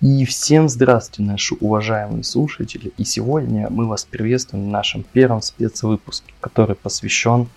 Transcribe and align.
И 0.00 0.24
всем 0.24 0.68
здравствуйте, 0.68 1.30
наши 1.30 1.54
уважаемые 1.54 2.24
слушатели. 2.24 2.92
И 2.98 3.04
сегодня 3.04 3.68
мы 3.70 3.86
вас 3.86 4.04
приветствуем 4.04 4.64
в 4.64 4.72
нашем 4.72 5.04
первом 5.04 5.40
спецвыпуске, 5.40 6.34
который 6.40 6.74
посвящен 6.74 7.48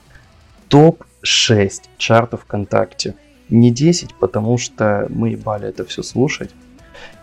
топ-6 0.68 1.72
чартов 1.98 2.42
ВКонтакте. 2.42 3.16
Не 3.50 3.72
10, 3.72 4.14
потому 4.16 4.60
что 4.60 5.08
мы 5.10 5.30
ебали 5.30 5.68
это 5.68 5.84
все 5.84 6.04
слушать 6.04 6.52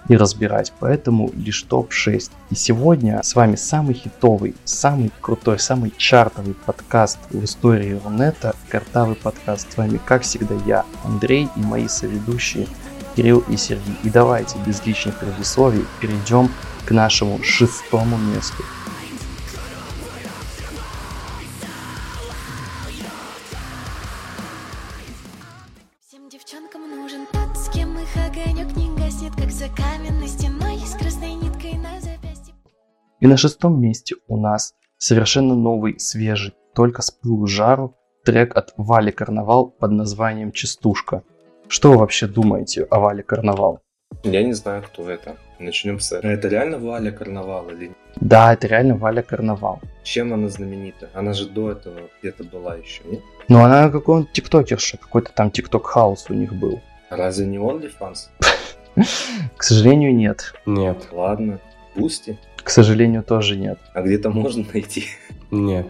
и 0.09 0.17
разбирать, 0.17 0.73
поэтому 0.81 1.31
лишь 1.35 1.63
топ-6. 1.63 2.31
И 2.51 2.55
сегодня 2.55 3.23
с 3.23 3.35
вами 3.35 3.57
самый 3.57 3.95
хитовый, 3.95 4.55
самый 4.65 5.13
крутой, 5.21 5.59
самый 5.59 5.93
чартовый 5.97 6.55
подкаст 6.55 7.19
в 7.31 7.45
истории 7.45 8.01
Рунета, 8.05 8.55
картавый 8.69 9.17
подкаст. 9.17 9.73
С 9.73 9.77
вами, 9.77 10.01
как 10.05 10.23
всегда, 10.23 10.55
я, 10.67 10.85
Андрей 11.05 11.49
и 11.57 11.61
мои 11.61 11.89
соведущие 11.89 12.67
Кирилл 13.15 13.45
и 13.49 13.57
Сергей. 13.57 13.97
И 14.03 14.11
давайте 14.11 14.57
без 14.67 14.85
лишних 14.85 15.17
предисловий 15.19 15.85
перейдем 16.01 16.51
к 16.85 16.91
нашему 16.91 17.43
шестому 17.43 18.17
месту. 18.17 18.63
И 33.23 33.27
на 33.29 33.37
шестом 33.37 33.81
месте 33.81 34.17
у 34.27 34.37
нас 34.37 34.75
совершенно 34.99 35.55
новый, 35.55 35.97
свежий, 36.01 36.55
только 36.75 37.03
с 37.03 37.13
пылу 37.13 37.47
жару, 37.47 37.95
трек 38.25 38.57
от 38.57 38.75
Вали 38.77 39.13
Карнавал 39.13 39.71
под 39.71 39.93
названием 39.93 40.51
«Частушка». 40.51 41.23
Что 41.69 41.93
вы 41.93 41.99
вообще 41.99 42.27
думаете 42.27 42.83
о 42.91 42.99
Вале 42.99 43.23
Карнавал? 43.23 43.79
Я 44.25 44.43
не 44.43 44.55
знаю, 44.55 44.83
кто 44.83 45.09
это. 45.09 45.37
Начнем 45.61 46.01
с 46.01 46.11
этого. 46.11 46.33
Это 46.33 46.49
реально 46.49 46.79
Валя 46.79 47.13
Карнавал 47.13 47.71
или 47.71 47.87
нет? 47.87 47.97
Да, 48.17 48.55
это 48.55 48.67
реально 48.67 48.97
Валя 48.97 49.23
Карнавал. 49.23 49.81
Чем 50.03 50.33
она 50.33 50.49
знаменита? 50.49 51.09
Она 51.15 51.33
же 51.33 51.49
до 51.49 51.71
этого 51.71 52.01
где-то 52.21 52.43
была 52.43 52.75
еще, 52.75 53.03
нет? 53.05 53.21
Но 53.47 53.65
она 53.65 53.89
какой-то 53.89 54.29
тиктокерша, 54.33 54.97
какой-то 54.97 55.31
там 55.33 55.53
TikTok 55.53 55.87
house 55.87 56.27
у 56.29 56.35
них 56.35 56.53
был. 56.55 56.81
Разве 57.09 57.47
не 57.47 57.59
OnlyFans? 57.59 58.31
К 59.57 59.63
сожалению, 59.63 60.13
нет. 60.13 60.55
Нет, 60.67 61.07
Ладно. 61.13 61.61
Boosty? 61.95 62.39
К 62.63 62.71
сожалению, 62.71 63.23
тоже 63.23 63.57
нет. 63.57 63.79
А 63.95 64.03
где-то 64.03 64.31
можно 64.31 64.65
найти? 64.73 65.05
нет. 65.53 65.87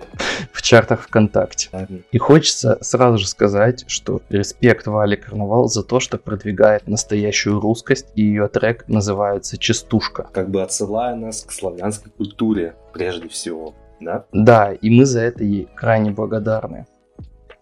В 0.52 0.60
чартах 0.60 1.02
ВКонтакте. 1.02 1.68
Ладно. 1.72 2.00
И 2.10 2.18
хочется 2.18 2.78
сразу 2.80 3.18
же 3.18 3.28
сказать, 3.28 3.84
что 3.86 4.20
респект 4.28 4.86
Вале 4.86 5.16
Карнавал 5.16 5.68
за 5.68 5.82
то, 5.82 6.00
что 6.00 6.18
продвигает 6.18 6.88
настоящую 6.88 7.60
русскость, 7.60 8.08
и 8.16 8.22
ее 8.22 8.48
трек 8.48 8.86
называется 8.88 9.56
«Частушка». 9.56 10.28
Как 10.32 10.50
бы 10.50 10.62
отсылая 10.62 11.14
нас 11.14 11.42
к 11.42 11.52
славянской 11.52 12.10
культуре, 12.10 12.74
прежде 12.92 13.28
всего. 13.28 13.74
Да? 14.00 14.24
Да, 14.32 14.72
и 14.72 14.90
мы 14.90 15.06
за 15.06 15.20
это 15.20 15.44
ей 15.44 15.68
крайне 15.74 16.10
благодарны. 16.10 16.86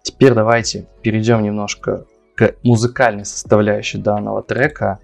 Теперь 0.03 0.33
давайте 0.33 0.86
перейдем 1.03 1.42
немножко 1.42 2.06
к 2.34 2.55
музыкальной 2.62 3.27
составляющей 3.27 3.98
данного 3.98 4.42
трека. 4.42 4.98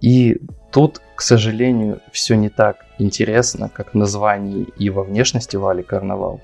И 0.00 0.40
тут, 0.70 1.00
к 1.14 1.22
сожалению, 1.22 2.00
все 2.12 2.34
не 2.36 2.48
так 2.48 2.86
интересно, 2.98 3.68
как 3.68 3.92
в 3.92 3.94
названии 3.94 4.66
и 4.76 4.90
во 4.90 5.02
внешности 5.02 5.56
Вали 5.56 5.82
Карнавал. 5.82 6.40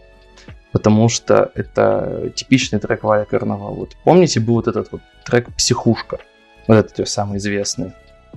Потому 0.72 1.08
что 1.08 1.53
это 1.55 2.33
типичный 2.35 2.80
трек 2.80 3.05
Вали 3.05 3.24
Карнавал. 3.24 3.74
Вот 3.74 3.96
помните, 4.05 4.40
был 4.40 4.55
вот 4.55 4.68
этот 4.68 4.90
вот 4.90 5.01
трек 5.24 5.55
«Психушка», 5.55 6.18
вот 6.67 6.77
этот 6.77 7.08
самый 7.08 7.39
известный. 7.39 7.92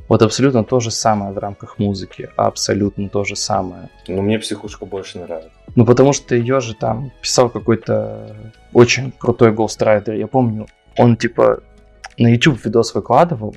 Вот 0.07 0.21
абсолютно 0.21 0.63
то 0.63 0.79
же 0.79 0.91
самое 0.91 1.33
в 1.33 1.37
рамках 1.37 1.79
музыки, 1.79 2.29
абсолютно 2.37 3.09
то 3.09 3.23
же 3.23 3.35
самое. 3.35 3.89
Но 4.07 4.21
мне 4.21 4.39
психушка 4.39 4.85
больше 4.85 5.19
нравится. 5.19 5.51
Ну, 5.75 5.85
потому 5.85 6.13
что 6.13 6.35
ее 6.35 6.59
же 6.59 6.75
там 6.75 7.11
писал 7.21 7.49
какой-то 7.49 8.35
очень 8.73 9.11
крутой 9.11 9.51
голстрайдер. 9.51 10.13
Я 10.13 10.27
помню, 10.27 10.67
он 10.97 11.17
типа 11.17 11.61
на 12.17 12.27
YouTube 12.27 12.63
видос 12.63 12.93
выкладывал. 12.93 13.55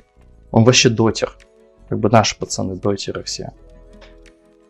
Он 0.51 0.63
вообще 0.63 0.89
дотер. 0.89 1.37
Как 1.91 1.99
бы 1.99 2.09
наши 2.09 2.39
пацаны 2.39 2.77
дотеры 2.77 3.21
все. 3.23 3.51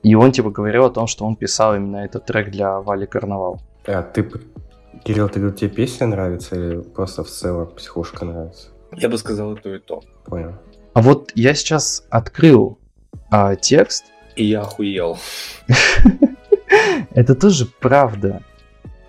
И 0.01 0.15
он 0.15 0.31
типа 0.31 0.49
говорил 0.49 0.85
о 0.85 0.89
том, 0.89 1.05
что 1.05 1.23
он 1.23 1.35
писал 1.35 1.75
именно 1.75 1.97
этот 1.97 2.25
трек 2.25 2.49
для 2.49 2.79
Вали 2.79 3.05
Карнавал. 3.05 3.61
А 3.85 4.01
ты, 4.01 4.27
Кирилл, 5.03 5.29
ты 5.29 5.39
говорил, 5.39 5.55
тебе 5.55 5.69
песня 5.69 6.07
нравится 6.07 6.55
или 6.55 6.81
просто 6.81 7.23
в 7.23 7.29
целом 7.29 7.67
психушка 7.75 8.25
нравится? 8.25 8.69
Я 8.93 9.07
бы 9.07 9.19
сказал 9.19 9.53
и 9.53 9.61
то, 9.61 9.75
и 9.75 9.77
то. 9.77 10.01
Понял. 10.25 10.55
А 10.95 11.01
вот 11.03 11.31
я 11.35 11.53
сейчас 11.53 12.07
открыл 12.09 12.79
а, 13.29 13.55
текст. 13.55 14.05
И 14.35 14.45
я 14.45 14.61
охуел. 14.61 15.19
Это 17.11 17.35
тоже 17.35 17.67
правда. 17.67 18.41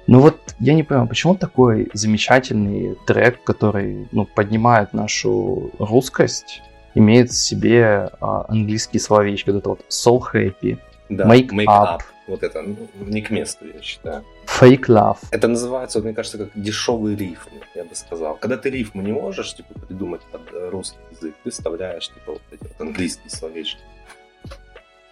Ну 0.06 0.20
вот 0.20 0.36
я 0.60 0.74
не 0.74 0.82
понимаю, 0.82 1.08
почему 1.08 1.34
такой 1.34 1.88
замечательный 1.94 2.94
трек, 3.06 3.42
который 3.42 4.06
ну, 4.12 4.26
поднимает 4.26 4.92
нашу 4.92 5.70
русскость, 5.78 6.60
имеет 6.94 7.30
в 7.30 7.36
себе 7.36 8.10
а, 8.20 8.44
английские 8.48 9.00
словечки, 9.00 9.50
вот 9.50 9.58
это 9.58 9.68
вот 9.70 9.80
soul 9.88 10.20
happy, 10.32 10.78
Да. 11.08 11.24
Make 11.26 11.48
Make 11.50 11.66
up. 11.66 11.98
up. 11.98 12.00
Вот 12.28 12.42
это 12.44 12.62
ну, 12.62 12.76
не 13.00 13.20
к 13.20 13.30
месту, 13.30 13.66
я 13.66 13.82
считаю. 13.82 14.24
fake 14.46 14.86
love. 14.86 15.18
Это 15.32 15.48
называется, 15.48 15.98
вот, 15.98 16.04
мне 16.04 16.14
кажется, 16.14 16.38
как 16.38 16.50
дешевый 16.54 17.16
рифм, 17.16 17.50
я 17.74 17.84
бы 17.84 17.94
сказал. 17.94 18.36
Когда 18.36 18.56
ты 18.56 18.70
рифмы 18.70 19.02
не 19.02 19.12
можешь 19.12 19.54
типа, 19.54 19.74
придумать 19.74 20.20
под 20.30 20.42
э, 20.52 20.68
русский 20.70 20.98
язык, 21.10 21.34
ты 21.42 21.50
вставляешь 21.50 22.08
типа, 22.08 22.32
вот 22.32 22.42
эти 22.52 22.62
вот 22.62 22.80
английские 22.80 23.28
словечки. 23.30 23.80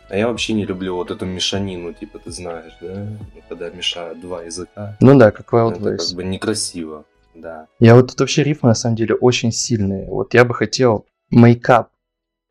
А 0.09 0.17
я 0.17 0.27
вообще 0.29 0.55
не 0.55 0.65
люблю 0.67 0.95
вот 0.97 1.11
эту 1.11 1.25
мешанину, 1.27 1.93
типа, 1.93 2.19
ты 2.19 2.31
знаешь, 2.33 2.73
да? 2.81 2.95
Ну, 2.95 3.43
Когда 3.49 3.71
мешают 3.71 4.21
два 4.21 4.43
языка. 4.43 4.97
Ну 5.01 5.17
да, 5.19 5.31
как 5.31 5.53
Wild 5.53 5.77
это 5.77 5.91
Ways. 5.95 5.97
как 6.09 6.17
бы 6.17 6.25
некрасиво, 6.25 7.05
да. 7.35 7.67
Я 7.79 7.95
вот 7.95 8.09
тут 8.09 8.21
вообще 8.21 8.43
рифмы 8.43 8.71
на 8.71 8.75
самом 8.75 8.97
деле 8.97 9.15
очень 9.15 9.53
сильные. 9.53 10.07
Вот 10.09 10.35
я 10.35 10.45
бы 10.45 10.55
хотел 10.55 11.07
make-up 11.35 11.89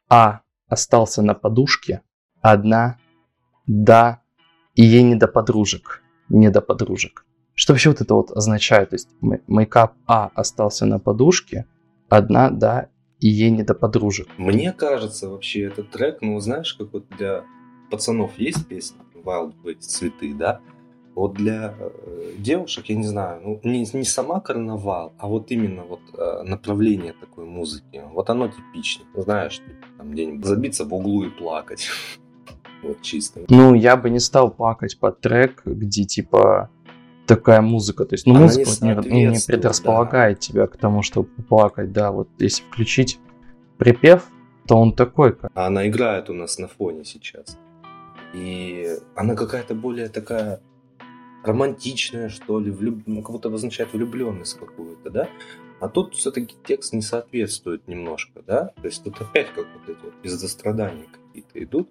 А 0.09 0.41
остался 0.67 1.21
на 1.21 1.33
подушке, 1.33 2.01
одна, 2.41 2.97
да, 3.67 4.21
и 4.75 4.83
ей 4.83 5.03
не 5.03 5.15
до 5.15 5.27
подружек. 5.27 6.01
Не 6.29 6.49
до 6.49 6.61
подружек. 6.61 7.25
Что 7.53 7.73
вообще 7.73 7.89
вот 7.89 8.01
это 8.01 8.13
вот 8.13 8.31
означает? 8.31 8.89
То 8.91 8.95
есть 8.95 9.09
м- 9.21 9.41
make-up 9.47 9.91
А 10.07 10.31
остался 10.33 10.85
на 10.85 10.99
подушке, 10.99 11.65
одна, 12.09 12.49
да, 12.49 12.89
и 13.19 13.27
ей 13.27 13.51
не 13.51 13.63
до 13.63 13.73
подружек. 13.73 14.27
Мне 14.37 14.71
кажется, 14.71 15.29
вообще 15.29 15.63
этот 15.63 15.91
трек, 15.91 16.21
ну, 16.21 16.39
знаешь, 16.39 16.73
как 16.73 16.93
вот 16.93 17.07
для 17.17 17.43
пацанов 17.91 18.37
есть 18.37 18.67
песня 18.67 18.99
Wild 19.13 19.53
Ways, 19.63 19.79
цветы, 19.81 20.33
да? 20.33 20.61
Вот 21.15 21.33
для 21.33 21.73
э, 21.79 22.33
девушек, 22.37 22.85
я 22.85 22.95
не 22.95 23.03
знаю, 23.03 23.41
ну, 23.43 23.59
не, 23.63 23.85
не 23.93 24.03
сама 24.03 24.39
карнавал, 24.39 25.13
а 25.17 25.27
вот 25.27 25.51
именно 25.51 25.83
вот 25.83 25.99
э, 26.13 26.43
направление 26.43 27.13
такой 27.13 27.45
музыки. 27.45 28.01
Вот 28.13 28.29
оно 28.29 28.47
типично. 28.47 29.05
Знаешь, 29.15 29.57
типа, 29.57 29.87
там 29.97 30.11
где-нибудь 30.11 30.45
забиться 30.45 30.85
в 30.85 30.93
углу 30.93 31.23
и 31.23 31.29
плакать. 31.29 31.87
Вот 32.81 33.01
чисто. 33.01 33.41
Ну, 33.49 33.73
я 33.73 33.97
бы 33.97 34.09
не 34.09 34.19
стал 34.19 34.49
плакать 34.49 34.97
под 34.97 35.19
трек, 35.19 35.63
где 35.65 36.05
типа 36.05 36.69
такая 37.29 37.61
музыка. 37.61 38.05
То 38.05 38.13
есть, 38.13 38.25
ну, 38.25 38.35
Она 38.35 38.45
музыка 38.45 38.69
не 38.81 39.11
не, 39.11 39.25
не 39.25 39.39
предрасполагает 39.45 40.39
тебя 40.39 40.65
к 40.65 40.77
тому, 40.77 41.03
чтобы 41.03 41.27
плакать, 41.49 41.91
да. 41.91 42.11
Вот 42.11 42.29
если 42.39 42.63
включить 42.63 43.19
припев, 43.77 44.27
то 44.65 44.75
он 44.75 44.93
такой, 44.93 45.35
как 45.35 45.51
А 45.53 45.67
она 45.67 45.87
играет 45.87 46.29
у 46.29 46.33
нас 46.33 46.57
на 46.57 46.67
фоне 46.67 47.03
сейчас. 47.03 47.57
И 48.33 48.87
она 49.15 49.35
какая-то 49.35 49.75
более 49.75 50.09
такая 50.09 50.61
романтичная, 51.43 52.29
что 52.29 52.59
ли, 52.59 52.71
влюб... 52.71 53.03
ну, 53.05 53.21
как 53.21 53.31
будто 53.31 53.49
обозначает 53.49 53.93
влюбленность 53.93 54.57
какую-то, 54.57 55.09
да? 55.09 55.29
А 55.79 55.87
тут 55.87 56.13
все-таки 56.15 56.55
текст 56.65 56.93
не 56.93 57.01
соответствует 57.01 57.87
немножко, 57.87 58.41
да? 58.45 58.71
То 58.81 58.85
есть 58.87 59.03
тут 59.03 59.19
опять 59.21 59.47
как 59.53 59.65
вот 59.73 59.89
эти 59.89 60.03
вот 60.03 60.13
пиздострадания 60.21 61.05
какие-то 61.05 61.63
идут. 61.63 61.89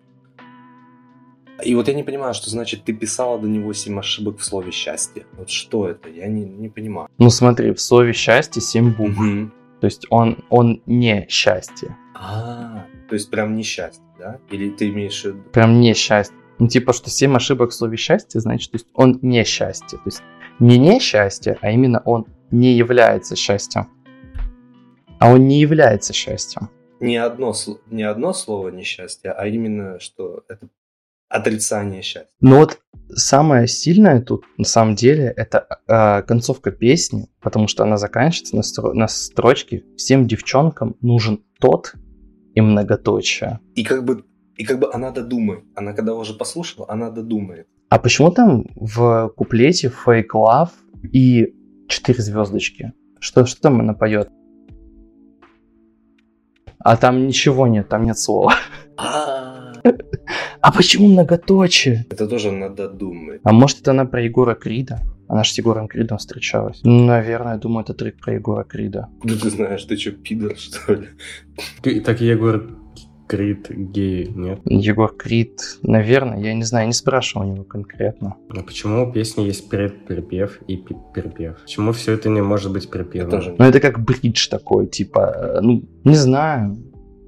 И 1.64 1.74
вот 1.74 1.88
я 1.88 1.94
не 1.94 2.04
понимаю, 2.04 2.34
что 2.34 2.50
значит 2.50 2.84
ты 2.84 2.92
писала 2.92 3.38
до 3.38 3.48
него 3.48 3.72
семь 3.72 3.98
ошибок 3.98 4.38
в 4.38 4.44
слове 4.44 4.70
счастье. 4.70 5.26
Вот 5.32 5.50
что 5.50 5.88
это? 5.88 6.08
Я 6.08 6.28
не, 6.28 6.44
не 6.44 6.68
понимаю. 6.68 7.08
Ну 7.18 7.30
смотри, 7.30 7.72
в 7.72 7.80
слове 7.80 8.12
счастье 8.12 8.62
7 8.62 8.94
букв. 8.94 9.18
Мгм. 9.18 9.52
То 9.80 9.86
есть 9.86 10.06
он, 10.10 10.44
он 10.50 10.82
не 10.86 11.26
счастье. 11.28 11.96
А, 12.14 12.86
то 13.08 13.14
есть 13.14 13.30
прям 13.30 13.56
несчастье, 13.56 14.04
да? 14.18 14.38
Или 14.50 14.70
ты 14.70 14.88
имеешь 14.88 15.22
в 15.22 15.24
виду... 15.26 15.42
Прям 15.52 15.80
не 15.80 15.94
счастье. 15.94 16.36
Ну 16.58 16.68
типа, 16.68 16.92
что 16.92 17.10
7 17.10 17.36
ошибок 17.36 17.70
в 17.70 17.74
слове 17.74 17.96
счастье, 17.96 18.40
значит, 18.40 18.72
то 18.72 18.76
есть 18.76 18.86
он 18.94 19.18
не 19.22 19.44
счастье. 19.44 19.98
То 19.98 20.04
есть 20.06 20.22
не 20.58 20.78
несчастье, 20.78 21.56
а 21.60 21.70
именно 21.70 22.02
он 22.04 22.26
не 22.50 22.72
является 22.74 23.36
счастьем. 23.36 23.88
А 25.20 25.32
он 25.32 25.46
не 25.46 25.60
является 25.60 26.12
счастьем. 26.12 26.68
не 27.00 27.16
одно, 27.16 27.52
не 27.90 28.02
одно 28.02 28.32
слово 28.32 28.70
несчастье, 28.70 29.30
а 29.30 29.46
именно, 29.46 30.00
что 30.00 30.44
это 30.48 30.68
отрицание 31.28 32.02
счастья. 32.02 32.34
Но 32.40 32.58
вот 32.58 32.78
самое 33.10 33.68
сильное 33.68 34.20
тут, 34.20 34.44
на 34.56 34.64
самом 34.64 34.94
деле, 34.94 35.32
это 35.36 35.66
э, 35.86 36.22
концовка 36.22 36.70
песни, 36.70 37.28
потому 37.40 37.68
что 37.68 37.84
она 37.84 37.96
заканчивается 37.96 38.56
на, 38.56 38.60
стро- 38.60 38.92
на 38.94 39.08
строчке 39.08 39.84
«Всем 39.96 40.26
девчонкам 40.26 40.96
нужен 41.00 41.44
тот 41.60 41.94
и 42.54 42.60
многоточие». 42.60 43.60
И 43.74 43.84
как 43.84 44.04
бы, 44.04 44.24
и 44.58 44.64
как 44.64 44.78
бы 44.78 44.90
она 44.92 45.10
додумает. 45.10 45.64
Она 45.74 45.92
когда 45.94 46.14
уже 46.14 46.34
послушала, 46.34 46.86
она 46.90 47.10
додумает. 47.10 47.66
А 47.88 47.98
почему 47.98 48.30
там 48.30 48.64
в 48.74 49.32
куплете 49.36 49.90
Fake 50.06 50.34
Love 50.34 50.70
и 51.12 51.54
четыре 51.88 52.22
звездочки? 52.22 52.92
Что, 53.20 53.46
что 53.46 53.60
там 53.62 53.80
она 53.80 53.94
поет? 53.94 54.28
А 56.80 56.96
там 56.96 57.26
ничего 57.26 57.66
нет, 57.66 57.88
там 57.88 58.04
нет 58.04 58.18
слова. 58.18 58.54
А, 58.96 59.72
А 60.60 60.72
почему 60.72 61.08
многоточие? 61.08 62.04
это 62.10 62.26
тоже 62.26 62.50
надо 62.50 62.88
думать. 62.88 63.40
А 63.44 63.52
может 63.52 63.80
это 63.80 63.92
она 63.92 64.04
про 64.04 64.22
Егора 64.22 64.54
Крида? 64.54 65.00
Она 65.28 65.44
же 65.44 65.52
с 65.52 65.58
Егором 65.58 65.88
Кридом 65.88 66.16
встречалась. 66.18 66.80
Ну, 66.84 67.04
Наверное, 67.04 67.52
я 67.52 67.58
думаю, 67.58 67.84
это 67.84 67.92
трек 67.94 68.18
про 68.18 68.34
Егора 68.34 68.64
Крида. 68.64 69.08
Ну 69.22 69.36
ты 69.36 69.50
знаешь, 69.50 69.84
ты 69.84 69.96
что, 69.96 70.12
пидор, 70.12 70.56
что 70.56 70.94
ли? 70.94 71.08
Ты- 71.82 72.00
Так 72.00 72.20
Егор 72.22 72.77
Крид 73.28 73.70
гей, 73.70 74.26
нет? 74.26 74.60
Егор 74.64 75.14
Крид, 75.14 75.60
наверное, 75.82 76.40
я 76.40 76.54
не 76.54 76.64
знаю, 76.64 76.84
я 76.84 76.86
не 76.88 76.92
спрашивал 76.94 77.46
у 77.46 77.52
него 77.52 77.64
конкретно. 77.64 78.36
А 78.48 78.62
почему 78.62 79.08
у 79.08 79.12
песни 79.12 79.42
есть 79.42 79.68
предприпев 79.68 80.60
и 80.66 80.76
припев? 80.76 81.58
Почему 81.62 81.92
все 81.92 82.14
это 82.14 82.28
не 82.28 82.42
может 82.42 82.72
быть 82.72 82.90
припевом? 82.90 83.30
тоже 83.30 83.54
Ну, 83.58 83.64
это 83.64 83.80
как 83.80 84.00
бридж 84.00 84.48
такой, 84.48 84.86
типа, 84.86 85.34
э, 85.36 85.60
ну, 85.60 85.84
не 86.04 86.14
знаю. 86.14 86.76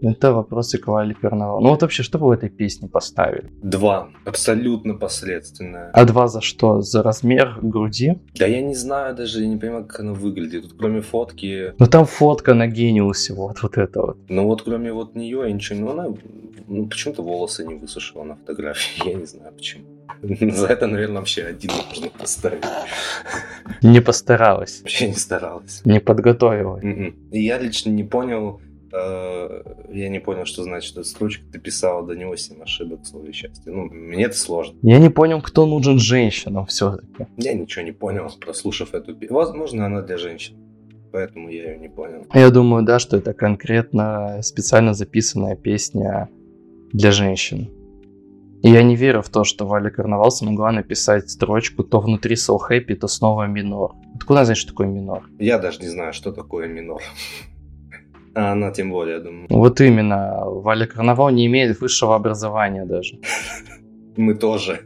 Это 0.02 0.32
вопросы 0.32 0.78
к 0.78 0.86
Вале 0.86 1.14
Карнавал. 1.14 1.60
Ну 1.60 1.70
вот 1.70 1.82
вообще, 1.82 2.02
что 2.02 2.18
бы 2.18 2.26
в 2.26 2.30
этой 2.30 2.48
песне 2.48 2.88
поставили? 2.88 3.50
Два. 3.62 4.08
Абсолютно 4.24 4.94
посредственное. 4.94 5.90
А 5.92 6.04
два 6.04 6.28
за 6.28 6.40
что? 6.40 6.80
За 6.80 7.02
размер 7.02 7.58
груди? 7.62 8.18
Да 8.34 8.46
я 8.46 8.62
не 8.62 8.74
знаю 8.74 9.14
даже, 9.14 9.42
я 9.42 9.48
не 9.48 9.56
понимаю, 9.56 9.84
как 9.84 10.00
оно 10.00 10.14
выглядит. 10.14 10.62
Тут 10.62 10.74
кроме 10.78 11.00
фотки, 11.00 11.74
Ну 11.78 11.86
там 11.86 12.06
фотка 12.06 12.54
на 12.54 12.66
гениусе, 12.66 13.34
вот, 13.34 13.62
вот 13.62 13.76
это 13.78 14.00
вот. 14.00 14.18
ну 14.28 14.46
вот 14.46 14.62
кроме 14.62 14.92
вот 14.92 15.14
нее 15.14 15.42
я 15.46 15.52
ничего. 15.52 15.80
Ну 15.80 15.90
она 15.90 16.14
ну, 16.70 16.86
почему-то 16.86 17.22
волосы 17.22 17.66
не 17.66 17.74
высушила 17.74 18.22
на 18.22 18.36
фотографии, 18.36 19.02
я 19.08 19.14
не 19.14 19.26
знаю 19.26 19.52
почему. 19.52 19.84
За 20.22 20.66
это, 20.66 20.86
наверное, 20.86 21.18
вообще 21.18 21.42
один 21.42 21.72
можно 21.88 22.08
поставить. 22.10 22.64
Не 23.82 24.00
постаралась, 24.00 24.80
Вообще 24.80 25.08
не 25.08 25.14
старалась. 25.14 25.82
не. 26.82 27.14
И 27.32 27.44
я 27.44 27.58
лично 27.58 27.90
не 27.90 28.04
понял, 28.04 28.60
я 28.92 30.08
не 30.08 30.18
понял, 30.18 30.44
что 30.44 30.62
значит 30.62 30.96
эта 30.96 31.04
строчка. 31.04 31.44
Ты 31.52 31.58
писала 31.58 32.06
до 32.06 32.14
него 32.14 32.36
семь 32.36 32.62
ошибок 32.62 33.02
в 33.02 33.06
слове 33.06 33.32
счастья. 33.32 33.70
Ну, 33.70 33.84
мне 33.84 34.24
это 34.24 34.36
сложно. 34.36 34.78
Я 34.82 34.98
не 34.98 35.10
понял, 35.10 35.40
кто 35.42 35.66
нужен 35.66 35.98
женщинам 35.98 36.66
все-таки. 36.66 37.26
Я 37.36 37.54
ничего 37.54 37.84
не 37.84 37.92
понял, 37.92 38.30
прослушав 38.40 38.94
эту 38.94 39.14
песню. 39.14 39.36
Возможно, 39.36 39.86
она 39.86 40.02
для 40.02 40.18
женщин. 40.18 40.56
Поэтому 41.12 41.48
я 41.48 41.72
ее 41.72 41.78
не 41.78 41.88
понял. 41.88 42.26
Я 42.32 42.50
думаю, 42.50 42.84
да, 42.84 42.98
что 42.98 43.16
это 43.16 43.32
конкретно 43.32 44.40
специально 44.42 44.94
записанная 44.94 45.56
песня 45.56 46.28
для 46.92 47.10
женщин. 47.10 47.70
И 48.62 48.68
я 48.68 48.82
не 48.82 48.94
верю 48.94 49.22
в 49.22 49.30
то, 49.30 49.42
что 49.42 49.66
Валя 49.66 49.90
Карнавал 49.90 50.30
смогла 50.30 50.70
написать 50.70 51.30
строчку 51.30 51.82
то 51.82 51.98
внутри 52.00 52.34
So 52.34 52.58
Happy, 52.58 52.94
то 52.94 53.08
снова 53.08 53.46
минор. 53.46 53.94
Откуда 54.14 54.44
знать, 54.44 54.58
что 54.58 54.70
такое 54.70 54.86
минор? 54.86 55.28
Я 55.38 55.58
даже 55.58 55.80
не 55.80 55.88
знаю, 55.88 56.12
что 56.12 56.30
такое 56.30 56.68
минор. 56.68 57.00
А 58.34 58.52
она 58.52 58.70
тем 58.70 58.90
более, 58.90 59.16
я 59.16 59.22
думаю. 59.22 59.46
Вот 59.50 59.80
именно, 59.80 60.44
Валя 60.44 60.86
Карнавал 60.86 61.30
не 61.30 61.46
имеет 61.46 61.80
высшего 61.80 62.14
образования 62.14 62.84
даже. 62.84 63.18
Мы 64.16 64.34
тоже. 64.34 64.80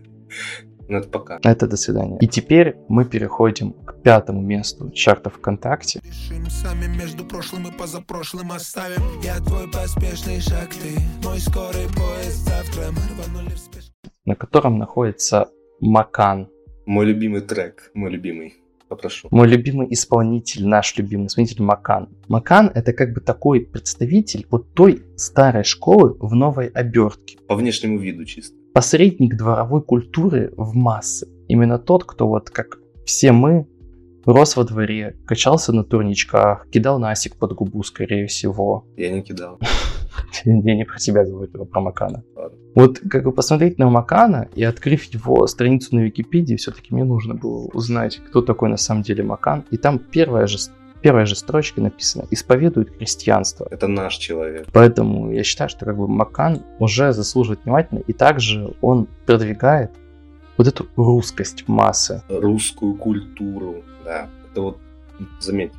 Ну, 0.89 0.99
это 0.99 1.09
пока. 1.09 1.39
Это 1.43 1.67
до 1.67 1.77
свидания. 1.77 2.19
И 2.21 2.27
теперь 2.27 2.77
мы 2.89 3.07
переходим 3.07 3.73
к 3.73 4.03
пятому 4.03 4.43
месту 4.43 4.91
чарта 4.91 5.31
ВКонтакте. 5.31 6.01
Решим 6.05 6.51
сами 6.51 6.87
между 6.99 7.25
прошлым 7.25 7.69
и 7.69 7.73
позапрошлым 7.73 8.53
оставим 8.53 9.01
Я 9.23 9.37
твой 9.37 9.71
поспешный 9.71 10.41
шаг, 10.41 10.69
ты 10.75 11.01
мой 11.27 11.39
скорый 11.39 11.87
поезд 11.97 12.47
Завтра 12.47 12.91
мы 12.91 13.01
рванули 13.25 13.55
в 13.55 13.59
спешке 13.59 13.95
на 14.25 14.35
котором 14.35 14.79
находится 14.79 15.51
Макан. 15.81 16.49
Мой 16.87 17.07
любимый 17.07 17.41
трек. 17.41 17.91
Мой 17.95 18.11
любимый. 18.11 18.55
Попрошу. 18.95 19.27
Мой 19.33 19.49
любимый 19.49 19.93
исполнитель, 19.93 20.67
наш 20.67 20.97
любимый 20.97 21.27
исполнитель 21.27 21.63
Макан. 21.63 22.09
Макан 22.29 22.71
это 22.73 22.93
как 22.93 23.13
бы 23.13 23.21
такой 23.21 23.61
представитель 23.61 24.47
вот 24.51 24.73
той 24.73 25.03
старой 25.17 25.65
школы 25.65 26.17
в 26.21 26.35
новой 26.35 26.69
обертке. 26.69 27.39
По 27.49 27.57
внешнему 27.57 27.99
виду 27.99 28.25
чисто. 28.25 28.55
Посредник 28.73 29.37
дворовой 29.37 29.83
культуры 29.83 30.53
в 30.57 30.77
массы. 30.77 31.27
Именно 31.49 31.79
тот, 31.79 32.05
кто 32.05 32.29
вот 32.29 32.51
как 32.51 32.79
все 33.05 33.33
мы 33.33 33.67
рос 34.27 34.57
во 34.57 34.63
дворе, 34.63 35.17
качался 35.27 35.73
на 35.73 35.83
турничках, 35.83 36.69
кидал 36.71 37.01
насик 37.01 37.37
под 37.37 37.55
губу, 37.55 37.83
скорее 37.83 38.29
всего. 38.29 38.87
Я 38.97 39.11
не 39.11 39.23
кидал. 39.23 39.59
Я 40.45 40.77
не 40.77 40.85
про 40.85 40.99
тебя 40.99 41.25
говорю, 41.25 41.51
а 41.55 41.65
про 41.65 41.81
Макана. 41.81 42.25
Вот 42.75 43.01
как 43.11 43.25
бы 43.25 43.33
посмотреть 43.33 43.79
на 43.79 43.89
Макана 43.89 44.49
и 44.55 44.65
открыв 44.65 45.05
его 45.05 45.47
страницу 45.47 45.95
на 45.95 46.01
Википедии, 46.01 46.57
все-таки 46.57 46.93
мне 46.93 47.05
нужно 47.05 47.35
было 47.35 47.69
узнать, 47.73 48.21
кто 48.29 48.43
такой 48.43 48.69
на 48.69 48.77
самом 48.77 49.03
деле 49.03 49.23
Макан. 49.23 49.65
И 49.71 49.77
там 49.77 49.99
первая 49.99 50.47
же, 50.47 50.59
первая 51.01 51.25
же 51.25 51.37
строчка 51.37 51.81
написана 51.81 52.27
«Исповедует 52.31 52.97
христианство». 52.97 53.69
Это 53.71 53.87
наш 53.87 54.17
человек. 54.17 54.67
Поэтому 54.73 55.31
я 55.31 55.45
считаю, 55.45 55.71
что 55.71 55.85
как 55.85 55.97
бы 55.97 56.09
Макан 56.09 56.63
уже 56.81 57.13
заслуживает 57.13 57.65
внимательно, 57.65 58.01
и 58.01 58.13
также 58.13 58.75
он 58.81 59.07
продвигает 59.25 59.93
вот 60.57 60.67
эту 60.67 60.87
русскость 60.97 61.69
массы. 61.69 62.23
Русскую 62.29 62.95
культуру. 62.95 63.83
Да. 64.05 64.29
Это 64.51 64.63
вот, 64.63 64.79
заметь, 65.41 65.73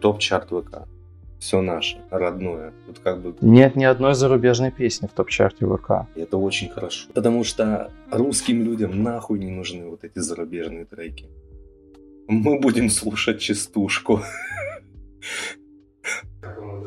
топ-чарт 0.00 0.50
ВК. 0.50 0.86
Все 1.38 1.60
наше, 1.62 2.00
родное. 2.10 2.72
Вот 2.86 2.98
как 2.98 3.22
бы 3.22 3.34
Нет 3.40 3.76
ни 3.76 3.84
одной 3.84 4.14
зарубежной 4.14 4.72
песни 4.72 5.06
в 5.06 5.12
топ-чарте 5.12 5.66
ВК. 5.66 6.08
И 6.16 6.20
это 6.20 6.36
очень 6.36 6.68
хорошо. 6.68 7.08
Потому 7.14 7.44
что 7.44 7.92
русским 8.10 8.62
людям 8.62 9.02
нахуй 9.02 9.38
не 9.38 9.50
нужны 9.50 9.88
вот 9.88 10.04
эти 10.04 10.18
зарубежные 10.18 10.84
треки. 10.84 11.26
Мы 12.26 12.58
будем 12.58 12.90
слушать 12.90 13.40
частушку. 13.40 14.20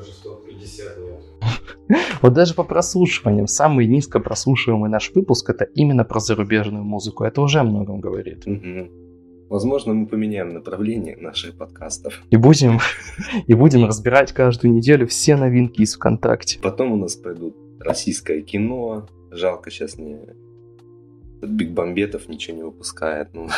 даже 0.01 0.13
150 0.13 0.97
нет. 0.99 1.99
Вот 2.21 2.33
даже 2.33 2.53
по 2.53 2.63
прослушиваниям, 2.63 3.47
самый 3.47 3.87
низко 3.87 4.19
прослушиваемый 4.19 4.89
наш 4.89 5.11
выпуск 5.13 5.49
это 5.49 5.65
именно 5.65 6.03
про 6.03 6.19
зарубежную 6.19 6.83
музыку. 6.83 7.23
Это 7.23 7.41
уже 7.41 7.59
о 7.59 7.63
многом 7.63 7.99
говорит. 7.99 8.45
Мгм. 8.45 9.00
Возможно, 9.51 9.93
мы 9.93 10.07
поменяем 10.07 10.53
направление 10.53 11.17
наших 11.17 11.57
подкастов. 11.57 12.23
И 12.29 12.37
будем, 12.37 12.79
и 13.47 13.53
будем 13.53 13.83
разбирать 13.83 14.31
каждую 14.31 14.73
неделю 14.73 15.07
все 15.07 15.35
новинки 15.35 15.81
из 15.81 15.95
ВКонтакте. 15.95 16.57
Потом 16.61 16.93
у 16.93 16.95
нас 16.95 17.17
пойдут 17.17 17.57
российское 17.81 18.43
кино. 18.43 19.09
Жалко 19.29 19.69
сейчас 19.69 19.97
не... 19.97 20.19
Big 21.41 21.71
Бомбетов 21.71 22.29
ничего 22.29 22.55
не 22.55 22.63
выпускает. 22.63 23.27
Ну, 23.33 23.49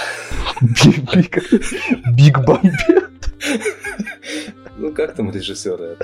Big 2.17 2.43
Бомбет. 2.43 3.35
ну 4.79 4.91
как 4.93 5.13
там 5.13 5.29
режиссеры? 5.29 5.97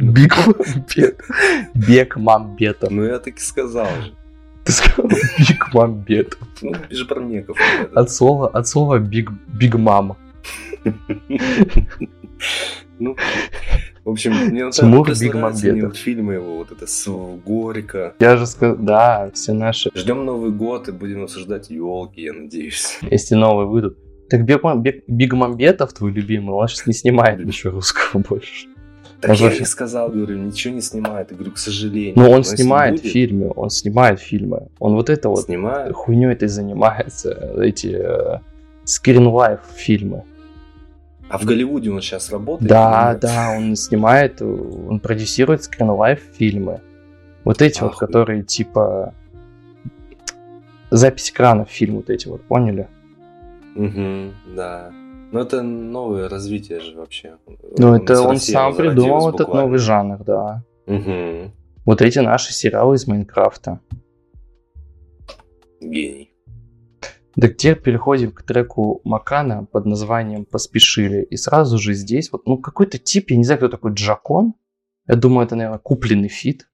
Big 0.00 0.34
Бомбет. 0.46 1.20
Бег 1.74 2.16
Мамбетов. 2.16 2.90
Ну 2.90 3.04
я 3.04 3.18
так 3.18 3.36
и 3.36 3.40
сказал 3.40 3.88
же. 4.00 4.14
Ты 4.64 4.72
сказал 4.72 5.10
Биг 5.38 5.74
Мамбетов. 5.74 6.38
Ну, 6.62 6.72
Бежбармеков. 6.88 7.56
От 7.94 8.10
слова, 8.10 8.48
от 8.48 8.66
слова 8.68 8.98
Биг, 8.98 9.30
Биг 9.48 9.74
Мам. 9.76 10.16
Ну, 12.98 13.16
в 14.04 14.10
общем, 14.10 14.32
мне 14.32 14.70
Тимур 14.70 15.06
просто 15.06 15.24
Биг 15.24 15.34
нравятся 15.34 15.72
мне 15.72 15.86
вот 15.86 15.96
фильмы 15.96 16.34
его, 16.34 16.56
вот 16.58 16.72
это 16.72 16.86
с 16.86 17.08
Горько. 17.44 18.14
Я 18.18 18.36
же 18.36 18.46
сказал, 18.46 18.76
да, 18.76 19.30
все 19.32 19.52
наши. 19.52 19.90
Ждем 19.94 20.24
Новый 20.24 20.50
год 20.50 20.88
и 20.88 20.92
будем 20.92 21.22
обсуждать 21.22 21.70
елки, 21.70 22.22
я 22.22 22.32
надеюсь. 22.32 22.98
Если 23.02 23.34
новые 23.34 23.66
выйдут. 23.66 23.98
Так 24.28 24.44
Биг, 24.44 24.62
Биг- 24.62 25.02
Биг 25.08 25.32
Мамбетов, 25.32 25.92
твой 25.92 26.12
любимый, 26.12 26.52
он 26.54 26.68
сейчас 26.68 26.86
не 26.86 26.92
снимает 26.92 27.44
ничего 27.44 27.72
русского 27.74 28.20
больше. 28.20 28.68
Так 29.20 29.36
я 29.36 29.44
вообще- 29.46 29.60
не 29.60 29.66
сказал, 29.66 30.08
говорю, 30.10 30.38
ничего 30.38 30.74
не 30.74 30.80
снимает. 30.80 31.30
Я 31.30 31.36
говорю, 31.36 31.52
к 31.52 31.58
сожалению. 31.58 32.14
Но 32.16 32.22
Ну, 32.24 32.30
он 32.30 32.38
если 32.38 32.56
снимает 32.56 32.92
будет, 33.00 33.12
фильмы, 33.12 33.52
он 33.54 33.70
снимает 33.70 34.20
фильмы. 34.20 34.68
Он 34.78 34.94
вот 34.94 35.10
это 35.10 35.28
вот 35.28 35.40
Снимает. 35.44 35.92
хуйней 35.94 36.32
этой 36.32 36.48
занимается, 36.48 37.30
эти 37.62 37.88
э, 38.00 38.38
скринлайф 38.84 39.60
фильмы. 39.74 40.24
А 41.28 41.38
в 41.38 41.44
Голливуде 41.44 41.90
он 41.90 42.00
сейчас 42.00 42.30
работает? 42.30 42.68
Да, 42.68 43.14
да, 43.14 43.54
он 43.56 43.76
снимает, 43.76 44.42
он 44.42 44.98
продюсирует 45.00 45.62
скринлайф 45.64 46.20
фильмы. 46.36 46.80
Вот 47.44 47.62
эти 47.62 47.80
вот, 47.82 47.92
Ахуй. 47.92 48.06
которые 48.08 48.42
типа 48.42 49.14
запись 50.90 51.30
экрана 51.30 51.64
фильм 51.66 51.96
вот 51.96 52.10
эти 52.10 52.26
вот, 52.28 52.42
поняли? 52.42 52.88
Мгм, 53.74 54.32
да. 54.56 54.90
Ну, 55.32 55.38
это 55.40 55.62
новое 55.62 56.28
развитие 56.28 56.80
же 56.80 56.96
вообще. 56.96 57.36
Ну, 57.78 57.94
это 57.94 58.20
он 58.22 58.38
сам 58.38 58.74
придумал 58.74 59.28
этот 59.28 59.46
буквально. 59.46 59.62
новый 59.62 59.78
жанр, 59.78 60.24
да. 60.24 60.64
Мгм. 60.86 61.52
Вот 61.84 62.02
эти 62.02 62.18
наши 62.18 62.52
сериалы 62.52 62.96
из 62.96 63.06
Майнкрафта. 63.06 63.80
Гений. 65.80 66.34
Так 67.40 67.56
теперь 67.56 67.80
переходим 67.80 68.32
к 68.32 68.42
треку 68.42 69.00
Макана 69.04 69.64
под 69.64 69.86
названием 69.86 70.44
«Поспешили». 70.44 71.22
И 71.22 71.36
сразу 71.36 71.78
же 71.78 71.94
здесь 71.94 72.32
вот, 72.32 72.46
ну, 72.46 72.58
какой-то 72.58 72.98
тип, 72.98 73.30
я 73.30 73.36
не 73.36 73.44
знаю, 73.44 73.58
кто 73.58 73.68
такой 73.68 73.92
Джакон. 73.92 74.54
Я 75.06 75.14
думаю, 75.14 75.46
это, 75.46 75.54
наверное, 75.54 75.78
купленный 75.78 76.28
feat. 76.28 76.68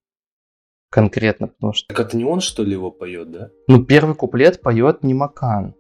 Конкретно, 0.91 1.49
потому 1.49 1.73
что... 1.73 1.89
Так 1.89 2.01
это 2.01 2.17
не 2.17 2.25
он, 2.25 2.41
что 2.41 2.63
ли, 2.63 2.73
его 2.73 2.91
поет, 2.91 3.31
да? 3.31 3.51
Ну, 3.69 3.85
первый 3.85 4.15
куплет 4.15 4.63
поет 4.63 5.03
не 5.03 5.15
Макан. 5.15 5.75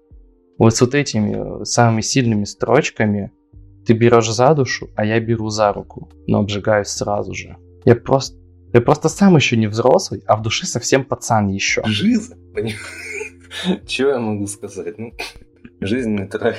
Вот 0.58 0.75
с 0.75 0.80
вот 0.80 0.94
этими 0.94 1.60
э, 1.60 1.64
самыми 1.64 2.00
сильными 2.00 2.44
строчками 2.44 3.32
ты 3.84 3.92
берешь 3.92 4.30
за 4.30 4.54
душу, 4.54 4.88
а 4.96 5.04
я 5.04 5.20
беру 5.20 5.50
за 5.50 5.72
руку, 5.72 6.10
но 6.26 6.38
обжигаюсь 6.38 6.88
сразу 6.88 7.34
же. 7.34 7.56
Я 7.84 7.94
просто, 7.94 8.38
я 8.72 8.80
просто 8.80 9.08
сам 9.08 9.36
еще 9.36 9.56
не 9.56 9.66
взрослый, 9.66 10.22
а 10.26 10.36
в 10.36 10.42
душе 10.42 10.66
совсем 10.66 11.04
пацан 11.04 11.48
еще. 11.48 11.82
Жиза. 11.84 12.36
Чего 13.86 14.10
я 14.10 14.18
могу 14.18 14.46
сказать? 14.46 14.98
Ну, 14.98 15.12
жизненный 15.80 16.26
трек. 16.26 16.56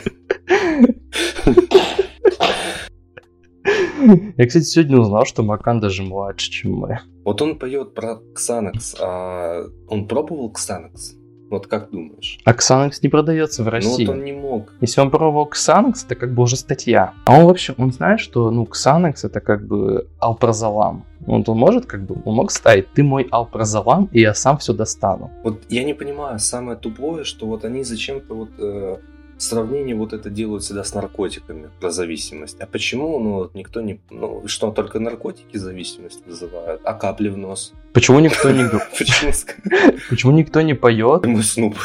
Я, 4.38 4.46
кстати, 4.48 4.64
сегодня 4.64 5.00
узнал, 5.00 5.26
что 5.26 5.44
Макан 5.44 5.80
даже 5.80 6.04
младше, 6.04 6.52
чем 6.52 6.74
мы. 6.76 7.00
Вот 7.26 7.42
он 7.42 7.60
поет 7.60 7.94
про 7.94 8.22
Ксанакс, 8.34 8.96
а 9.00 9.64
он 9.90 10.08
пробовал 10.08 10.52
Ксанакс? 10.52 11.17
Вот 11.50 11.68
как 11.68 11.90
думаешь? 11.92 12.40
А 12.44 12.54
Ксанакс 12.54 13.02
не 13.02 13.10
продается 13.10 13.62
в 13.64 13.66
Ну 13.66 13.72
России. 13.72 14.06
вот 14.06 14.14
он 14.16 14.24
не 14.24 14.34
мог. 14.34 14.74
Если 14.82 15.00
он 15.02 15.10
пробовал 15.10 15.46
Ксанакс, 15.46 16.04
это 16.06 16.16
как 16.16 16.34
бы 16.34 16.44
уже 16.44 16.56
статья. 16.58 17.14
А 17.26 17.40
он 17.40 17.46
вообще, 17.46 17.74
он 17.78 17.92
знает, 17.92 18.20
что, 18.20 18.52
ну, 18.52 18.66
Ксанакс 18.66 19.24
это 19.24 19.40
как 19.40 19.66
бы 19.66 20.08
алпразолам. 20.20 21.06
Вот 21.22 21.50
он 21.50 21.58
может 21.58 21.86
как 21.86 22.06
бы, 22.06 22.16
он 22.26 22.36
мог 22.36 22.52
ставить, 22.52 22.92
ты 22.94 23.04
мой 23.04 23.28
алпразолам, 23.32 24.10
и 24.12 24.22
я 24.22 24.34
сам 24.34 24.58
все 24.58 24.74
достану. 24.74 25.32
Вот 25.44 25.62
я 25.70 25.84
не 25.84 25.94
понимаю, 25.94 26.40
самое 26.40 26.78
тупое, 26.78 27.24
что 27.24 27.46
вот 27.48 27.66
они 27.66 27.84
зачем-то 27.84 28.34
вот 28.34 28.50
э, 28.60 28.98
сравнение 29.38 29.96
вот 29.96 30.14
это 30.14 30.30
делают 30.30 30.64
всегда 30.64 30.84
с 30.84 30.94
наркотиками 30.94 31.70
про 31.80 31.92
зависимость. 31.92 32.60
А 32.60 32.66
почему, 32.66 33.20
ну, 33.20 33.34
вот 33.34 33.56
никто 33.56 33.82
не... 33.82 34.00
Ну, 34.10 34.48
что, 34.48 34.72
только 34.72 35.00
наркотики 35.00 35.58
зависимость 35.58 36.26
вызывают, 36.26 36.82
а 36.84 36.94
капли 36.94 37.30
в 37.30 37.38
нос? 37.38 37.74
Почему 37.94 38.20
никто 38.20 38.52
не, 38.52 38.66
Почему 40.10 40.32
никто 40.32 40.62
не 40.62 40.74
поет? 40.74 41.26
мой 41.26 41.44
снуп? 41.44 41.78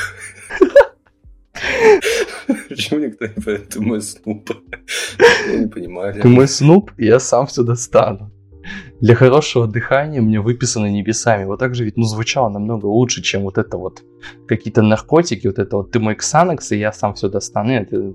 Почему 2.68 3.00
никто 3.00 3.26
не 3.26 3.40
поет, 3.42 3.68
ты 3.68 3.80
мой 3.80 4.02
снуп? 4.02 4.50
Я 5.48 5.56
не 5.58 5.68
понимаю. 5.68 6.20
Ты 6.20 6.28
мой 6.28 6.48
снуп, 6.48 6.92
и 6.96 7.06
я 7.06 7.20
сам 7.20 7.46
все 7.46 7.62
достану. 7.62 8.31
Для 9.02 9.16
хорошего 9.16 9.66
дыхания 9.66 10.22
мне 10.22 10.40
выписано 10.40 10.86
небесами. 10.86 11.44
Вот 11.44 11.58
так 11.58 11.74
же 11.74 11.84
ведь, 11.84 11.96
ну, 11.96 12.04
звучало 12.04 12.48
намного 12.48 12.86
лучше, 12.86 13.20
чем 13.20 13.42
вот 13.42 13.58
это 13.58 13.76
вот 13.76 14.04
какие-то 14.46 14.82
наркотики, 14.82 15.48
вот 15.48 15.58
это 15.58 15.78
вот 15.78 15.90
ты 15.90 15.98
мой 15.98 16.14
ксанакс, 16.14 16.70
и 16.70 16.78
я 16.78 16.92
сам 16.92 17.14
все 17.14 17.28
достану. 17.28 17.70
Нет, 17.70 17.92
это- 17.92 18.14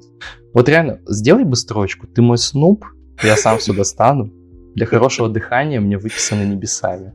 Вот 0.53 0.69
реально, 0.69 1.01
сделай 1.05 1.43
бы 1.43 1.57
строчку, 1.57 2.07
ты 2.07 2.21
мой 2.21 2.37
снуп, 2.37 2.85
я 3.21 3.35
сам 3.35 3.57
все 3.57 3.73
достану. 3.73 4.31
Для 4.75 4.85
хорошего 4.85 5.27
дыхания 5.27 5.81
мне 5.81 5.97
выписано 5.97 6.45
небесами. 6.45 7.13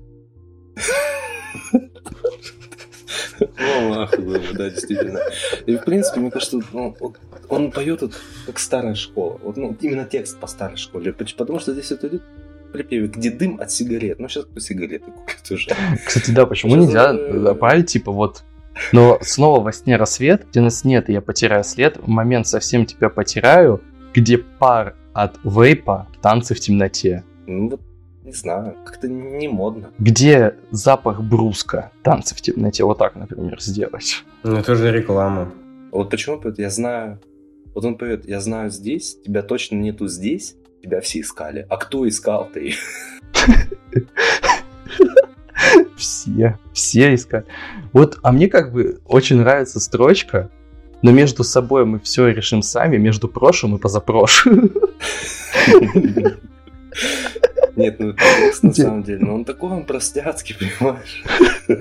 Ну, 3.41 3.95
нахуй 3.95 4.39
да, 4.53 4.69
действительно. 4.69 5.19
И, 5.65 5.77
в 5.77 5.85
принципе, 5.85 6.21
мне 6.21 6.31
кажется, 6.31 6.61
ну, 6.73 6.95
он 7.49 7.73
поет 7.73 8.03
вот 8.03 8.13
как 8.47 8.59
старая 8.59 8.95
школа. 8.95 9.41
Вот, 9.43 9.57
ну, 9.57 9.75
именно 9.81 10.05
текст 10.05 10.39
по 10.39 10.47
старой 10.47 10.77
школе. 10.77 11.13
Потому 11.13 11.59
что 11.59 11.73
здесь 11.73 11.91
вот 11.91 12.05
идет 12.05 12.23
припеве, 12.73 13.07
где 13.07 13.31
дым 13.31 13.61
от 13.61 13.71
сигарет. 13.71 14.19
Ну, 14.19 14.29
сейчас 14.29 14.45
кто 14.45 14.61
сигареты 14.61 15.11
купит 15.11 15.51
уже. 15.51 15.71
Кстати, 16.05 16.31
да, 16.31 16.47
почему 16.47 16.73
Сейчас, 16.73 16.87
нельзя 16.87 17.13
э, 17.15 17.39
добавить, 17.39 17.87
типа, 17.87 18.13
вот 18.13 18.45
но 18.93 19.19
снова 19.21 19.61
во 19.61 19.73
сне 19.73 19.97
рассвет, 19.97 20.47
где 20.51 20.61
нас 20.61 20.85
нет, 20.85 21.09
и 21.09 21.13
я 21.13 21.21
потеряю 21.21 21.65
след, 21.65 21.99
в 21.99 22.09
момент 22.09 22.47
совсем 22.47 22.87
тебя 22.87 23.09
потеряю, 23.09 23.83
где 24.15 24.39
пар 24.39 24.97
от 25.13 25.39
вейпа, 25.45 26.09
танцы 26.21 26.55
в 26.55 26.61
темноте. 26.61 27.25
Ну, 27.47 27.69
вот, 27.69 27.81
не 28.25 28.33
знаю, 28.33 28.77
как-то 28.85 29.09
не 29.09 29.49
модно. 29.49 29.91
Где 29.99 30.57
запах 30.71 31.23
бруска, 31.23 31.93
танцы 32.03 32.35
в 32.35 32.41
темноте, 32.41 32.85
вот 32.85 32.99
так, 32.99 33.15
например, 33.15 33.61
сделать. 33.61 34.25
Ну, 34.43 34.57
это 34.57 34.75
же 34.75 34.91
реклама. 34.91 35.53
Вот 35.91 36.11
почему 36.11 36.41
поет, 36.41 36.59
я 36.59 36.71
знаю... 36.71 37.21
Вот 37.75 37.85
он 37.87 37.97
поет, 37.97 38.29
я 38.29 38.41
знаю 38.41 38.71
здесь, 38.71 39.19
тебя 39.25 39.43
точно 39.43 39.77
нету 39.77 40.07
здесь, 40.07 40.57
тебя 40.83 41.01
все 41.01 41.21
искали. 41.21 41.67
А 41.69 41.77
кто 41.77 42.07
искал-то 42.09 42.61
их? 42.61 42.77
Все, 45.97 46.59
все 46.73 47.15
искать. 47.15 47.45
Вот, 47.93 48.19
а 48.23 48.33
мне 48.33 48.49
как 48.49 48.73
бы 48.73 49.01
очень 49.07 49.37
нравится 49.37 49.79
строчка, 49.79 50.51
но 51.03 51.13
между 51.13 51.45
собой 51.45 51.85
мы 51.85 52.01
все 52.01 52.27
решим 52.29 52.63
сами, 52.63 52.97
между 52.97 53.29
прошлым 53.29 53.77
и 53.77 53.79
позапрошлым. 53.79 54.73
Нет, 57.77 57.99
ну 58.01 58.11
это 58.11 58.23
на 58.63 58.73
самом 58.73 59.03
деле, 59.03 59.25
но 59.25 59.35
он 59.35 59.45
такой 59.45 59.71
он 59.71 59.85
простяцкий, 59.85 60.55
понимаешь? 60.79 61.23
Но 61.69 61.77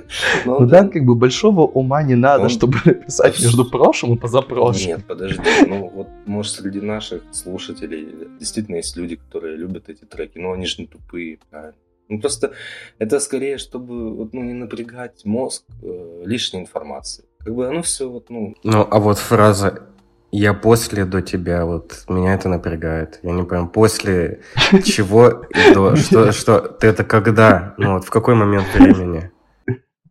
Ну 0.46 0.56
он 0.58 0.68
да, 0.68 0.88
как 0.88 1.04
бы 1.04 1.16
большого 1.16 1.62
ума 1.62 2.04
не 2.04 2.16
надо, 2.16 2.50
чтобы 2.50 2.78
написать 2.86 3.40
между 3.42 3.66
прошлым 3.66 4.16
и 4.16 4.18
позапрошлым. 4.18 4.88
Нет, 4.88 5.06
подожди, 5.06 5.42
ну 5.68 5.90
вот, 5.90 6.08
может, 6.26 6.54
среди 6.54 6.82
наших 6.82 7.24
слушателей 7.32 8.08
действительно 8.40 8.78
есть 8.78 8.96
люди, 8.98 9.16
которые 9.16 9.58
любят 9.58 9.90
эти 9.90 10.06
треки, 10.06 10.38
но 10.38 10.54
они 10.54 10.66
же 10.66 10.82
не 10.82 10.88
тупые, 10.88 11.40
правильно? 11.50 11.76
Ну 12.10 12.20
просто 12.20 12.52
это 13.00 13.20
скорее, 13.20 13.58
чтобы 13.58 14.14
вот, 14.14 14.34
ну, 14.34 14.44
не 14.44 14.54
напрягать 14.54 15.24
мозг 15.24 15.64
э, 15.82 16.24
лишней 16.26 16.62
информации. 16.62 17.24
Как 17.40 17.56
бы 17.56 17.68
оно 17.68 17.82
все 17.82 18.10
вот, 18.10 18.30
ну, 18.30 18.54
Ну, 18.64 18.88
а 18.90 19.00
вот 19.00 19.18
фраза 19.18 19.84
«я 20.32 20.54
после 20.54 21.06
до 21.06 21.22
тебя», 21.22 21.66
вот 21.66 22.06
меня 22.08 22.34
это 22.34 22.50
напрягает. 22.50 23.20
Я 23.24 23.32
не 23.32 23.44
понимаю, 23.44 23.70
после 23.70 24.42
чего 24.84 25.30
и 25.30 25.74
до, 25.74 25.96
что, 25.96 26.32
что, 26.32 26.60
ты 26.60 26.88
это 26.88 27.04
когда? 27.04 27.76
Ну, 27.78 27.94
вот 27.94 28.06
в 28.06 28.10
какой 28.10 28.36
момент 28.36 28.68
времени? 28.74 29.32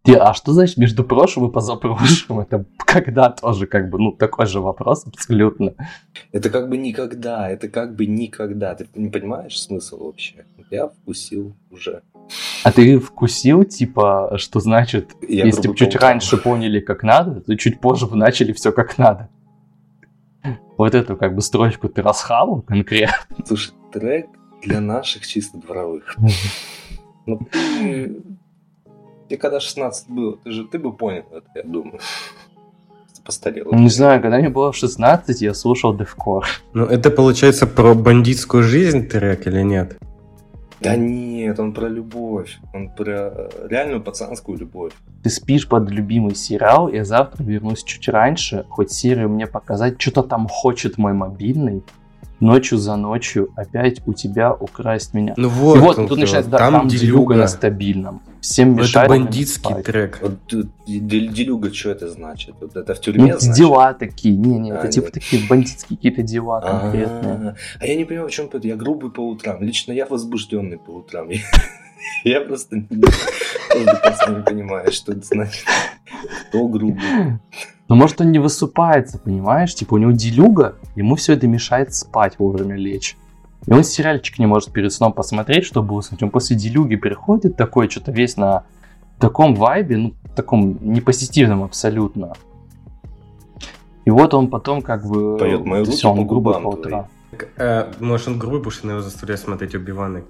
Ты, 0.02 0.14
а 0.14 0.32
что 0.32 0.52
значит 0.52 0.78
между 0.78 1.04
прошлым 1.04 1.50
и 1.50 1.52
позапрошлым? 1.52 2.40
Это 2.40 2.64
когда 2.86 3.30
тоже 3.30 3.66
как 3.66 3.90
бы, 3.90 3.98
ну, 3.98 4.12
такой 4.12 4.46
же 4.46 4.60
вопрос 4.60 5.06
абсолютно. 5.06 5.74
это 6.32 6.48
как 6.48 6.70
бы 6.70 6.78
никогда, 6.78 7.50
это 7.50 7.68
как 7.68 7.96
бы 7.96 8.06
никогда. 8.06 8.74
Ты 8.74 8.86
не 8.94 9.10
понимаешь 9.10 9.60
смысл 9.60 10.06
вообще? 10.06 10.46
Я 10.70 10.88
вкусил 10.88 11.54
уже. 11.70 12.02
А 12.64 12.72
ты 12.72 12.98
вкусил, 12.98 13.64
типа, 13.64 14.34
что 14.36 14.60
значит, 14.60 15.10
Я 15.28 15.44
если 15.44 15.68
бы 15.68 15.76
чуть 15.76 15.96
раньше 15.96 16.38
поняли, 16.38 16.80
как 16.80 17.02
надо, 17.02 17.40
то 17.40 17.56
чуть 17.56 17.80
позже 17.80 18.06
бы 18.06 18.16
начали 18.16 18.52
все 18.52 18.72
как 18.72 18.96
надо. 18.96 19.28
Вот 20.80 20.94
эту 20.94 21.14
как 21.14 21.34
бы 21.34 21.42
строчку 21.42 21.90
ты 21.90 22.00
расхавал 22.00 22.62
конкретно. 22.62 23.14
Слушай, 23.46 23.74
трек 23.92 24.28
для 24.62 24.80
наших 24.80 25.26
чисто 25.26 25.58
дворовых. 25.58 26.16
Ну 27.26 27.38
ты... 27.52 29.36
Когда 29.36 29.60
16 29.60 30.08
было, 30.08 30.38
ты 30.38 30.50
же 30.50 30.64
ты 30.64 30.78
бы 30.78 30.96
понял 30.96 31.26
это, 31.30 31.46
я 31.54 31.62
думаю. 31.64 32.00
Ты 33.14 33.22
Постарел. 33.22 33.70
Не 33.72 33.90
знаю, 33.90 34.22
когда 34.22 34.38
мне 34.38 34.48
было 34.48 34.72
16, 34.72 35.42
я 35.42 35.52
слушал 35.52 35.94
Девкор. 35.94 36.46
Ну, 36.72 36.86
это 36.86 37.10
получается 37.10 37.66
про 37.66 37.94
бандитскую 37.94 38.62
жизнь 38.62 39.06
трек 39.06 39.46
или 39.46 39.60
нет? 39.60 39.98
Да 40.80 40.96
нет, 40.96 41.60
он 41.60 41.72
про 41.72 41.88
любовь. 41.88 42.58
Он 42.72 42.88
про 42.88 43.50
реальную 43.68 44.02
пацанскую 44.02 44.58
любовь. 44.58 44.92
Ты 45.22 45.30
спишь 45.30 45.68
под 45.68 45.90
любимый 45.90 46.34
сериал, 46.34 46.88
я 46.88 47.04
завтра 47.04 47.42
вернусь 47.42 47.84
чуть 47.84 48.08
раньше, 48.08 48.64
хоть 48.68 48.90
серию 48.90 49.28
мне 49.28 49.46
показать, 49.46 50.00
что-то 50.00 50.22
там 50.22 50.48
хочет 50.48 50.96
мой 50.96 51.12
мобильный, 51.12 51.82
ночью 52.40 52.78
за 52.78 52.96
ночью 52.96 53.50
опять 53.56 54.00
у 54.06 54.14
тебя 54.14 54.54
украсть 54.54 55.12
меня. 55.12 55.34
Ну 55.36 55.48
И 55.48 55.50
вот, 55.50 55.78
вот 55.78 55.98
он, 55.98 56.08
тут 56.08 56.18
начинается, 56.18 56.50
да, 56.50 56.58
там, 56.58 56.88
делюга 56.88 57.34
на 57.36 57.46
стабильном. 57.46 58.22
Всем 58.40 58.72
Это 58.72 58.82
мешает 58.82 59.10
мне 59.10 59.18
бандитский 59.20 59.70
спать. 59.70 59.84
трек. 59.84 60.18
Вот 60.22 60.38
Делюга, 60.86 61.72
что 61.74 61.90
это 61.90 62.08
значит? 62.08 62.54
Вот 62.60 62.74
это 62.76 62.94
в 62.94 62.96
Ну, 62.98 63.02
тюрьме 63.02 63.30
это 63.30 63.40
значит? 63.40 63.56
дела 63.58 63.92
такие, 63.94 64.36
не-не, 64.36 64.70
это 64.70 64.82
А, 64.82 64.88
типа 64.88 65.04
нет. 65.06 65.12
такие 65.14 65.46
бандитские 65.48 65.96
какие-то 65.98 66.22
дела 66.22 66.60
конкретные. 66.60 67.32
А, 67.50 67.54
А 67.80 67.86
я 67.86 67.96
не 67.96 68.04
понимаю, 68.04 68.28
в 68.28 68.32
чем 68.32 68.46
это. 68.52 68.66
Я 68.66 68.76
грубый 68.76 69.10
по 69.10 69.20
утрам. 69.20 69.62
Лично 69.62 69.92
я 69.92 70.06
возбужденный 70.06 70.78
по 70.78 70.90
утрам. 70.90 71.28
Я- 72.24 72.40
просто 72.40 72.76
не 72.76 72.86
не 72.90 74.42
понимаю, 74.42 74.90
что 74.92 75.12
это 75.12 75.22
значит. 75.22 75.64
Кто 76.48 76.66
грубый? 76.66 77.02
Но 77.88 77.96
может 77.96 78.20
он 78.20 78.30
не 78.32 78.38
высыпается, 78.38 79.18
понимаешь? 79.18 79.74
Типа 79.74 79.94
у 79.94 79.98
него 79.98 80.12
делюга, 80.12 80.76
ему 80.96 81.16
все 81.16 81.34
это 81.34 81.46
мешает 81.46 81.94
спать 81.94 82.34
вовремя 82.38 82.76
лечь. 82.76 83.16
И 83.66 83.72
он 83.72 83.84
сериальчик 83.84 84.38
не 84.38 84.46
может 84.46 84.72
перед 84.72 84.92
сном 84.92 85.12
посмотреть, 85.12 85.64
чтобы 85.64 85.94
уснуть. 85.94 86.22
Он 86.22 86.30
после 86.30 86.56
делюги 86.56 86.96
приходит 86.96 87.56
такой, 87.56 87.90
что-то 87.90 88.10
весь 88.10 88.36
на 88.36 88.64
таком 89.18 89.54
вайбе, 89.54 89.96
ну, 89.96 90.14
таком 90.34 90.78
непозитивном 90.80 91.62
абсолютно. 91.62 92.32
И 94.04 94.10
вот 94.10 94.32
он 94.34 94.48
потом 94.48 94.80
как 94.82 95.06
бы... 95.06 95.36
Поёт 95.36 95.64
«Мои 95.64 95.80
руки 95.80 95.92
всё, 95.92 96.10
он 96.10 96.18
по 96.18 96.24
грубый 96.24 96.54
губам 96.54 96.62
по 96.64 96.76
утрам. 96.76 97.08
Э, 97.56 97.92
может, 98.00 98.28
он 98.28 98.38
грубый, 98.38 98.58
потому 98.58 98.72
что 98.72 98.88
его 98.88 99.00
заставляет 99.02 99.40
смотреть 99.40 99.74
Оби-Вана. 99.74 100.22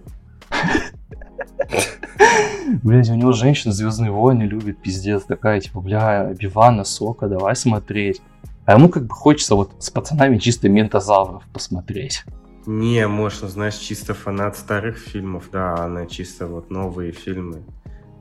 Блять, 2.83 3.11
у 3.11 3.15
него 3.15 3.33
женщина 3.33 3.73
Звездные 3.73 4.11
войны 4.11 4.43
любит, 4.43 4.79
пиздец, 4.79 5.23
такая, 5.23 5.61
типа, 5.61 5.81
бля, 5.81 6.33
Бивана, 6.35 6.85
Сока, 6.85 7.29
давай 7.29 7.57
смотреть. 7.57 8.21
А 8.65 8.75
ему 8.75 8.89
как 8.89 9.05
бы 9.05 9.15
хочется 9.15 9.55
вот 9.55 9.73
с 9.79 9.91
пацанами 9.91 10.39
чисто 10.39 10.69
ментозавров 10.69 11.43
посмотреть. 11.53 12.25
Не, 12.67 13.07
может, 13.09 13.45
он, 13.45 13.49
знаешь, 13.49 13.77
чисто 13.77 14.15
фанат 14.15 14.57
старых 14.57 14.99
фильмов, 14.99 15.49
да, 15.51 15.75
а 15.75 15.85
она 15.85 16.07
чисто 16.07 16.47
вот 16.47 16.71
новые 16.71 17.13
фильмы 17.13 17.63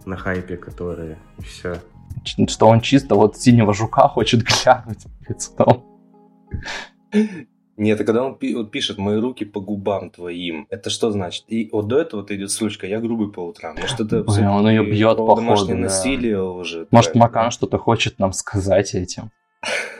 на 0.06 0.16
хайпе, 0.16 0.58
которые, 0.58 1.18
и 1.38 1.44
все. 1.44 1.82
Что 2.48 2.68
он 2.68 2.82
чисто 2.82 3.16
вот 3.16 3.38
синего 3.38 3.74
жука 3.74 4.08
хочет 4.08 4.44
глянуть 4.44 5.06
перед 5.26 5.42
сном. 5.42 5.86
Нет, 7.78 8.02
а 8.02 8.04
когда 8.04 8.26
он 8.26 8.36
пишет 8.36 8.98
«мои 8.98 9.20
руки 9.20 9.46
по 9.46 9.62
губам 9.62 10.10
твоим», 10.10 10.68
это 10.70 10.90
что 10.90 11.12
значит? 11.12 11.46
И 11.48 11.70
вот 11.72 11.88
до 11.88 12.00
этого 12.00 12.26
идет 12.28 12.52
строчка 12.52 12.86
«я 12.86 13.00
грубый 13.00 13.32
по 13.32 13.40
утрам». 13.40 13.78
Может, 13.80 14.02
это 14.02 14.24
Блин, 14.24 14.48
он 14.48 14.66
бьёт, 14.66 15.16
про 15.16 15.26
походу, 15.26 15.42
домашнее 15.42 15.76
да. 15.76 15.82
насилие 15.84 16.44
уже. 16.44 16.88
Может? 16.92 17.16
Макан 17.16 17.52
что-то 17.52 17.78
хочет 17.78 18.20
нам 18.20 18.34
сказать 18.34 18.96
этим. 18.96 19.32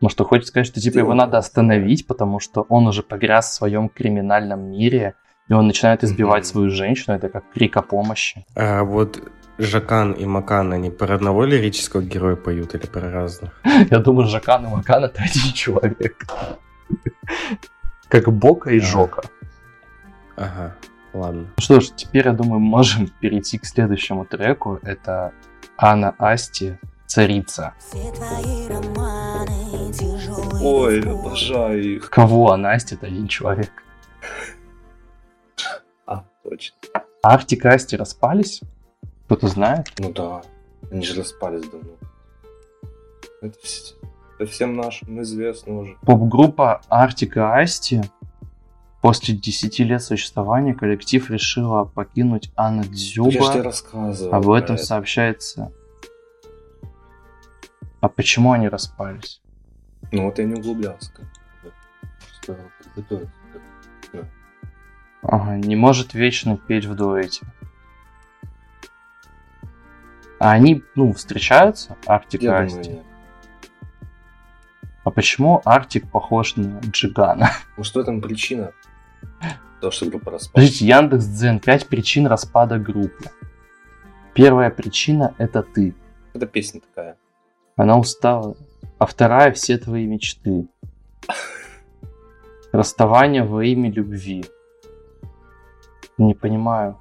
Может, 0.00 0.20
он 0.20 0.26
хочет 0.26 0.46
сказать, 0.46 0.66
что 0.66 0.80
типа 0.80 0.98
его 0.98 1.14
надо 1.14 1.38
остановить, 1.38 2.06
потому 2.06 2.38
что 2.40 2.62
он 2.68 2.86
уже 2.86 3.02
погряз 3.02 3.48
в 3.50 3.54
своем 3.54 3.88
криминальном 3.88 4.70
мире, 4.70 5.14
и 5.48 5.52
он 5.54 5.66
начинает 5.66 6.04
избивать 6.04 6.44
Мгм. 6.44 6.50
свою 6.50 6.70
женщину, 6.70 7.16
это 7.16 7.28
как 7.28 7.44
крик 7.52 7.76
о 7.76 7.82
помощи. 7.82 8.44
А 8.54 8.84
вот 8.84 9.20
Жакан 9.58 10.12
и 10.12 10.24
Макан, 10.24 10.72
они 10.72 10.90
про 10.90 11.14
одного 11.14 11.44
лирического 11.44 12.02
героя 12.02 12.36
поют 12.36 12.74
или 12.74 12.86
про 12.86 13.10
разных? 13.10 13.60
Я 13.90 13.98
думаю, 13.98 14.28
Жакан 14.28 14.66
и 14.66 14.68
Макан 14.68 15.04
это 15.04 15.22
один 15.22 15.52
человек. 15.52 16.24
Как 18.08 18.32
Бока 18.32 18.70
и 18.70 18.80
Да. 18.80 18.86
Жока. 18.86 19.22
Ага, 20.36 20.76
ладно. 21.12 21.42
Ну 21.56 21.62
Что 21.62 21.80
ж, 21.80 21.88
теперь, 21.96 22.26
я 22.26 22.32
думаю, 22.32 22.60
можем 22.60 23.08
перейти 23.20 23.58
к 23.58 23.66
следующему 23.66 24.24
треку. 24.24 24.78
Это 24.82 25.32
Анна 25.76 26.14
Асти 26.18 26.78
«Царица». 27.08 27.74
Все. 27.80 28.12
Ой, 30.62 31.00
обожаю 31.00 31.96
их. 31.96 32.10
Кого 32.10 32.52
Анна 32.52 32.72
Асти? 32.72 32.94
Это 32.94 33.06
один 33.06 33.26
человек. 33.28 33.70
А, 36.06 36.24
точно. 36.44 36.76
Артик 37.22 37.64
и 37.64 37.68
Асти 37.68 37.96
распались? 37.96 38.60
Кто-то 39.24 39.48
знает? 39.48 39.86
Ну 39.98 40.12
да, 40.12 40.42
они 40.90 41.02
же 41.04 41.20
распались 41.20 41.62
давно. 41.68 41.92
Это, 43.42 43.56
вс- 43.64 43.94
это 44.38 44.50
всем 44.50 44.76
нашим 44.76 45.20
известно 45.22 45.78
уже. 45.80 45.96
Поп-группа 46.02 46.82
Артик 46.88 47.36
и 47.36 47.40
Асти 47.40 48.02
после 49.00 49.34
10 49.34 49.78
лет 49.80 50.02
существования 50.02 50.74
коллектив 50.74 51.30
решила 51.30 51.84
покинуть 51.84 52.50
Анна 52.56 52.82
Я 52.82 52.84
же 52.84 52.90
тебе 52.90 53.30
Дзюба. 53.40 53.62
рассказывал. 53.62 54.34
Об 54.34 54.44
про 54.44 54.58
этом 54.58 54.76
это. 54.76 54.84
сообщается. 54.84 55.72
А 58.00 58.08
почему 58.08 58.52
они 58.52 58.68
распались? 58.68 59.40
Ну 60.12 60.26
вот 60.26 60.38
я 60.38 60.44
не 60.44 60.54
углублялся. 60.54 61.12
Просто 62.46 62.70
подготовиться. 62.94 63.32
Ага, 65.22 65.56
не 65.56 65.74
может 65.74 66.14
вечно 66.14 66.56
петь 66.56 66.84
в 66.84 66.94
дуэте. 66.94 67.44
А 70.38 70.52
они, 70.52 70.84
ну, 70.94 71.12
встречаются, 71.12 71.96
Артик 72.06 72.42
и 72.42 72.46
Асти? 72.46 72.76
думаю, 72.76 72.96
нет. 72.96 73.06
А 75.04 75.10
почему 75.10 75.60
Артик 75.64 76.08
похож 76.10 76.54
на 76.56 76.80
Джигана? 76.80 77.50
Может 77.76 77.94
в 77.94 77.98
этом 77.98 78.20
причина? 78.20 78.72
То, 79.80 79.90
что 79.90 80.06
группа 80.06 80.30
распалась. 80.30 80.52
Подождите, 80.52 80.86
Яндекс 80.86 81.24
Дзен, 81.24 81.60
5 81.60 81.88
причин 81.88 82.26
распада 82.26 82.78
группы. 82.78 83.30
Первая 84.34 84.70
причина 84.70 85.34
это 85.38 85.62
ты. 85.62 85.94
Это 86.34 86.46
песня 86.46 86.80
такая. 86.80 87.16
Она 87.78 87.96
устала. 87.96 88.56
А 88.98 89.06
вторая 89.06 89.52
все 89.52 89.78
твои 89.78 90.04
мечты. 90.04 90.66
Расставание 92.72 93.44
во 93.44 93.64
имя 93.64 93.90
любви. 93.90 94.44
Не 96.18 96.34
понимаю. 96.34 96.98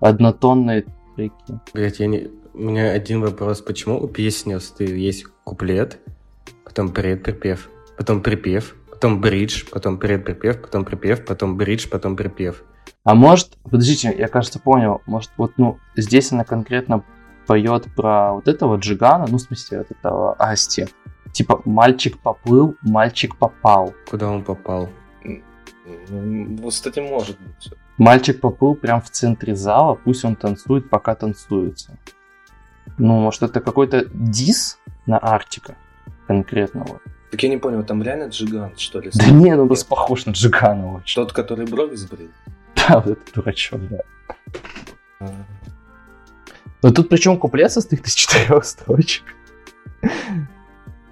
Однотонные 0.00 0.86
треки. 1.16 1.60
Блять, 1.74 1.98
я 1.98 2.06
не... 2.06 2.30
У 2.54 2.58
меня 2.58 2.92
один 2.92 3.20
вопрос. 3.20 3.60
Почему 3.62 4.00
у 4.00 4.06
песни 4.06 4.56
есть 4.84 5.24
куплет, 5.42 5.98
потом 6.64 6.92
предприпев, 6.92 7.68
потом 7.96 8.22
припев, 8.22 8.76
потом 8.90 9.20
бридж, 9.20 9.64
потом 9.72 9.98
предприпев, 9.98 10.62
потом 10.62 10.84
припев, 10.84 11.24
потом 11.24 11.56
бридж, 11.56 11.88
потом 11.88 12.14
припев? 12.14 12.62
А 13.02 13.14
может, 13.16 13.58
подождите, 13.64 14.14
я 14.16 14.28
кажется 14.28 14.60
понял, 14.60 15.00
может 15.06 15.32
вот, 15.36 15.54
ну, 15.56 15.78
здесь 15.96 16.30
она 16.30 16.44
конкретно 16.44 17.02
поет 17.52 17.86
про 17.94 18.32
вот 18.32 18.48
этого 18.48 18.78
Джигана, 18.78 19.26
ну, 19.28 19.36
в 19.36 19.40
смысле, 19.40 19.78
вот 19.78 19.90
этого 19.90 20.34
Асти. 20.38 20.86
Типа, 21.32 21.60
мальчик 21.66 22.18
поплыл, 22.18 22.76
мальчик 22.80 23.36
попал. 23.36 23.92
Куда 24.10 24.30
он 24.30 24.42
попал? 24.42 24.88
Ну, 26.08 26.56
вот, 26.62 26.72
кстати, 26.72 27.00
может 27.00 27.38
быть. 27.38 27.74
Мальчик 27.98 28.40
поплыл 28.40 28.74
прям 28.74 29.02
в 29.02 29.10
центре 29.10 29.54
зала, 29.54 29.96
пусть 30.02 30.24
он 30.24 30.34
танцует, 30.34 30.88
пока 30.88 31.14
танцуется. 31.14 31.98
Ну, 32.96 33.20
может, 33.20 33.42
это 33.42 33.60
какой-то 33.60 34.06
дис 34.14 34.78
на 35.04 35.18
Артика 35.18 35.74
конкретно 36.26 36.84
вот. 36.84 37.02
Так 37.30 37.42
я 37.42 37.50
не 37.50 37.58
понял, 37.58 37.84
там 37.84 38.02
реально 38.02 38.30
джигант, 38.30 38.78
что 38.78 39.00
ли? 39.00 39.10
Да 39.12 39.26
не, 39.26 39.54
ну 39.56 39.66
просто 39.66 39.86
похож 39.86 40.24
на 40.24 40.30
Джигана 40.30 40.94
очень. 40.94 41.22
Тот, 41.22 41.34
который 41.34 41.66
брови 41.66 41.96
сбрил? 41.96 42.30
Да, 42.76 43.00
вот 43.00 43.18
это 43.18 43.34
дурачок, 43.34 43.80
да. 43.90 45.28
Но 46.82 46.90
тут 46.90 47.08
причем 47.08 47.38
куплет 47.38 47.70
состоит 47.72 48.06
из 48.06 48.14
четырех 48.14 48.64
строчек. 48.64 49.24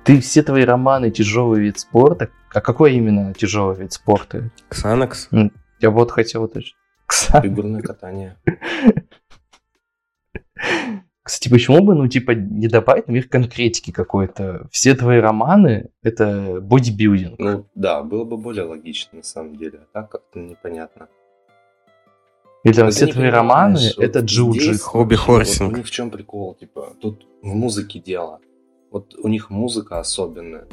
Ты 0.04 0.20
все 0.20 0.42
твои 0.42 0.64
романы 0.64 1.10
тяжелый 1.10 1.60
вид 1.60 1.78
спорта. 1.78 2.30
А 2.52 2.60
какой 2.60 2.94
именно 2.94 3.32
тяжелый 3.34 3.76
вид 3.76 3.92
спорта? 3.92 4.50
Ксанакс? 4.68 5.28
Я 5.80 5.90
вот 5.90 6.10
хотел 6.10 6.44
уточнить. 6.44 6.74
Кса- 7.06 7.42
Фигурное 7.42 7.82
катание. 7.82 8.36
Кстати, 11.22 11.48
почему 11.48 11.84
бы, 11.84 11.94
ну, 11.94 12.08
типа, 12.08 12.32
не 12.32 12.66
добавить 12.66 13.06
наверх 13.06 13.28
конкретики 13.28 13.92
какой-то? 13.92 14.66
Все 14.72 14.94
твои 14.94 15.18
романы— 15.18 15.90
это 16.02 16.60
бодибилдинг. 16.60 17.38
Ну 17.38 17.66
да, 17.76 18.02
было 18.02 18.24
бы 18.24 18.36
более 18.36 18.64
логично 18.64 19.18
на 19.18 19.22
самом 19.22 19.56
деле. 19.56 19.80
А 19.80 19.86
так 19.92 20.10
как-то 20.10 20.40
непонятно. 20.40 21.08
Или 22.62 22.74
Ты 22.74 22.90
все 22.90 23.06
не 23.06 23.12
твои 23.12 23.28
романы— 23.30 23.78
это 23.98 24.20
джиу-джитсу. 24.20 24.78
Хобби 24.82 25.14
хорсинг. 25.14 25.68
Вот 25.70 25.74
у 25.74 25.76
них 25.78 25.86
в 25.86 25.90
чем 25.90 26.10
прикол, 26.10 26.54
типа, 26.54 26.94
тут 27.00 27.26
в 27.42 27.54
музыке 27.54 27.98
дело. 27.98 28.40
Вот 28.90 29.14
у 29.14 29.28
них 29.28 29.50
музыка 29.50 29.98
особенная. 29.98 30.66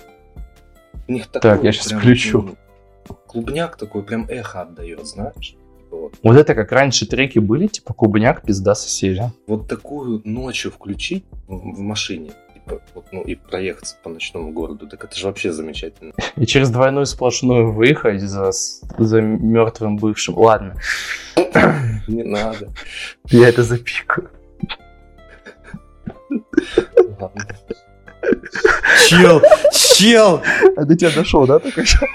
У 1.07 1.11
них 1.13 1.27
такой 1.27 1.51
Так, 1.51 1.63
я 1.63 1.71
щас 1.71 1.87
прям, 1.87 1.99
включу. 2.01 2.55
Клубняк 3.27 3.77
такой 3.77 4.03
прям 4.03 4.25
эхо 4.29 4.61
отдает, 4.63 5.05
знаешь? 5.07 5.55
Типа 5.77 5.95
Вот, 5.95 6.13
Вот 6.23 6.35
это 6.35 6.53
как 6.55 6.71
раньше 6.73 7.05
треки 7.05 7.39
были, 7.39 7.67
типа 7.67 7.93
клубняк, 7.93 8.41
пизда 8.43 8.75
соседа. 8.75 9.31
вот 9.47 9.69
такую 9.69 10.21
ночью 10.25 10.71
включить 10.71 11.23
в, 11.47 11.53
в 11.55 11.79
машине, 11.79 12.31
ну 13.11 13.21
и 13.23 13.35
проехаться 13.35 13.95
по 14.03 14.09
ночному 14.09 14.51
городу, 14.51 14.87
так 14.87 15.03
это 15.03 15.15
же 15.15 15.27
вообще 15.27 15.51
замечательно. 15.51 16.13
И 16.35 16.45
через 16.45 16.69
двойную 16.69 17.05
сплошную 17.05 17.71
выехать 17.71 18.21
за, 18.21 18.51
за 18.51 19.21
мертвым 19.21 19.97
бывшим. 19.97 20.37
Ладно, 20.37 20.75
Не 22.07 22.23
надо. 22.23 22.69
я 23.25 23.49
это 23.49 23.63
запикаю. 23.63 24.29
Ладно. 27.19 27.47
Чел! 29.07 29.41
Чел! 29.73 30.41
А 30.75 30.83
до 30.83 30.95
тебя 30.95 31.11
дошел, 31.11 31.45
да, 31.47 31.59
только 31.59 31.85
что? 31.85 32.05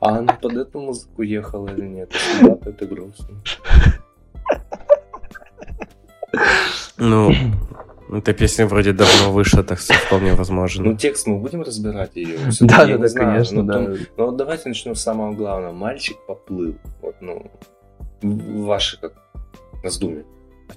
А 0.00 0.16
она 0.18 0.32
под 0.32 0.54
эту 0.54 0.80
музыку 0.80 1.22
ехала 1.22 1.68
или 1.68 1.86
нет? 1.86 2.10
Если 2.14 2.46
да, 2.46 2.54
то 2.56 2.70
это 2.70 2.86
грустно. 2.86 3.42
Ну, 6.96 7.32
эта 8.12 8.32
песня 8.32 8.66
вроде 8.66 8.92
давно 8.92 9.32
вышла, 9.32 9.62
так 9.62 9.78
что 9.78 9.94
вполне 9.94 10.32
Ну, 10.32 10.36
возможно. 10.36 10.96
текст 10.96 11.26
мы 11.26 11.38
будем 11.38 11.62
разбирать 11.62 12.16
ее? 12.16 12.38
Да, 12.60 12.86
да, 12.86 12.98
да, 12.98 13.08
конечно, 13.08 13.66
да. 13.66 13.80
Ну, 13.80 13.96
вот 14.16 14.36
давайте 14.36 14.68
начнем 14.68 14.94
с 14.94 15.02
самого 15.02 15.32
главного. 15.32 15.72
Мальчик 15.72 16.16
поплыл. 16.26 16.74
Вот, 17.02 17.16
ну, 17.20 17.50
ваши 18.22 19.00
как 19.00 19.12
раздумья. 19.82 20.24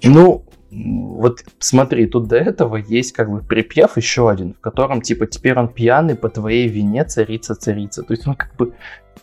Ну, 0.02 0.44
вот 0.70 1.44
смотри, 1.58 2.06
тут 2.06 2.28
до 2.28 2.36
этого 2.36 2.76
есть 2.76 3.12
как 3.12 3.30
бы 3.30 3.40
припев 3.40 3.96
еще 3.96 4.28
один, 4.28 4.54
в 4.54 4.60
котором 4.60 5.00
типа 5.00 5.26
теперь 5.26 5.56
он 5.56 5.68
пьяный 5.68 6.16
по 6.16 6.28
твоей 6.28 6.68
вине 6.68 7.04
царица 7.04 7.54
царица. 7.54 8.02
То 8.02 8.12
есть 8.12 8.26
он 8.26 8.34
как 8.34 8.54
бы 8.56 8.74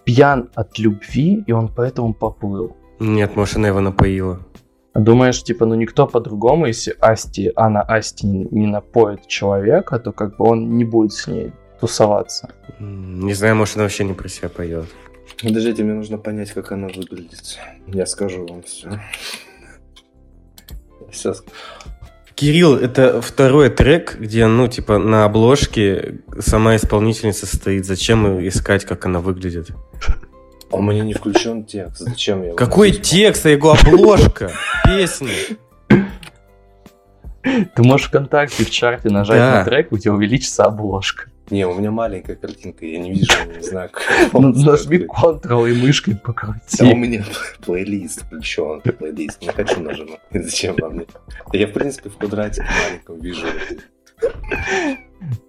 пьян 0.06 0.50
от 0.56 0.80
любви, 0.80 1.44
и 1.46 1.52
он 1.52 1.68
поэтому 1.68 2.14
поплыл. 2.14 2.76
Нет, 3.00 3.36
может, 3.36 3.58
она 3.58 3.68
его 3.68 3.82
напоила. 3.82 4.40
Думаешь, 4.94 5.42
типа, 5.44 5.66
ну 5.66 5.76
никто 5.76 6.06
по-другому, 6.06 6.66
если 6.66 6.96
Асти, 7.00 7.52
Анна 7.56 7.82
Асти 7.82 8.28
не 8.28 8.68
напоит 8.68 9.28
человека, 9.28 10.00
то 10.00 10.12
как 10.12 10.38
бы 10.38 10.46
он 10.46 10.78
не 10.78 10.84
будет 10.84 11.14
с 11.14 11.28
ней 11.28 11.54
тусоваться. 11.80 12.50
Не 12.80 13.34
знаю, 13.34 13.56
может, 13.56 13.76
она 13.76 13.84
вообще 13.84 14.04
не 14.04 14.14
про 14.14 14.28
себя 14.28 14.50
поет. 14.50 14.86
Подождите, 15.42 15.84
мне 15.84 15.94
нужно 15.94 16.18
понять, 16.18 16.52
как 16.52 16.72
она 16.72 16.88
выглядит. 16.88 17.58
Я 17.88 18.06
скажу 18.06 18.46
вам 18.46 18.64
все. 18.64 19.00
Сейчас. 21.12 21.44
Кирилл, 22.36 22.76
это 22.76 23.22
второй 23.22 23.70
трек, 23.70 24.18
где, 24.20 24.48
ну, 24.48 24.68
типа, 24.68 24.98
на 24.98 25.26
обложке 25.26 26.20
сама 26.40 26.76
исполнительница 26.76 27.46
стоит. 27.46 27.86
Зачем 27.86 28.46
искать, 28.48 28.84
как 28.86 29.06
она 29.06 29.20
выглядит? 29.20 29.70
А 30.72 30.78
у 30.78 30.82
меня 30.82 31.04
не 31.04 31.14
включен 31.14 31.64
текст. 31.66 31.98
Зачем 32.00 32.42
я 32.42 32.48
его 32.50 32.56
Какой 32.56 32.92
текст, 32.92 33.46
а 33.46 33.50
его 33.50 33.74
обложка 33.74 34.52
песни? 34.86 35.32
Ты 37.44 37.84
можешь 37.84 38.08
ВКонтакте 38.08 38.64
в 38.64 38.70
чарте 38.70 39.10
нажать 39.10 39.38
Да. 39.38 39.60
на 39.60 39.66
трек, 39.66 39.92
у 39.92 39.98
тебя 39.98 40.14
увеличится 40.14 40.64
обложка. 40.66 41.30
Не, 41.50 41.66
у 41.68 41.74
меня 41.74 41.92
маленькая 41.92 42.36
картинка, 42.36 42.86
я 42.86 43.00
не 43.00 43.12
вижу, 43.12 43.34
не 43.54 43.62
знаю, 43.62 43.90
как. 43.92 44.04
Ну, 44.34 44.54
Нажми 44.54 45.00
Ctrl 45.00 45.70
и 45.70 45.74
мышкой 45.74 46.14
А 46.14 46.18
у 46.18 46.20
покрути. 46.22 46.94
меня 46.94 47.26
плейлист 47.66 48.22
включен, 48.26 48.80
плейлист. 48.82 49.42
Не 49.42 49.48
хочу 49.50 49.82
нажимать. 49.82 50.20
Зачем 50.34 50.76
вам 50.80 50.94
мне? 50.96 51.06
Я, 51.52 51.68
в 51.68 51.74
принципе, 51.74 52.10
в 52.10 52.18
квадратике 52.18 52.66
маленьком 52.86 53.20
вижу. 53.20 53.46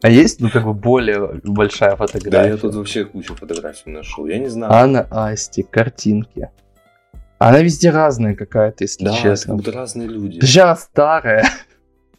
А 0.03 0.11
есть, 0.11 0.41
ну, 0.41 0.51
как 0.51 0.65
бы 0.65 0.75
более 0.75 1.41
большая 1.45 1.91
Да, 1.91 1.97
фотография? 1.97 2.51
я 2.51 2.57
тут 2.57 2.75
вообще 2.75 3.05
кучу 3.05 3.35
фотографий 3.35 3.91
нашел. 3.91 4.27
Я 4.27 4.39
не 4.39 4.49
знаю. 4.49 4.73
Анна 4.73 5.07
Асти, 5.11 5.63
картинки. 5.63 6.51
Она 7.39 7.61
везде 7.61 7.91
разная 7.91 8.35
какая-то, 8.37 8.85
если 8.85 9.05
Да, 9.05 9.13
честно. 9.17 9.55
как 9.55 9.57
будто 9.57 9.73
разные 9.73 10.09
люди. 10.09 10.41
Она 10.61 10.77
старая. 10.77 11.45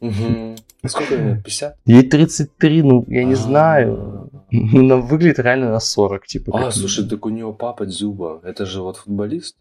Мгм. 0.02 0.56
Сколько 0.86 1.16
ей? 1.16 1.42
50? 1.42 1.78
Ей 1.86 2.04
33, 2.10 2.84
ну, 2.84 3.06
я 3.08 3.24
не 3.24 3.34
А. 3.34 3.38
знаю. 3.38 4.30
Она 4.52 4.98
выглядит 4.98 5.40
реально 5.40 5.72
на 5.72 5.80
40, 5.80 6.26
типа. 6.28 6.52
А, 6.68 6.72
слушай, 6.72 7.08
так 7.08 7.26
у 7.26 7.30
нее 7.30 7.54
папа 7.58 7.86
Дзюба. 7.86 8.42
Это 8.44 8.66
же 8.66 8.82
вот 8.82 8.98
футболист? 8.98 9.56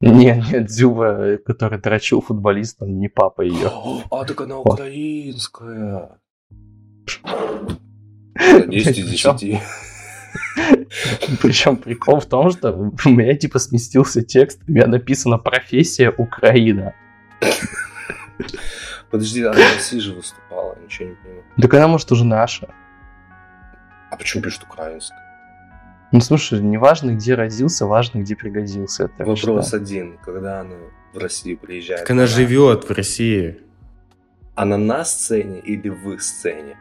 Нет, 0.00 0.44
нет, 0.52 0.66
Дзюба, 0.66 1.38
который 1.46 1.78
дрочил 1.80 2.20
футболиста, 2.20 2.86
не 2.86 3.08
папа 3.08 3.42
ее. 3.42 3.70
А, 4.10 4.24
так 4.24 4.40
она 4.40 4.58
украинская. 4.58 6.18
10 8.68 8.98
из 8.98 9.08
Причем- 9.08 9.36
10. 9.36 9.60
Причем 11.42 11.76
прикол 11.76 12.20
в 12.20 12.26
том, 12.26 12.50
что 12.50 12.72
у 12.72 13.08
меня 13.08 13.34
типа 13.36 13.58
сместился 13.58 14.22
текст, 14.22 14.60
у 14.68 14.72
меня 14.72 14.86
написано 14.86 15.38
профессия 15.38 16.10
Украина. 16.16 16.94
Подожди, 19.10 19.42
она 19.42 19.54
в 19.54 19.74
России 19.74 19.98
же 19.98 20.14
выступала, 20.14 20.76
ничего 20.82 21.08
не 21.08 21.14
понимаю. 21.14 21.44
Так 21.60 21.74
она, 21.74 21.88
может, 21.88 22.12
уже 22.12 22.24
наша. 22.24 22.68
А 24.10 24.16
почему 24.16 24.42
пишет 24.42 24.62
украинская? 24.64 25.18
Ну, 26.12 26.20
слушай, 26.20 26.60
не 26.60 26.78
важно, 26.78 27.12
где 27.14 27.34
родился, 27.34 27.86
важно, 27.86 28.20
где 28.20 28.34
пригодился. 28.34 29.10
Вопрос 29.18 29.38
считаю. 29.66 29.82
один. 29.82 30.18
Когда 30.24 30.60
она 30.60 30.74
в 31.12 31.18
Россию 31.18 31.58
приезжает? 31.58 32.00
Так 32.02 32.10
она 32.10 32.26
живет 32.26 32.88
в 32.88 32.92
России. 32.92 33.58
Она 34.58 34.76
на 34.76 35.04
сцене 35.04 35.60
или 35.60 35.88
в 35.88 36.18
сцене? 36.18 36.76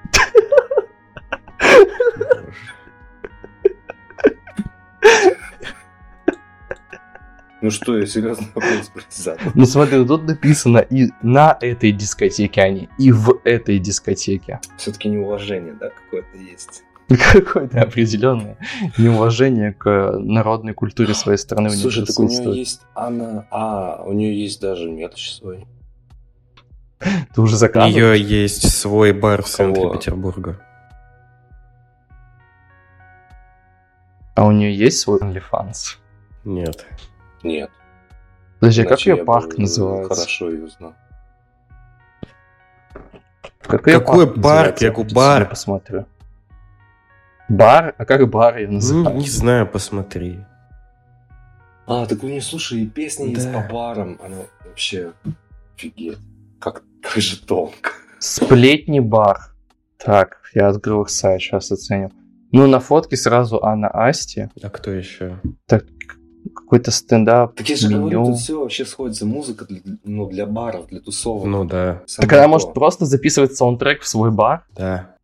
Ну 7.61 7.69
что, 7.69 7.99
я 7.99 8.07
серьезно 8.07 8.47
вопрос 8.55 8.91
задал. 9.11 9.51
Ну 9.53 9.65
смотри, 9.67 10.03
тут 10.03 10.23
написано 10.23 10.79
и 10.79 11.09
на 11.21 11.55
этой 11.61 11.91
дискотеке, 11.91 12.61
а 12.61 12.69
не 12.69 12.89
и 12.97 13.11
в 13.11 13.41
этой 13.43 13.77
дискотеке. 13.77 14.59
Все-таки 14.77 15.09
неуважение, 15.09 15.73
да, 15.73 15.89
какое-то 15.89 16.35
есть. 16.35 16.83
Какое-то 17.07 17.81
определенное 17.81 18.57
неуважение 18.97 19.73
к 19.73 20.17
народной 20.17 20.73
культуре 20.73 21.13
своей 21.13 21.37
страны 21.37 21.69
у 21.69 21.73
них 21.73 21.81
Слушай, 21.81 22.07
так 22.07 22.19
у 22.19 22.23
нее 22.23 22.57
есть 22.57 22.81
Анна... 22.95 23.47
А, 23.51 24.03
у 24.03 24.13
нее 24.13 24.35
есть 24.41 24.59
даже 24.59 24.89
мерч 24.89 25.29
свой. 25.29 25.67
Ты 27.33 27.41
уже 27.41 27.55
У 27.55 27.57
заказывал? 27.57 27.91
нее 27.91 28.21
есть 28.21 28.69
свой 28.73 29.11
бар 29.13 29.41
в 29.43 29.47
центре? 29.47 29.91
Петербурга. 29.91 30.59
А 34.35 34.45
у 34.45 34.51
нее 34.51 34.75
есть 34.75 34.99
свой 34.99 35.19
OnlyFans? 35.19 35.97
Нет. 36.43 36.85
Нет. 37.43 37.71
Подожди, 38.59 38.83
а 38.83 38.85
как 38.85 38.99
ее 39.01 39.17
парк 39.17 39.57
называется? 39.57 40.15
Хорошо 40.15 40.49
ее 40.51 40.67
знал. 40.69 40.93
Как 43.61 43.83
Какой 43.83 44.27
парк 44.27 44.41
парк? 44.41 44.81
Я 44.81 44.91
говорю, 44.91 45.13
бар. 45.13 45.39
я 45.41 45.45
посмотрю. 45.45 46.05
Бар? 47.49 47.95
А 47.97 48.05
как 48.05 48.27
бар 48.29 48.57
ее 48.57 48.67
Ну, 48.67 48.73
называют? 48.75 49.17
не 49.19 49.27
знаю, 49.29 49.67
посмотри. 49.67 50.39
А, 51.85 52.05
так 52.05 52.21
у 52.23 52.27
нее, 52.27 52.41
слушай, 52.41 52.81
и 52.81 52.87
песни 52.87 53.29
есть 53.29 53.51
Да. 53.51 53.61
по 53.61 53.73
барам. 53.73 54.19
Она 54.23 54.37
вообще 54.65 55.13
офигеть. 55.75 56.17
Как, 56.59 56.83
как 57.01 57.15
же 57.21 57.39
тонко. 57.45 57.91
Сплетни 58.19 58.99
бар. 58.99 59.37
Так, 59.97 60.37
я 60.53 60.67
открыл 60.69 61.03
их 61.03 61.09
сайт, 61.09 61.41
сейчас 61.41 61.71
оценим. 61.71 62.11
Ну, 62.51 62.67
на 62.67 62.79
фотке 62.79 63.17
сразу 63.17 63.63
Анна 63.63 63.87
Асти. 63.89 64.49
А 64.61 64.69
кто 64.69 64.91
еще? 64.91 65.39
Так, 65.65 65.85
какой-то 66.55 66.91
стендап, 66.91 67.55
Так 67.55 67.67
я 67.69 67.75
же 67.75 67.89
говорю, 67.89 68.21
меню. 68.21 68.25
тут 68.31 68.37
все 68.39 68.59
вообще 68.59 68.85
сходится. 68.85 69.25
Музыка 69.25 69.65
для, 69.65 69.81
ну, 70.03 70.27
для 70.29 70.45
баров, 70.45 70.87
для 70.87 70.99
тусовок. 71.01 71.45
Ну 71.45 71.65
да, 71.65 72.03
Самое 72.05 72.27
Так 72.29 72.33
она 72.33 72.43
то. 72.43 72.49
может 72.49 72.73
просто 72.73 73.05
записывать 73.05 73.55
саундтрек 73.55 74.01
в 74.01 74.07
свой 74.07 74.31
бар? 74.31 74.65
да. 74.75 75.15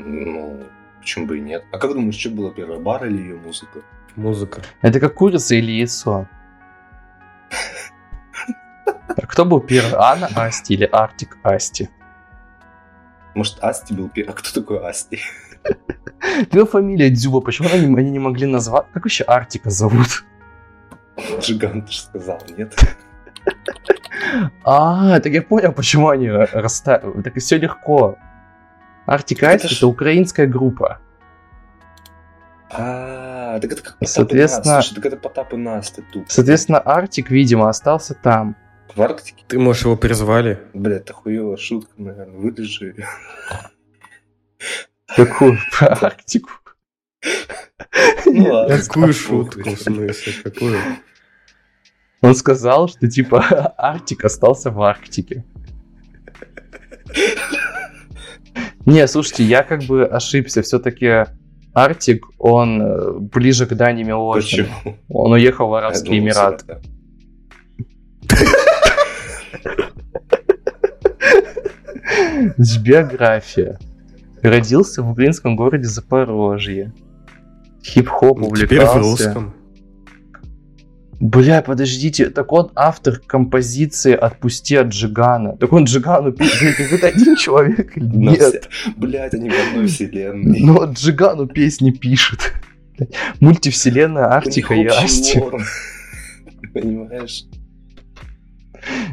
Ну, 0.00 0.60
почему 1.00 1.26
бы 1.26 1.38
и 1.38 1.40
нет. 1.40 1.64
А 1.72 1.78
как 1.78 1.92
думаешь, 1.92 2.14
что 2.16 2.30
было 2.30 2.52
первое, 2.52 2.78
бар 2.78 3.06
или 3.06 3.18
ее 3.20 3.36
музыка? 3.36 3.80
Музыка. 4.16 4.62
Это 4.82 5.00
как 5.00 5.14
курица 5.14 5.54
или 5.56 5.72
яйцо? 5.72 6.28
Кто 9.16 9.44
был 9.44 9.60
первый? 9.60 9.94
Анна 9.98 10.28
Асти 10.36 10.74
или 10.74 10.84
Артик 10.84 11.38
Асти? 11.42 11.88
Может, 13.34 13.58
Асти 13.62 13.94
был 13.94 14.08
первый? 14.08 14.30
А 14.30 14.32
кто 14.34 14.60
такой 14.60 14.78
Асти? 14.88 15.20
Твоя 16.50 16.66
фамилия 16.66 17.10
Дзюба, 17.10 17.40
почему 17.40 17.68
они, 17.72 17.86
они 17.96 18.10
не 18.10 18.18
могли 18.18 18.46
назвать? 18.46 18.86
Как 18.92 19.04
вообще 19.04 19.24
Артика 19.24 19.70
зовут? 19.70 20.24
Джиган, 21.40 21.82
ты 21.82 21.92
же 21.92 22.00
сказал, 22.00 22.40
нет? 22.56 22.74
А, 24.64 25.20
так 25.20 25.32
я 25.32 25.42
понял, 25.42 25.72
почему 25.72 26.08
они 26.08 26.28
расставили. 26.28 27.22
Так 27.22 27.36
и 27.36 27.40
все 27.40 27.56
легко. 27.56 28.16
Артик 29.06 29.42
это 29.42 29.54
Асти 29.54 29.68
ж- 29.68 29.76
это 29.78 29.86
украинская 29.86 30.46
группа. 30.46 30.98
А, 32.70 33.58
так 33.60 33.72
это 33.72 33.76
как 33.82 33.92
Потап 33.94 34.02
и 34.02 34.06
Соответственно- 34.06 34.74
Настя. 34.76 34.88
Слушай, 34.92 35.02
так 35.02 35.06
это 35.12 35.16
Потап 35.16 35.52
и 35.54 35.56
Настя 35.56 36.02
тут. 36.12 36.30
Соответственно, 36.30 36.78
Артик, 36.80 37.30
видимо, 37.30 37.68
остался 37.68 38.14
там. 38.14 38.56
В 38.94 39.02
Арктике? 39.02 39.44
Ты, 39.46 39.58
может, 39.58 39.84
его 39.84 39.96
призвали? 39.96 40.60
Блядь, 40.74 41.02
это 41.02 41.12
хуевая 41.12 41.56
шутка, 41.56 41.92
наверное. 41.96 42.38
Вырежи. 42.38 42.86
её. 42.86 43.04
Какую? 45.16 45.58
Про 45.78 46.06
Арктику? 46.06 46.50
Ну. 48.26 48.68
Какую 48.68 49.12
шутку, 49.12 49.70
в 49.70 49.78
смысле, 49.80 50.32
какую? 50.44 50.78
Он 52.20 52.34
сказал, 52.34 52.88
что 52.88 53.08
типа 53.08 53.74
Арктик 53.78 54.24
остался 54.24 54.70
в 54.70 54.80
Арктике. 54.82 55.44
Не, 58.84 59.06
слушайте, 59.06 59.44
я 59.44 59.62
как 59.62 59.84
бы 59.84 60.04
ошибся. 60.06 60.62
Все-таки 60.62 61.26
Арктик, 61.74 62.26
он 62.38 62.82
э, 62.82 63.12
ближе 63.18 63.66
к 63.66 63.74
Дани 63.74 64.02
Милохину. 64.02 64.68
Почему? 64.68 64.96
Он 65.08 65.32
уехал 65.32 65.68
в 65.68 65.74
Арабские 65.74 66.18
Эмираты. 66.18 66.80
Биография. 72.82 73.78
Родился 74.42 75.02
в 75.02 75.10
украинском 75.10 75.56
городе 75.56 75.84
Запорожье. 75.84 76.92
Хип-хоп 77.84 78.38
Ну, 78.38 78.54
Теперь 78.54 78.80
в 78.80 78.90
увлекался. 78.90 78.98
русском. 78.98 79.54
Бля, 81.20 81.62
подождите, 81.62 82.30
так 82.30 82.52
он 82.52 82.70
автор 82.76 83.18
композиции 83.18 84.12
«Отпусти 84.12 84.76
от 84.76 84.88
Джигана». 84.88 85.56
Так 85.56 85.72
он 85.72 85.82
Джигану 85.84 86.30
пишет, 86.30 87.02
один 87.02 87.34
человек 87.34 87.96
или 87.96 88.04
нет? 88.06 88.68
Блядь, 88.96 89.34
они 89.34 89.50
в 89.50 89.54
одной 89.68 89.88
вселенной. 89.88 90.60
Но 90.60 90.84
Джигану 90.84 91.48
песни 91.48 91.90
пишет. 91.90 92.52
Мультивселенная 93.40 94.26
Артика 94.26 94.74
и 94.74 94.86
Асти. 94.86 95.40
Понимаешь? 96.72 97.46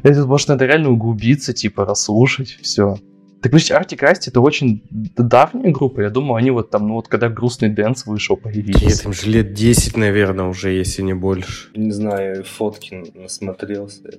Это 0.03 0.25
может 0.27 0.47
надо 0.49 0.65
реально 0.67 0.89
углубиться, 0.91 1.53
типа, 1.53 1.85
расслушать, 1.85 2.57
все. 2.61 2.99
Так, 3.45 3.51
значит, 3.51 3.71
Артик 3.73 4.01
и 4.01 4.05
Асти 4.07 4.31
это 4.31 4.41
очень 4.41 4.81
давняя 4.89 5.71
группа. 5.71 6.01
Я 6.01 6.09
думаю, 6.09 6.37
они 6.37 6.49
вот 6.49 6.71
там, 6.71 6.87
ну 6.87 6.95
вот 6.95 7.07
когда 7.07 7.29
грустный 7.29 7.69
дэнс 7.69 8.07
вышел, 8.07 8.37
появились. 8.37 8.81
Нет, 8.81 9.05
им 9.05 9.13
же 9.13 9.29
лет 9.29 9.53
10, 9.53 9.97
наверное, 9.97 10.45
уже, 10.45 10.71
если 10.71 11.03
не 11.03 11.13
больше. 11.13 11.69
Не 11.75 11.91
знаю, 11.91 12.43
фотки 12.43 13.03
насмотрелся. 13.13 14.17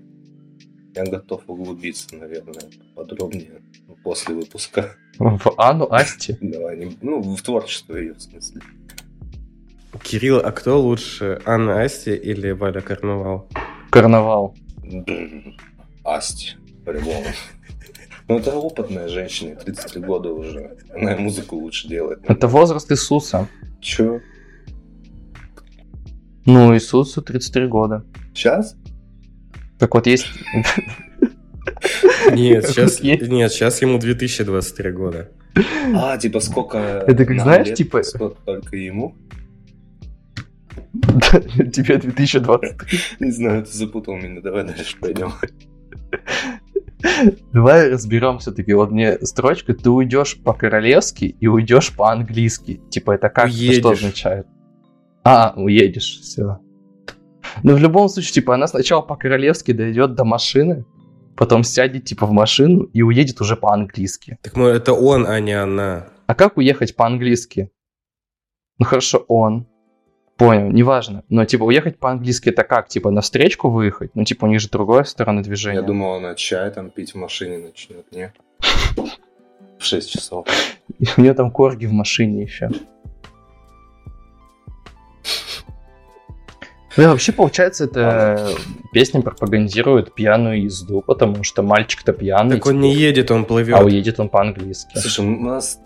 Я 0.94 1.06
готов 1.06 1.42
углубиться, 1.48 2.14
наверное, 2.14 2.70
подробнее 2.94 3.62
после 4.04 4.36
выпуска. 4.36 4.94
В 5.18 5.54
Анну 5.56 5.88
Асти. 5.90 6.36
Давай, 6.40 6.96
ну, 7.02 7.20
в 7.20 7.42
творчество 7.42 7.96
ее, 7.96 8.14
в 8.14 8.22
смысле. 8.22 8.60
Кирилл, 10.04 10.38
а 10.38 10.52
кто 10.52 10.80
лучше, 10.80 11.42
Анна 11.44 11.82
Асти 11.82 12.14
или 12.14 12.52
Валя 12.52 12.80
Карнавал? 12.80 13.48
Карнавал. 13.90 14.54
Асти, 16.04 16.52
по-любому. 16.84 17.24
Ну, 18.28 18.38
это 18.38 18.54
опытная 18.56 19.08
женщина, 19.08 19.54
33 19.54 20.02
года 20.02 20.32
уже. 20.32 20.76
Она 20.94 21.14
и 21.14 21.18
музыку 21.18 21.56
лучше 21.56 21.88
делает. 21.88 22.20
Это 22.26 22.48
возраст 22.48 22.90
Иисуса. 22.90 23.48
Чё? 23.80 24.20
Ну, 26.44 26.74
Иисусу 26.74 27.22
33 27.22 27.68
года. 27.68 28.04
Сейчас? 28.34 28.76
Так 29.78 29.94
вот, 29.94 30.06
есть... 30.06 30.26
Нет, 32.32 32.66
сейчас, 32.66 33.00
нет, 33.00 33.52
сейчас 33.52 33.82
ему 33.82 33.98
2023 33.98 34.90
года. 34.92 35.30
А, 35.94 36.16
типа 36.18 36.40
сколько... 36.40 36.78
Это 36.78 37.24
как 37.24 37.40
знаешь, 37.40 37.68
лет, 37.68 37.76
типа- 37.76 38.02
Сколько 38.02 38.40
только 38.44 38.76
ему? 38.76 39.16
Тебе 41.72 41.98
2020. 41.98 42.74
Не 43.20 43.30
знаю, 43.30 43.64
ты 43.64 43.72
запутал 43.72 44.16
меня. 44.16 44.40
Давай 44.40 44.64
дальше 44.64 44.96
пойдем. 45.00 45.32
Давай 47.52 47.90
разберем 47.90 48.38
все-таки. 48.38 48.72
Вот 48.74 48.90
мне 48.90 49.18
строчка, 49.24 49.74
ты 49.74 49.90
уйдешь 49.90 50.36
по-королевски 50.42 51.24
и 51.24 51.46
уйдешь 51.46 51.94
по-английски. 51.94 52.80
Типа 52.90 53.12
это 53.12 53.28
как? 53.28 53.46
Это 53.46 53.54
что 53.54 53.88
Уедешь. 53.88 53.98
означает? 53.98 54.46
А, 55.24 55.54
уедешь, 55.56 56.20
все. 56.20 56.60
Ну, 57.62 57.74
в 57.74 57.78
любом 57.78 58.08
случае, 58.08 58.32
типа, 58.32 58.54
она 58.54 58.66
сначала 58.66 59.02
по-королевски 59.02 59.72
дойдет 59.72 60.14
до 60.14 60.24
машины, 60.24 60.84
потом 61.36 61.64
сядет, 61.64 62.04
типа, 62.04 62.26
в 62.26 62.32
машину 62.32 62.84
и 62.92 63.02
уедет 63.02 63.40
уже 63.40 63.56
по-английски. 63.56 64.38
Так 64.42 64.56
ну, 64.56 64.66
это 64.66 64.92
он, 64.92 65.26
а 65.26 65.40
не 65.40 65.52
она. 65.52 66.06
А 66.26 66.34
как 66.34 66.56
уехать 66.56 66.94
по-английски? 66.94 67.70
Ну, 68.78 68.86
хорошо, 68.86 69.24
он. 69.28 69.66
Понял, 70.36 70.70
неважно. 70.70 71.24
Но, 71.30 71.44
типа, 71.46 71.64
уехать 71.64 71.98
по-английски 71.98 72.50
это 72.50 72.62
как? 72.62 72.88
Типа, 72.88 73.10
на 73.10 73.22
встречку 73.22 73.70
выехать? 73.70 74.10
Ну, 74.14 74.24
типа, 74.24 74.44
у 74.44 74.48
них 74.48 74.60
же 74.60 74.68
другая 74.68 75.04
сторона 75.04 75.42
движения. 75.42 75.76
Я 75.76 75.82
думал, 75.82 76.14
она 76.16 76.34
чай 76.34 76.70
там 76.70 76.90
пить 76.90 77.14
в 77.14 77.16
машине 77.16 77.58
начнет, 77.58 78.10
не? 78.12 78.32
В 79.78 79.84
6 79.84 80.10
часов. 80.10 80.46
У 81.16 81.20
нее 81.20 81.34
там 81.34 81.50
корги 81.50 81.86
в 81.86 81.92
машине 81.92 82.42
еще. 82.42 82.70
Да, 86.96 87.10
вообще, 87.10 87.32
получается, 87.32 87.84
это 87.84 88.54
песня 88.92 89.20
пропагандирует 89.20 90.14
пьяную 90.14 90.62
езду, 90.62 91.02
потому 91.02 91.44
что 91.44 91.62
мальчик-то 91.62 92.14
пьяный, 92.14 92.56
Так 92.56 92.66
он 92.66 92.80
не 92.80 92.94
едет, 92.94 93.30
он 93.30 93.44
плывет. 93.44 93.76
а 93.76 93.84
уедет 93.84 94.18
он 94.18 94.30
по-английски. 94.30 94.96
Слушай, 94.96 95.26
у 95.26 95.40
нас... 95.40 95.78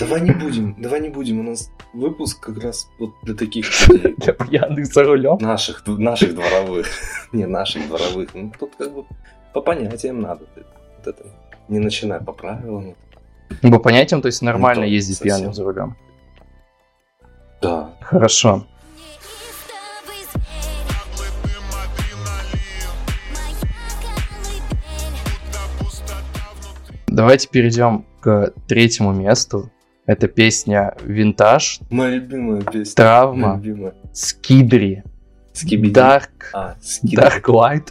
Давай 0.00 0.22
не 0.22 0.30
будем, 0.44 0.74
давай 0.78 1.00
не 1.00 1.10
будем. 1.10 1.40
У 1.40 1.42
нас 1.42 1.70
выпуск 1.92 2.40
как 2.40 2.62
раз 2.64 2.88
вот 2.98 3.10
для 3.22 3.34
таких 3.34 3.88
людей. 3.88 4.14
Для 4.16 4.32
пьяных 4.32 4.86
за 4.86 5.04
рулем. 5.04 5.36
Наших, 5.40 5.86
наших 5.86 6.34
дворовых. 6.34 6.86
Не 7.32 7.46
наших 7.46 7.86
дворовых. 7.86 8.34
Ну, 8.34 8.52
тут 8.58 8.74
как 8.76 8.92
бы 8.92 9.04
по 9.52 9.60
понятиям 9.60 10.20
надо. 10.20 10.46
Вот 10.56 11.06
это 11.06 11.24
не 11.68 11.78
начинай 11.78 12.20
по 12.20 12.32
правилам. 12.32 12.96
По 13.62 13.78
понятиям, 13.78 14.22
то 14.22 14.26
есть 14.26 14.42
нормально 14.42 14.84
то 14.84 14.88
ездить 14.88 15.18
совсем. 15.18 15.36
пьяным 15.36 15.54
за 15.54 15.64
рулем. 15.64 15.96
Да. 17.60 17.94
Хорошо. 18.00 18.66
Давайте 27.06 27.48
перейдем 27.48 28.06
к 28.20 28.52
третьему 28.66 29.12
месту. 29.12 29.70
Это 30.10 30.26
песня 30.26 30.96
«Винтаж», 31.04 31.78
Моя 31.88 32.16
любимая 32.16 32.62
песня. 32.62 32.72
Моя 32.72 32.94
«Травма», 32.96 33.54
любимая. 33.62 33.94
«Скидри», 34.12 35.04
Скибиди. 35.52 35.92
«Dark», 35.96 36.30
А, 36.52 36.74
скибиди. 36.82 37.14
Dark 37.16 37.42
Light 37.44 37.90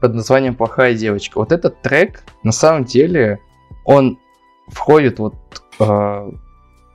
под 0.00 0.14
названием 0.14 0.54
«Плохая 0.54 0.94
девочка». 0.94 1.38
Вот 1.38 1.50
этот 1.50 1.82
трек, 1.82 2.22
на 2.44 2.52
самом 2.52 2.84
деле, 2.84 3.40
он 3.84 4.16
входит 4.68 5.18
вот... 5.18 5.34
э, 5.80 6.30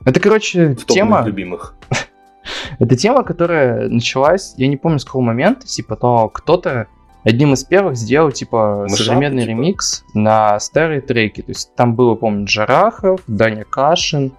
это, 0.06 0.20
короче, 0.20 0.68
В 0.74 0.86
тема... 0.86 1.22
любимых. 1.26 1.74
Это 2.78 2.96
тема, 2.96 3.24
которая 3.24 3.90
началась, 3.90 4.54
я 4.56 4.68
не 4.68 4.78
помню 4.78 5.00
с 5.00 5.04
какого 5.04 5.22
момента, 5.22 5.66
типа, 5.66 5.98
но 6.00 6.30
кто-то 6.30 6.86
одним 7.24 7.52
из 7.52 7.62
первых 7.62 7.96
сделал, 7.98 8.32
типа, 8.32 8.86
Мышапы, 8.88 9.04
современный 9.04 9.42
типа? 9.42 9.50
ремикс 9.50 10.02
на 10.14 10.58
старые 10.60 11.02
треки. 11.02 11.42
То 11.42 11.50
есть 11.50 11.74
там 11.74 11.94
было, 11.94 12.14
помню, 12.14 12.46
Джарахов, 12.46 13.20
Даня 13.26 13.64
Кашин. 13.64 14.32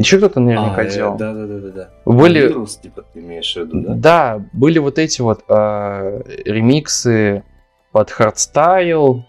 Еще 0.00 0.16
кто-то 0.16 0.40
наверняка 0.40 0.80
А, 0.80 0.84
делал. 0.86 1.16
Да, 1.18 1.34
да, 1.34 1.46
да, 1.46 1.58
да, 1.58 1.68
да. 1.68 1.90
Были, 2.06 2.40
Вирус, 2.40 2.76
типа, 2.76 3.04
ты 3.12 3.20
имеешь 3.20 3.52
в 3.52 3.56
виду, 3.56 3.80
да? 3.82 3.94
да, 3.94 4.44
были 4.54 4.78
вот 4.78 4.98
эти 4.98 5.20
вот 5.20 5.44
э, 5.46 6.22
ремиксы 6.46 7.44
под 7.92 8.10
hardstyle, 8.10 9.26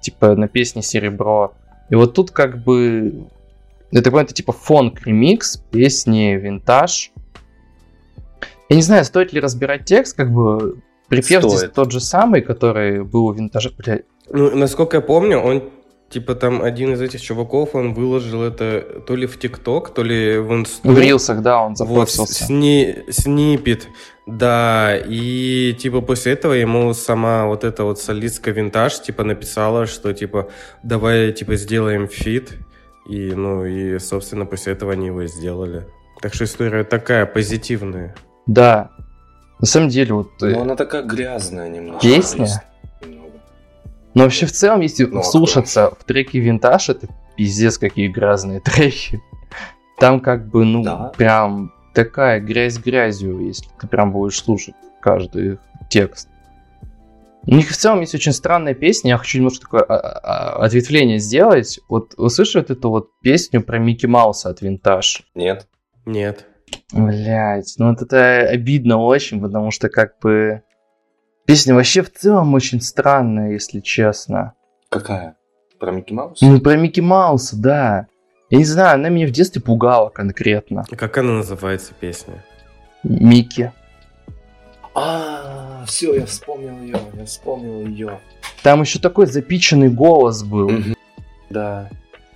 типа 0.00 0.34
на 0.34 0.48
песне 0.48 0.80
Серебро. 0.80 1.52
И 1.90 1.94
вот 1.94 2.14
тут 2.14 2.30
как 2.30 2.64
бы 2.64 3.26
это, 3.92 4.04
понимаю, 4.04 4.24
это 4.24 4.32
типа 4.32 4.52
phonk-ремикс 4.52 5.58
песни 5.70 6.36
Винтаж. 6.40 7.12
Я 8.70 8.76
не 8.76 8.82
знаю, 8.82 9.04
стоит 9.04 9.34
ли 9.34 9.40
разбирать 9.40 9.84
текст, 9.84 10.16
как 10.16 10.32
бы 10.32 10.78
припев 11.08 11.42
здесь 11.42 11.58
Стоит. 11.58 11.74
тот 11.74 11.92
же 11.92 12.00
самый, 12.00 12.40
который 12.40 13.04
был 13.04 13.26
у 13.26 13.32
Винтажа. 13.32 13.70
Бля, 13.76 14.00
Ну, 14.30 14.56
насколько 14.56 14.96
я 14.96 15.00
помню, 15.02 15.38
он 15.38 15.64
типа 16.14 16.34
там 16.34 16.62
один 16.62 16.92
из 16.92 17.00
этих 17.00 17.20
чуваков, 17.20 17.74
он 17.74 17.92
выложил 17.92 18.42
это 18.42 19.02
то 19.06 19.16
ли 19.16 19.26
в 19.26 19.36
TikTok, 19.38 19.92
то 19.92 20.02
ли 20.04 20.38
в 20.38 20.52
Инсту. 20.52 20.90
в 20.92 20.98
рилсах, 20.98 21.42
да, 21.42 21.60
он 21.60 21.74
Вот, 21.74 21.78
запостился. 21.78 22.44
сни- 22.44 22.94
snippet, 23.10 23.88
да, 24.26 24.96
и 24.96 25.74
типа 25.78 26.00
после 26.00 26.32
этого 26.32 26.52
ему 26.52 26.94
сама 26.94 27.46
вот 27.46 27.64
эта 27.64 27.82
вот 27.84 27.98
солистка 28.00 28.52
Винтаж 28.52 29.02
типа 29.02 29.24
написала, 29.24 29.86
что 29.86 30.12
типа 30.12 30.48
давай 30.84 31.32
типа 31.32 31.56
сделаем 31.56 32.06
feat, 32.08 32.52
и 33.10 33.32
ну 33.34 33.64
и 33.66 33.98
собственно 33.98 34.46
после 34.46 34.72
этого 34.74 34.92
они 34.92 35.06
его 35.06 35.22
и 35.22 35.26
сделали. 35.26 35.82
Так 36.22 36.32
что 36.34 36.44
история 36.44 36.84
такая 36.84 37.26
позитивная. 37.26 38.14
Да. 38.46 38.90
На 39.60 39.66
самом 39.66 39.88
деле, 39.88 40.14
вот... 40.14 40.28
э, 40.42 40.46
Но 40.50 40.62
она 40.62 40.76
такая 40.76 41.02
грязная 41.02 41.68
немножко. 41.68 42.06
Песня? 42.06 42.46
Но 44.14 44.22
вообще 44.24 44.46
в 44.46 44.52
целом, 44.52 44.80
если 44.80 45.04
Ну, 45.04 45.20
а 45.20 45.22
слушаться 45.22 45.90
в 45.98 46.04
треке 46.04 46.38
Винтаж, 46.38 46.88
это 46.88 47.08
пиздец 47.36 47.78
какие 47.78 48.08
грязные 48.08 48.60
треки. 48.60 49.20
Там 49.98 50.20
как 50.20 50.48
бы, 50.48 50.64
ну, 50.64 50.82
Да. 50.82 51.12
прям 51.16 51.72
такая 51.94 52.40
грязь 52.40 52.78
грязью, 52.78 53.40
если 53.40 53.68
ты 53.80 53.86
прям 53.86 54.12
будешь 54.12 54.38
слушать 54.38 54.74
каждый 55.00 55.52
их 55.54 55.58
текст. 55.88 56.28
У 57.46 57.54
них 57.54 57.68
в 57.68 57.76
целом 57.76 58.00
есть 58.00 58.14
очень 58.14 58.32
странная 58.32 58.74
песня, 58.74 59.10
я 59.10 59.18
хочу 59.18 59.36
немножко 59.38 59.60
такое 59.66 59.82
а, 59.82 59.94
а, 59.94 60.64
ответвление 60.64 61.18
сделать. 61.18 61.78
Вот 61.88 62.14
вы 62.16 62.30
слышали 62.30 62.62
вот 62.62 62.70
эту 62.70 62.88
вот 62.90 63.20
песню 63.20 63.62
про 63.62 63.78
Микки 63.78 64.06
Мауса 64.06 64.48
от 64.48 64.62
Винтаж? 64.62 65.24
Нет? 65.34 65.68
Нет. 66.06 66.46
Блять, 66.92 67.74
ну 67.78 67.90
вот 67.90 68.00
это 68.00 68.48
обидно 68.48 68.98
очень, 68.98 69.42
потому 69.42 69.70
что 69.70 69.88
как 69.90 70.18
бы 70.20 70.62
песня 71.46 71.74
вообще 71.74 72.02
в 72.02 72.12
целом 72.12 72.54
очень 72.54 72.80
странная, 72.80 73.52
если 73.52 73.80
честно. 73.80 74.54
Какая? 74.88 75.36
Про 75.78 75.92
Микки 75.92 76.12
Мауса? 76.12 76.44
Ну, 76.44 76.60
про 76.60 76.76
Микки 76.76 77.00
Мауса, 77.00 77.56
да. 77.56 78.06
Я 78.50 78.58
не 78.58 78.64
знаю, 78.64 78.94
она 78.94 79.08
меня 79.08 79.26
в 79.26 79.30
детстве 79.30 79.60
пугала 79.60 80.08
конкретно. 80.08 80.84
Как 80.96 81.18
она 81.18 81.32
называется 81.32 81.92
песня? 81.98 82.44
Микки. 83.02 83.72
А, 84.94 85.84
все, 85.86 86.14
я 86.14 86.26
вспомнил 86.26 86.80
ее, 86.80 86.96
я 87.14 87.24
вспомнил 87.24 87.86
ее. 87.86 88.20
Там 88.62 88.82
еще 88.82 88.98
такой 88.98 89.26
запиченный 89.26 89.88
голос 89.88 90.44
был. 90.44 90.70
Да. 91.50 91.90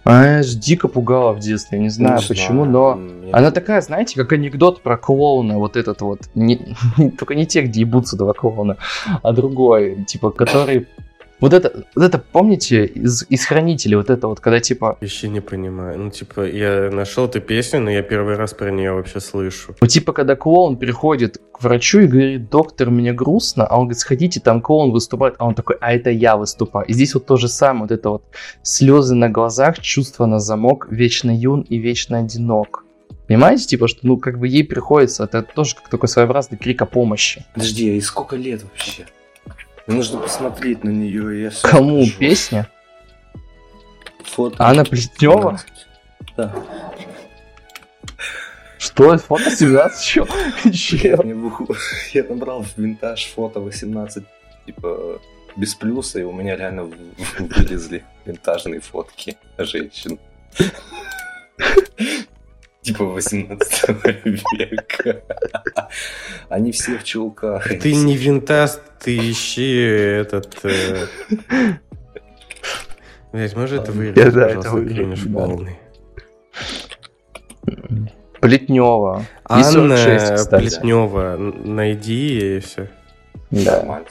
Она 0.04 0.42
ж 0.42 0.54
дико 0.54 0.88
пугала 0.88 1.32
в 1.32 1.38
детстве, 1.38 1.78
я 1.78 1.84
не 1.84 1.90
знаю 1.90 2.20
почему, 2.26 2.64
но... 2.64 2.98
мне- 3.28 3.38
Она 3.38 3.50
такая, 3.50 3.80
знаете, 3.80 4.16
как 4.16 4.32
анекдот 4.32 4.82
про 4.82 4.96
клоуна, 4.96 5.58
вот 5.58 5.76
этот 5.76 6.00
вот. 6.00 6.20
Не- 6.34 6.76
только 7.18 7.34
не 7.34 7.46
те, 7.46 7.62
где 7.62 7.80
ебутся 7.80 8.16
два 8.16 8.32
клоуна, 8.32 8.76
а 9.22 9.32
другой, 9.32 10.04
типа, 10.04 10.30
который... 10.30 10.86
Вот 11.40 11.52
это, 11.52 11.84
вот 11.94 12.04
это 12.04 12.18
помните, 12.18 12.84
из, 12.84 13.24
из 13.28 13.46
Хранителей, 13.46 13.94
вот 13.96 14.10
это 14.10 14.26
вот, 14.26 14.40
когда 14.40 14.58
типа, 14.58 14.98
Вообще 15.00 15.28
не 15.28 15.40
понимаю. 15.40 15.96
Ну, 15.96 16.10
типа, 16.10 16.40
я 16.44 16.90
нашел 16.92 17.26
эту 17.26 17.40
песню, 17.40 17.78
но 17.78 17.90
я 17.92 18.02
первый 18.02 18.34
раз 18.34 18.54
про 18.54 18.72
нее 18.72 18.92
вообще 18.92 19.20
слышу. 19.20 19.76
ну, 19.80 19.86
типа, 19.86 20.12
когда 20.12 20.34
клоун 20.34 20.76
приходит 20.76 21.38
к 21.52 21.62
врачу 21.62 22.00
и 22.00 22.06
говорит, 22.08 22.50
доктор, 22.50 22.90
мне 22.90 23.12
грустно, 23.12 23.64
а 23.64 23.76
он 23.76 23.82
говорит, 23.84 24.00
сходите, 24.00 24.40
там 24.40 24.60
клоун 24.60 24.90
выступает, 24.90 25.36
а 25.38 25.46
он 25.46 25.54
такой, 25.54 25.76
а 25.80 25.92
это 25.92 26.10
я 26.10 26.36
выступаю. 26.36 26.84
И 26.88 26.92
здесь 26.92 27.14
вот 27.14 27.26
то 27.26 27.36
же 27.36 27.46
самое, 27.46 27.82
вот 27.82 27.92
это 27.92 28.10
вот 28.10 28.24
слезы 28.62 29.14
на 29.14 29.28
глазах, 29.30 29.78
чувства 29.78 30.26
на 30.26 30.40
замок, 30.40 30.88
вечно 30.90 31.30
юн 31.30 31.60
и 31.60 31.78
вечно 31.78 32.18
одинок. 32.18 32.84
Понимаете, 33.28 33.66
типа, 33.66 33.88
что, 33.88 34.00
ну, 34.04 34.16
как 34.16 34.38
бы 34.38 34.48
ей 34.48 34.64
приходится, 34.64 35.24
это 35.24 35.42
тоже 35.42 35.76
как 35.76 35.90
такой 35.90 36.08
своеобразный 36.08 36.56
крик 36.56 36.80
о 36.80 36.86
помощи. 36.86 37.44
Подожди, 37.52 37.90
а 37.90 37.92
и 37.92 38.00
сколько 38.00 38.36
лет 38.36 38.62
вообще? 38.62 39.06
Нужно 39.86 40.18
посмотреть 40.18 40.82
на 40.82 40.88
нее. 40.88 41.42
Я 41.42 41.52
Кому 41.62 42.04
скажу. 42.04 42.18
песня? 42.18 42.68
Фото. 44.24 44.56
Анна 44.58 44.84
Плетнева? 44.84 45.60
Да. 46.38 46.54
Что? 48.78 49.18
Фото 49.18 49.50
17? 49.50 50.02
Чё? 50.02 50.26
Я, 52.14 52.24
набрал 52.24 52.62
в 52.62 52.78
винтаж 52.78 53.26
фото 53.26 53.60
18, 53.60 54.24
типа, 54.64 55.20
без 55.54 55.74
плюса, 55.74 56.20
и 56.20 56.22
у 56.22 56.32
меня 56.32 56.56
реально 56.56 56.84
вылезли 57.38 58.04
винтажные 58.24 58.80
фотки 58.80 59.36
женщин. 59.58 60.18
Типа 62.88 63.04
18 63.04 63.88
века. 64.24 65.22
Они 66.48 66.72
все 66.72 66.96
в 66.98 67.04
чулках. 67.04 67.68
Ты 67.68 67.94
не 67.94 68.16
винтаж, 68.16 68.70
ты 68.98 69.16
ищи 69.30 69.76
этот... 69.78 70.58
э, 70.64 71.06
Блять, 73.32 73.54
может 73.54 73.82
это 73.82 73.92
вырежешь, 73.92 74.32
да, 74.32 74.46
это 74.48 74.56
пожалуйста, 74.56 74.94
кринж 74.94 75.24
полный. 75.32 75.78
Плетнева. 78.40 79.26
Анна 79.44 79.64
46, 79.96 80.34
кстати. 80.34 80.62
Плетнева, 80.62 81.36
найди 81.36 82.56
и 82.56 82.60
все. 82.60 82.88
Да. 83.50 84.02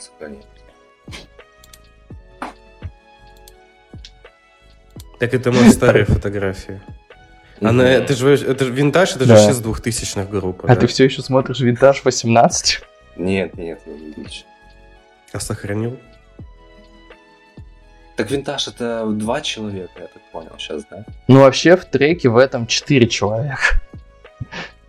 Так 5.18 5.34
это 5.34 5.50
может 5.50 5.72
старые 5.74 6.04
фотографии. 6.04 6.80
Она, 7.60 7.82
Мгм. 7.84 7.92
это 7.92 8.14
же, 8.14 8.34
это 8.34 8.64
же 8.64 8.72
винтаж, 8.72 9.10
это 9.16 9.20
же 9.24 9.26
Да. 9.30 9.34
вообще 9.36 9.52
с 9.52 9.58
двухтысячных 9.60 10.30
групп. 10.30 10.64
А 10.68 10.76
ты 10.76 10.86
все 10.86 11.04
еще 11.04 11.22
смотришь 11.22 11.60
винтаж 11.60 12.04
18? 12.04 12.80
Нет, 13.16 13.56
нет, 13.56 13.80
не 13.86 13.92
увеличь. 13.94 14.44
А 15.32 15.40
сохранил? 15.40 15.98
Так 18.16 18.30
винтаж 18.30 18.66
это 18.68 19.06
два 19.06 19.40
человека, 19.40 19.90
я 19.98 20.06
так 20.06 20.22
понял 20.32 20.52
сейчас, 20.58 20.82
да? 20.90 21.04
Ну, 21.28 21.40
вообще 21.40 21.76
в 21.76 21.84
треке 21.84 22.28
в 22.28 22.36
этом 22.36 22.66
4 22.66 23.06
человека. 23.06 23.80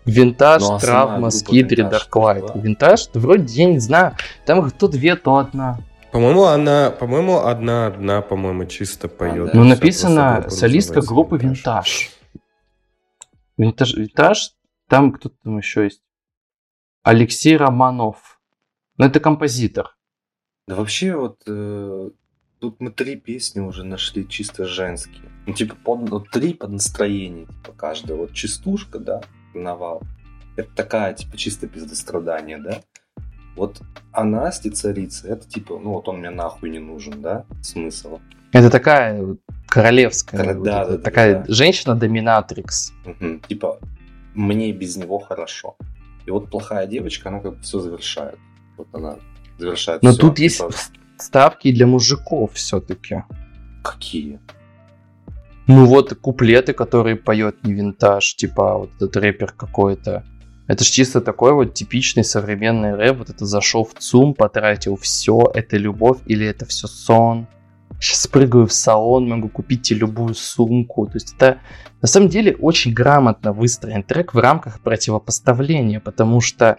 Винтаж, 0.06 0.62
Ну, 0.64 0.76
а 0.76 0.80
травма, 0.80 1.30
скидри, 1.30 1.84
«Винтаж» 1.84 2.02
дарклайт. 2.02 2.44
что, 2.46 2.54
да? 2.56 2.60
Винтаж, 2.60 3.08
да 3.08 3.20
вроде 3.20 3.46
я 3.64 3.66
не 3.70 3.78
знаю. 3.80 4.16
Там 4.46 4.72
то 4.72 4.88
две, 4.88 5.16
то 5.16 5.36
одна. 5.38 5.80
По-моему, 6.12 6.46
она, 6.46 6.90
по-моему, 6.90 7.46
одна-одна, 7.46 8.22
по-моему, 8.22 8.66
чисто 8.66 9.08
поет. 9.08 9.48
да. 9.48 9.52
Ну, 9.54 9.64
написано 9.66 10.46
солистка 10.50 11.02
группы 11.02 11.38
Винтаж. 11.38 12.10
Винтаж, 13.60 13.94
Винтаж, 13.94 14.56
там 14.88 15.12
кто 15.12 15.28
там 15.28 15.58
еще 15.58 15.84
есть? 15.84 16.02
Алексей 17.04 17.58
Романов. 17.58 18.40
Ну, 18.98 19.06
это 19.06 19.20
композитор. 19.20 19.98
Да 20.66 20.76
вообще 20.76 21.14
вот 21.14 21.44
э, 21.46 22.10
тут 22.60 22.80
мы 22.80 22.92
три 22.92 23.18
песни 23.18 23.60
уже 23.60 23.84
нашли 23.84 24.26
чисто 24.26 24.64
женские. 24.64 25.30
Ну 25.46 25.54
типа 25.54 25.76
под, 25.76 26.10
вот 26.10 26.30
три 26.30 26.54
под 26.54 26.72
настроение, 26.72 27.48
типа 27.48 27.74
каждая. 27.74 28.18
Вот 28.18 28.32
частушка, 28.32 28.98
да, 28.98 29.22
навал. 29.54 30.04
Это 30.56 30.74
такая 30.74 31.14
типа 31.14 31.36
чисто 31.36 31.68
пиздострадание, 31.68 32.60
да. 32.60 32.82
Вот 33.58 33.82
а 34.14 34.24
Настя 34.24 34.72
царица, 34.72 35.28
это 35.28 35.46
типа, 35.50 35.80
ну 35.80 35.92
вот 35.92 36.08
он 36.08 36.20
мне 36.20 36.30
нахуй 36.30 36.70
не 36.70 36.80
нужен, 36.80 37.22
да, 37.22 37.46
смысл. 37.62 38.20
Это 38.52 38.70
такая 38.70 39.38
королевская. 39.68 40.44
Кор- 40.44 40.56
вот 40.56 40.64
да, 40.64 40.86
да, 40.86 40.98
такая 40.98 41.44
да. 41.44 41.54
женщина-доминатрикс. 41.54 42.94
Мгм. 43.06 43.42
Типа, 43.42 43.80
мне 44.34 44.72
без 44.72 44.98
него 44.98 45.20
хорошо. 45.20 45.76
И 46.26 46.32
вот 46.32 46.50
плохая 46.50 46.88
девочка, 46.88 47.30
она 47.30 47.40
как 47.40 47.58
бы 47.58 47.62
все 47.62 47.80
завершает. 47.80 48.38
Вот 48.78 48.88
она 48.94 49.18
завершает 49.58 50.04
Но 50.04 50.12
всё, 50.12 50.22
тут 50.22 50.40
есть 50.40 50.58
типа, 50.58 50.72
ставки 51.18 51.72
для 51.72 51.88
мужиков 51.88 52.54
все-таки. 52.54 53.24
какие? 53.84 54.40
Ну 55.68 55.86
вот 55.86 56.16
куплеты, 56.16 56.74
которые 56.74 57.16
поет 57.16 57.64
не 57.64 57.74
винтаж, 57.74 58.36
типа 58.36 58.78
вот 58.78 58.90
этот 58.96 59.16
рэпер 59.18 59.52
какой-то. 59.52 60.24
Это 60.68 60.84
ж 60.84 60.88
чисто 60.88 61.22
такой 61.22 61.54
вот 61.54 61.74
типичный 61.76 62.24
современный 62.24 62.96
рэп. 62.96 63.20
Вот 63.20 63.30
это 63.30 63.46
зашел 63.46 63.84
в 63.84 63.94
ЦУМ, 63.94 64.34
потратил 64.34 64.96
все, 64.96 65.52
это 65.54 65.78
любовь 65.78 66.20
или 66.26 66.46
это 66.46 66.66
все 66.66 66.88
сон. 66.88 67.48
Сейчас 68.00 68.28
прыгаю 68.28 68.66
в 68.66 68.74
салон, 68.74 69.28
могу 69.28 69.50
купить 69.50 69.84
тебе 69.84 70.02
любую 70.02 70.34
сумку. 70.34 71.06
То 71.08 71.16
есть 71.16 71.36
это 71.36 71.60
на 72.02 72.08
самом 72.08 72.30
деле 72.30 72.56
очень 72.56 72.94
грамотно 72.94 73.52
выстроен 73.52 74.04
трек 74.04 74.34
в 74.34 74.40
рамках 74.40 74.80
противопоставления, 74.82 76.00
потому 76.00 76.40
что 76.40 76.78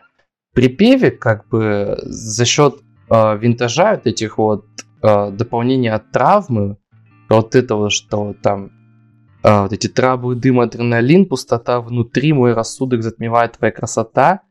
припеве 0.55 1.11
как 1.11 1.49
бы 1.49 1.99
за 2.03 2.45
счет 2.45 2.77
э, 3.11 3.39
винтажа 3.39 3.93
вот 3.93 4.07
этих 4.07 4.39
вот 4.39 4.65
э, 5.03 5.31
дополнений 5.31 5.91
от 5.91 6.11
травмы, 6.11 6.79
вот 7.29 7.55
этого, 7.55 7.91
что 7.91 8.35
там 8.43 8.73
а, 9.43 9.63
вот 9.63 9.73
эти 9.73 9.89
травы, 9.89 10.35
дым, 10.35 10.61
адреналин, 10.61 11.27
пустота 11.27 11.81
внутри, 11.81 12.33
мой 12.33 12.53
рассудок 12.53 13.03
затмевает 13.03 13.53
твоя 13.53 13.73
красота. 13.73 14.43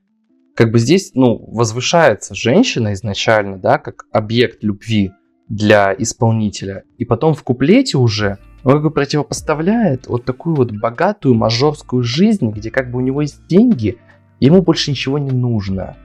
Как 0.55 0.71
бы 0.71 0.79
здесь, 0.79 1.11
ну, 1.13 1.37
возвышается 1.51 2.33
женщина 2.35 2.93
изначально, 2.93 3.59
да, 3.59 3.77
как 3.77 4.05
объект 4.11 4.63
любви 4.63 5.11
для 5.49 5.93
исполнителя. 5.97 6.83
И 6.97 7.05
потом 7.05 7.33
в 7.33 7.43
куплете 7.43 7.97
уже 7.97 8.37
он 8.63 8.73
как 8.73 8.83
бы 8.83 8.91
противопоставляет 8.91 10.07
вот 10.07 10.25
такую 10.25 10.55
вот 10.55 10.71
богатую 10.71 11.33
мажорскую 11.33 12.03
жизнь, 12.03 12.49
где 12.51 12.71
как 12.71 12.91
бы 12.91 12.99
у 12.99 13.01
него 13.01 13.21
есть 13.21 13.45
деньги, 13.47 13.97
ему 14.39 14.61
больше 14.61 14.91
ничего 14.91 15.17
не 15.17 15.31
нужно. 15.31 15.97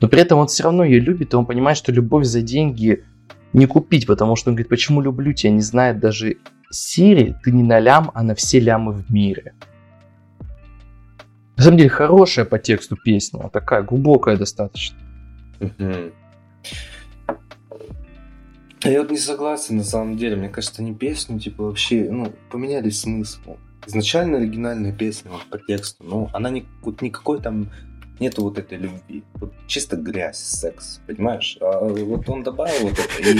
Но 0.00 0.08
при 0.08 0.20
этом 0.20 0.38
он 0.38 0.46
все 0.48 0.64
равно 0.64 0.84
ее 0.84 1.00
любит, 1.00 1.32
и 1.32 1.36
он 1.36 1.46
понимает, 1.46 1.78
что 1.78 1.90
любовь 1.90 2.26
за 2.26 2.42
деньги 2.42 3.04
не 3.52 3.66
купить, 3.66 4.06
потому 4.06 4.36
что 4.36 4.50
он 4.50 4.56
говорит, 4.56 4.68
почему 4.68 5.00
люблю 5.00 5.32
тебя, 5.32 5.52
не 5.52 5.62
знает 5.62 5.98
даже 5.98 6.36
Сири, 6.70 7.34
ты 7.42 7.52
не 7.52 7.62
на 7.62 7.78
лям, 7.78 8.10
а 8.12 8.22
на 8.22 8.34
все 8.34 8.60
лямы 8.60 8.92
в 8.92 9.10
мире. 9.10 9.54
На 11.56 11.62
самом 11.62 11.78
деле 11.78 11.88
хорошая 11.88 12.44
по 12.44 12.58
тексту 12.58 12.96
песня, 13.02 13.48
такая 13.48 13.82
глубокая 13.82 14.36
достаточно. 14.36 14.98
Мгм. 18.86 18.92
Я 18.92 19.02
вот 19.02 19.10
не 19.10 19.18
согласен, 19.18 19.76
на 19.76 19.84
самом 19.84 20.16
деле. 20.16 20.36
Мне 20.36 20.48
кажется, 20.48 20.82
они 20.82 20.94
песню, 20.94 21.38
типа, 21.38 21.64
вообще, 21.64 22.08
ну, 22.10 22.32
поменяли 22.50 22.90
смысл. 22.90 23.56
Изначально 23.86 24.38
оригинальная 24.38 24.92
песня 24.92 25.30
вот, 25.30 25.44
по 25.50 25.58
тексту, 25.58 26.02
ну, 26.04 26.28
она 26.32 26.50
не, 26.50 26.64
вот 26.82 27.02
никакой 27.02 27.40
там 27.40 27.70
нету 28.18 28.42
вот 28.42 28.58
этой 28.58 28.78
любви. 28.78 29.22
Вот 29.34 29.52
чисто 29.66 29.96
грязь, 29.96 30.38
секс, 30.38 31.00
понимаешь? 31.06 31.56
А 31.60 31.78
вот 31.80 32.28
он 32.28 32.42
добавил 32.42 32.88
вот 32.88 32.98
это 32.98 33.30
и... 33.30 33.38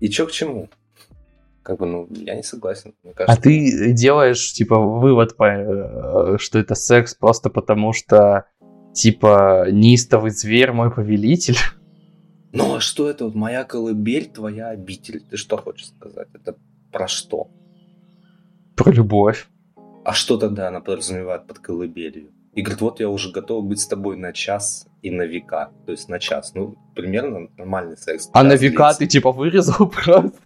И 0.00 0.08
чё 0.08 0.26
к 0.26 0.32
чему? 0.32 0.68
Как 1.62 1.78
бы, 1.78 1.86
ну, 1.86 2.08
я 2.10 2.34
не 2.34 2.42
согласен. 2.42 2.92
Мне 3.04 3.12
А 3.12 3.16
кажется, 3.18 3.40
ты 3.40 3.92
делаешь, 3.92 4.52
типа, 4.52 4.78
вывод, 4.78 5.36
по, 5.36 5.44
э, 5.44 6.38
что 6.38 6.58
это 6.58 6.74
секс 6.74 7.14
просто 7.14 7.50
потому, 7.50 7.92
что, 7.92 8.46
типа, 8.92 9.66
неистовый 9.70 10.32
зверь 10.32 10.72
мой 10.72 10.90
повелитель. 10.90 11.56
Ну, 12.52 12.74
а 12.74 12.80
что 12.80 13.08
это? 13.08 13.24
Вот 13.24 13.34
моя 13.34 13.64
колыбель, 13.64 14.26
твоя 14.26 14.68
обитель. 14.68 15.22
Ты 15.30 15.36
что 15.36 15.56
хочешь 15.56 15.88
сказать? 15.88 16.28
Это 16.34 16.54
про 16.90 17.08
что? 17.08 17.48
Про 18.76 18.92
любовь. 18.92 19.48
А 20.04 20.12
что 20.12 20.36
тогда 20.36 20.68
она 20.68 20.80
подразумевает 20.80 21.46
под 21.46 21.60
колыбелью? 21.60 22.30
И 22.52 22.60
говорит, 22.60 22.82
вот 22.82 23.00
я 23.00 23.08
уже 23.08 23.32
готов 23.32 23.64
быть 23.64 23.80
с 23.80 23.86
тобой 23.86 24.18
на 24.18 24.34
час 24.34 24.86
и 25.00 25.10
на 25.10 25.22
века. 25.22 25.70
То 25.86 25.92
есть 25.92 26.10
на 26.10 26.18
час. 26.18 26.52
Ну, 26.54 26.76
примерно 26.94 27.48
нормальный 27.56 27.96
секс. 27.96 28.28
А 28.34 28.42
на 28.42 28.56
века 28.56 28.88
длится. 28.88 28.98
ты, 28.98 29.06
типа, 29.06 29.32
вырезал 29.32 29.88
просто. 30.04 30.38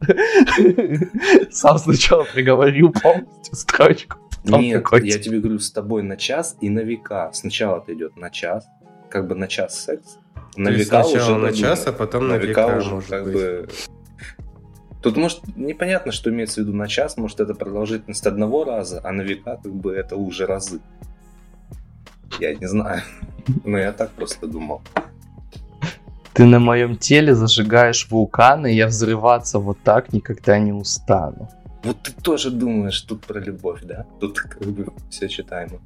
Сам 1.51 1.79
сначала 1.79 2.25
приговорил 2.33 2.93
полностью 2.93 3.57
строчку. 3.57 4.19
Нет, 4.45 4.87
я 5.03 5.19
тебе 5.19 5.41
говорю, 5.41 5.59
с 5.59 5.73
тобой 5.73 6.05
на 6.05 6.17
час 6.17 6.57
и 6.61 6.71
на 6.71 6.81
века. 6.81 7.31
Сначала 7.33 7.83
это 7.83 7.93
идет 7.95 8.17
на 8.17 8.31
час, 8.31 8.65
как 9.11 9.27
бы 9.27 9.35
на 9.35 9.49
час 9.49 9.77
секс. 9.81 10.19
На 10.57 10.71
То 10.71 10.77
века 10.77 11.03
сначала 11.05 11.37
уже 11.37 11.47
на 11.47 11.53
час, 11.53 11.87
а 11.87 11.93
потом 11.93 12.29
на, 12.29 12.39
века, 12.39 12.69
может 12.69 13.09
как 13.09 13.25
быть. 13.25 13.35
бы... 13.35 13.69
Тут, 15.03 15.17
может, 15.17 15.41
непонятно, 15.57 16.13
что 16.13 16.31
имеется 16.31 16.61
в 16.61 16.65
виду 16.65 16.77
на 16.77 16.89
час, 16.89 17.17
может, 17.17 17.41
это 17.41 17.55
продолжительность 17.55 18.27
одного 18.27 18.65
раза, 18.65 19.01
а 19.05 19.13
на 19.13 19.23
века, 19.23 19.61
как 19.63 19.73
бы, 19.73 19.93
это 19.95 20.17
уже 20.17 20.47
разы. 20.47 20.81
Я 22.41 22.55
не 22.55 22.67
знаю. 22.67 23.03
Но 23.65 23.79
я 23.79 23.93
так 23.93 24.11
просто 24.11 24.47
думал. 24.47 24.81
Ты 26.33 26.45
на 26.45 26.59
моем 26.59 26.97
теле 26.97 27.35
зажигаешь 27.35 28.09
вулканы, 28.11 28.73
и 28.73 28.77
я 28.77 28.87
взрываться 28.89 29.59
вот 29.59 29.79
так 29.85 30.13
никогда 30.13 30.59
не 30.59 30.73
устану. 30.73 31.49
Вот 31.83 32.03
ты 32.03 32.13
тоже 32.13 32.51
думаешь 32.51 33.01
тут 33.03 33.25
про 33.25 33.39
любовь, 33.39 33.83
да? 33.85 34.05
Тут 34.21 34.41
как 34.41 34.63
бы 34.63 34.87
все 35.09 35.29
читаемо. 35.29 35.79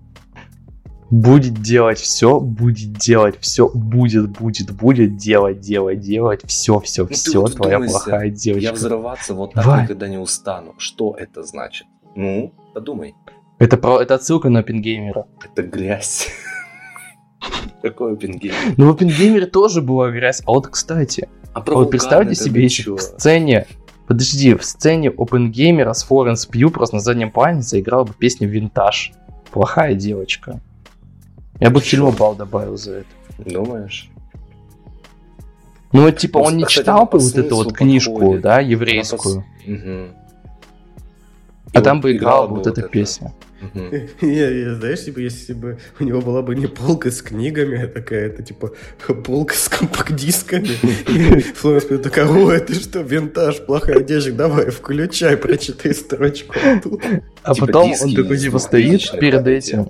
Будет 1.11 1.55
делать 1.55 1.99
все, 1.99 2.39
будет 2.39 2.93
делать 2.93 3.37
все, 3.41 3.69
будет, 3.69 4.31
будет, 4.31 4.71
будет 4.71 5.17
делать, 5.17 5.59
делать, 5.59 6.01
делать, 6.01 6.43
все, 6.47 6.79
все, 6.79 7.03
Ну 7.03 7.09
все, 7.09 7.45
твоя 7.47 7.81
плохая 7.81 8.31
девочка. 8.31 8.69
Я 8.69 8.73
взрываться 8.73 9.35
вот 9.35 9.55
так 9.55 9.65
Давай. 9.65 9.83
никогда 9.83 10.09
не 10.09 10.19
устану. 10.19 10.75
Что 10.79 11.17
это 11.19 11.43
значит? 11.43 11.89
Ну, 12.15 12.55
подумай. 12.75 13.15
Это, 13.59 13.77
про, 13.77 14.01
это 14.01 14.15
отсылка 14.15 14.49
на 14.51 14.63
Пингеймера. 14.63 15.27
Это 15.45 15.63
грязь. 15.63 16.29
Какой 17.83 18.13
опенгеймер? 18.13 18.75
Ну, 18.77 18.87
в 18.87 18.91
Опенгеймере 18.91 19.47
тоже 19.47 19.83
была 19.83 20.11
грязь. 20.11 20.43
А 20.47 20.53
вот, 20.53 20.69
кстати, 20.69 21.29
А 21.55 21.61
а 21.67 21.71
вот 21.73 21.91
представьте 21.91 22.35
себе, 22.35 22.63
если 22.63 22.91
в 22.91 23.01
сцене... 23.01 23.67
Подожди, 24.07 24.55
в 24.55 24.65
сцене 24.65 25.11
Опенгеймера 25.11 25.93
с 25.93 26.03
Флоренс 26.03 26.45
Пью 26.47 26.71
просто 26.71 26.97
на 26.97 27.01
заднем 27.01 27.31
плане 27.31 27.63
заиграла 27.63 28.05
бы 28.05 28.13
песню 28.13 28.49
«Винтаж». 28.49 29.13
Плохая 29.53 29.95
девочка. 29.95 30.61
Я 31.61 31.71
бы 31.71 31.81
фильм 31.81 32.11
бал 32.11 32.35
добавил 32.35 32.77
за 32.77 32.99
это. 32.99 33.07
Думаешь? 33.39 34.11
Ну, 35.93 36.03
вот, 36.03 36.17
типа, 36.19 36.39
он 36.39 36.57
не 36.57 36.63
А, 36.63 36.67
кстати, 36.67 36.83
читал 36.85 37.07
бы 37.07 37.19
вот 37.19 37.37
эту 37.37 37.57
вот 37.57 37.73
книжку, 37.73 38.13
подходит. 38.15 38.43
да, 38.43 38.53
Она 38.55 38.61
еврейскую, 38.61 39.45
пос- 39.67 39.67
Мгм. 39.67 40.15
а 41.75 41.81
И 41.81 41.83
там 41.83 42.01
бы 42.01 42.13
играла 42.13 42.47
бы 42.47 42.57
вот 42.57 42.67
эта 42.67 42.83
песня. 42.83 43.33
Мгм. 43.61 43.91
Я, 44.23 44.51
я, 44.51 44.75
знаешь, 44.77 45.05
типа, 45.05 45.19
если 45.19 45.53
бы 45.53 45.79
у 45.99 46.05
него 46.05 46.23
была 46.23 46.41
бы 46.43 46.55
не 46.55 46.67
полка 46.67 47.11
с 47.11 47.21
книгами, 47.21 47.83
а 47.83 47.89
такая-то, 47.89 48.43
типа, 48.43 48.71
полка 49.25 49.55
с 49.55 49.69
компакт-дисками. 49.69 50.69
И 51.09 51.41
Флоренс 51.41 51.85
Пью 51.85 51.99
такая, 51.99 52.27
о, 52.29 52.51
это 52.53 52.73
что, 52.75 53.01
винтаж, 53.01 53.59
плохая 53.67 53.99
одежда, 53.99 54.33
давай, 54.33 54.71
включай, 54.71 55.37
прочитай 55.37 55.93
строчку 55.93 56.55
оттуда». 56.65 57.23
А 57.43 57.55
Типа 57.55 57.67
потом 57.67 57.93
он 58.01 58.15
такой, 58.15 58.39
типа, 58.39 58.59
стоит 58.61 58.87
двухтысячных 58.91 59.21
перед 59.21 59.47
этим. 59.47 59.89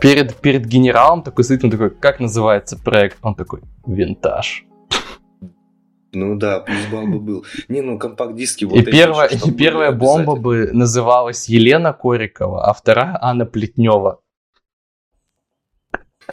Перед, 0.00 0.36
перед 0.36 0.66
генералом 0.66 1.22
такой 1.22 1.44
стоит, 1.44 1.64
он 1.64 1.70
такой, 1.70 1.90
как 1.90 2.20
называется 2.20 2.78
проект? 2.78 3.18
Он 3.22 3.34
такой, 3.34 3.60
«Винтаж». 3.86 4.64
Ну 6.12 6.36
да, 6.36 6.60
плюс 6.60 6.86
бы 6.86 7.20
был. 7.20 7.44
Не, 7.68 7.82
ну 7.82 7.98
компакт-диски 7.98 8.64
вот 8.64 8.78
И, 8.78 8.82
первая, 8.82 9.28
еще, 9.28 9.48
и 9.48 9.52
первая 9.52 9.92
бомба 9.92 10.36
бы 10.36 10.70
называлась 10.72 11.48
Елена 11.48 11.92
Корикова, 11.92 12.64
а 12.64 12.72
вторая 12.72 13.18
Анна 13.20 13.44
Плетнева. 13.44 14.20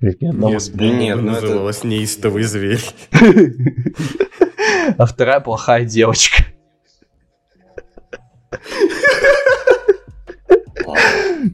Нет, 0.00 0.62
смысла. 0.62 0.84
Нет, 0.84 1.20
ну 1.20 1.32
называлась 1.32 1.84
неистовый 1.84 2.44
зверь. 2.44 2.84
А 4.98 5.06
вторая 5.06 5.40
плохая 5.40 5.84
девочка. 5.84 6.44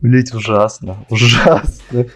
Блять, 0.01 0.33
ужасно. 0.35 1.05
Ужасно. 1.11 2.07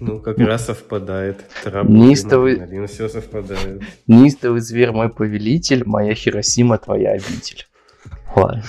Ну, 0.00 0.20
как 0.20 0.38
раз 0.38 0.66
совпадает. 0.66 1.44
Трабл, 1.64 1.92
Неистовый- 1.92 2.54
адреналин, 2.54 2.86
все 2.86 3.08
совпадает. 3.08 3.82
Неистовый 4.06 4.60
зверь 4.60 4.92
мой 4.92 5.08
повелитель, 5.08 5.82
моя 5.84 6.14
Хиросима 6.14 6.78
твоя 6.78 7.12
обитель. 7.12 7.66
Ладно. 8.36 8.62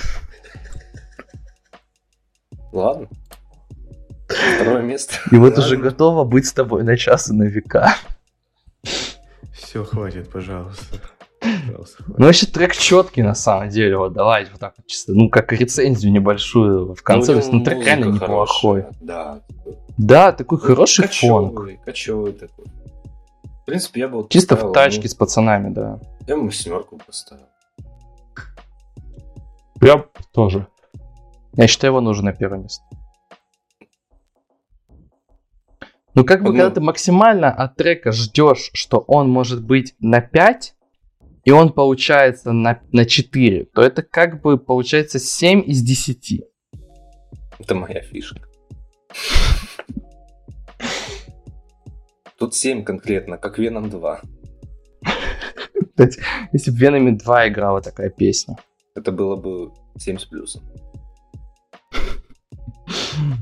Ладно. 2.71 3.07
Второе 4.27 4.81
место. 4.81 5.15
И 5.31 5.35
вот 5.35 5.57
уже 5.57 5.75
Ладно. 5.75 5.89
готова 5.89 6.23
быть 6.23 6.47
с 6.47 6.53
тобой 6.53 6.83
на 6.83 6.97
час 6.97 7.29
и 7.29 7.33
на 7.33 7.43
века. 7.43 7.95
Все, 9.53 9.83
хватит, 9.83 10.29
пожалуйста. 10.29 10.97
Ну, 11.41 12.25
вообще 12.25 12.45
трек 12.45 12.73
четкий 12.73 13.21
на 13.23 13.33
самом 13.33 13.69
деле. 13.69 13.97
Вот 13.97 14.13
давайте 14.13 14.51
вот 14.51 14.59
так 14.59 14.73
вот 14.77 14.85
чисто, 14.87 15.13
ну, 15.13 15.29
как 15.29 15.53
рецензию 15.53 16.11
небольшую 16.11 16.93
в 16.93 17.01
конце. 17.01 17.33
Ну, 17.33 17.39
То 17.39 17.39
есть, 17.39 17.53
ну, 17.53 17.63
трек 17.63 17.77
музыка 17.77 17.95
реально 17.95 18.13
неплохой. 18.13 18.85
Да. 18.99 19.41
Да, 19.97 20.31
такой 20.31 20.59
хороший 20.59 21.07
фонк. 21.07 21.55
Кочевый, 21.55 21.79
кочевый 21.85 22.31
такой. 22.33 22.65
В 23.43 23.65
принципе, 23.65 24.01
я 24.01 24.07
бы 24.07 24.17
вот 24.17 24.29
Чисто 24.29 24.55
в 24.55 24.71
тачке 24.73 25.03
ну, 25.03 25.09
с 25.09 25.15
пацанами, 25.15 25.73
да. 25.73 25.99
Я 26.27 26.37
бы 26.37 26.51
семерку 26.51 26.99
поставил. 27.05 27.45
Я 29.81 30.05
тоже. 30.33 30.67
Я 31.53 31.67
считаю, 31.67 31.91
его 31.91 32.01
нужно 32.01 32.31
на 32.31 32.33
первое 32.33 32.59
место. 32.59 32.83
Ну, 36.15 36.25
как 36.25 36.41
бы, 36.41 36.49
Ну. 36.49 36.57
когда 36.57 36.69
ты 36.69 36.81
максимально 36.81 37.51
от 37.51 37.75
трека 37.75 38.11
ждешь, 38.11 38.71
что 38.73 38.99
он 38.99 39.29
может 39.29 39.63
быть 39.63 39.95
на 39.99 40.21
5, 40.21 40.75
и 41.43 41.51
он 41.51 41.73
получается 41.73 42.51
на, 42.51 42.81
на 42.91 43.05
4, 43.05 43.65
то 43.65 43.81
это 43.81 44.01
как 44.03 44.41
бы 44.41 44.57
получается 44.57 45.19
7 45.19 45.63
из 45.65 45.81
10. 45.81 46.43
Это 47.59 47.75
моя 47.75 48.01
фишка. 48.01 48.41
Тут 52.37 52.55
7 52.55 52.83
конкретно, 52.83 53.37
как 53.37 53.57
Веном 53.59 53.89
2. 53.89 54.21
Если 56.53 56.71
бы 56.71 56.77
Венами 56.77 57.11
2 57.11 57.49
играла 57.49 57.81
такая 57.81 58.09
песня. 58.09 58.55
Это 58.95 59.11
было 59.11 59.35
бы 59.35 59.73
7 59.97 60.17
с 60.17 60.25
плюсом. 60.25 60.63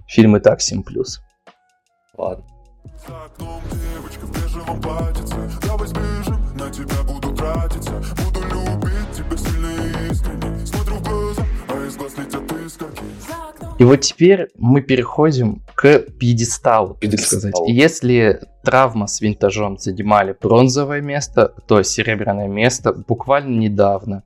Фильм 0.07 0.35
и 0.35 0.39
так 0.39 0.59
7+. 0.59 0.83
Ладно. 2.17 2.45
За 3.07 3.25
окном 3.25 3.61
девочка 3.71 4.25
в 4.25 4.31
бежевом 4.31 4.81
платьице 4.81 5.35
Давай 5.61 5.87
сбежим, 5.87 6.57
на 6.57 6.71
тебя 6.71 7.03
буду 7.03 7.35
тратиться 7.35 7.66
Буду 7.97 8.41
любить 8.41 9.11
тебя 9.15 9.37
сильно 9.37 9.67
и 9.67 10.11
искренне 10.11 10.65
Смотрю 10.65 10.95
в 10.95 11.03
глаза, 11.03 11.45
а 11.67 11.87
из 11.87 11.95
глаз 11.97 12.17
летят 12.17 12.41
искорки 12.65 13.03
И 13.79 13.83
вот 13.83 13.97
теперь 14.01 14.49
мы 14.55 14.81
переходим 14.81 15.63
к 15.75 15.99
пьедесталу, 16.19 16.89
так 16.89 16.99
Пьедестал. 16.99 17.39
сказать. 17.39 17.55
Если 17.67 18.41
травма 18.63 19.07
с 19.07 19.21
винтажом 19.21 19.77
занимали 19.77 20.35
бронзовое 20.39 21.01
место, 21.01 21.53
то 21.67 21.81
серебряное 21.83 22.47
место 22.47 22.93
буквально 22.93 23.57
недавно 23.57 24.23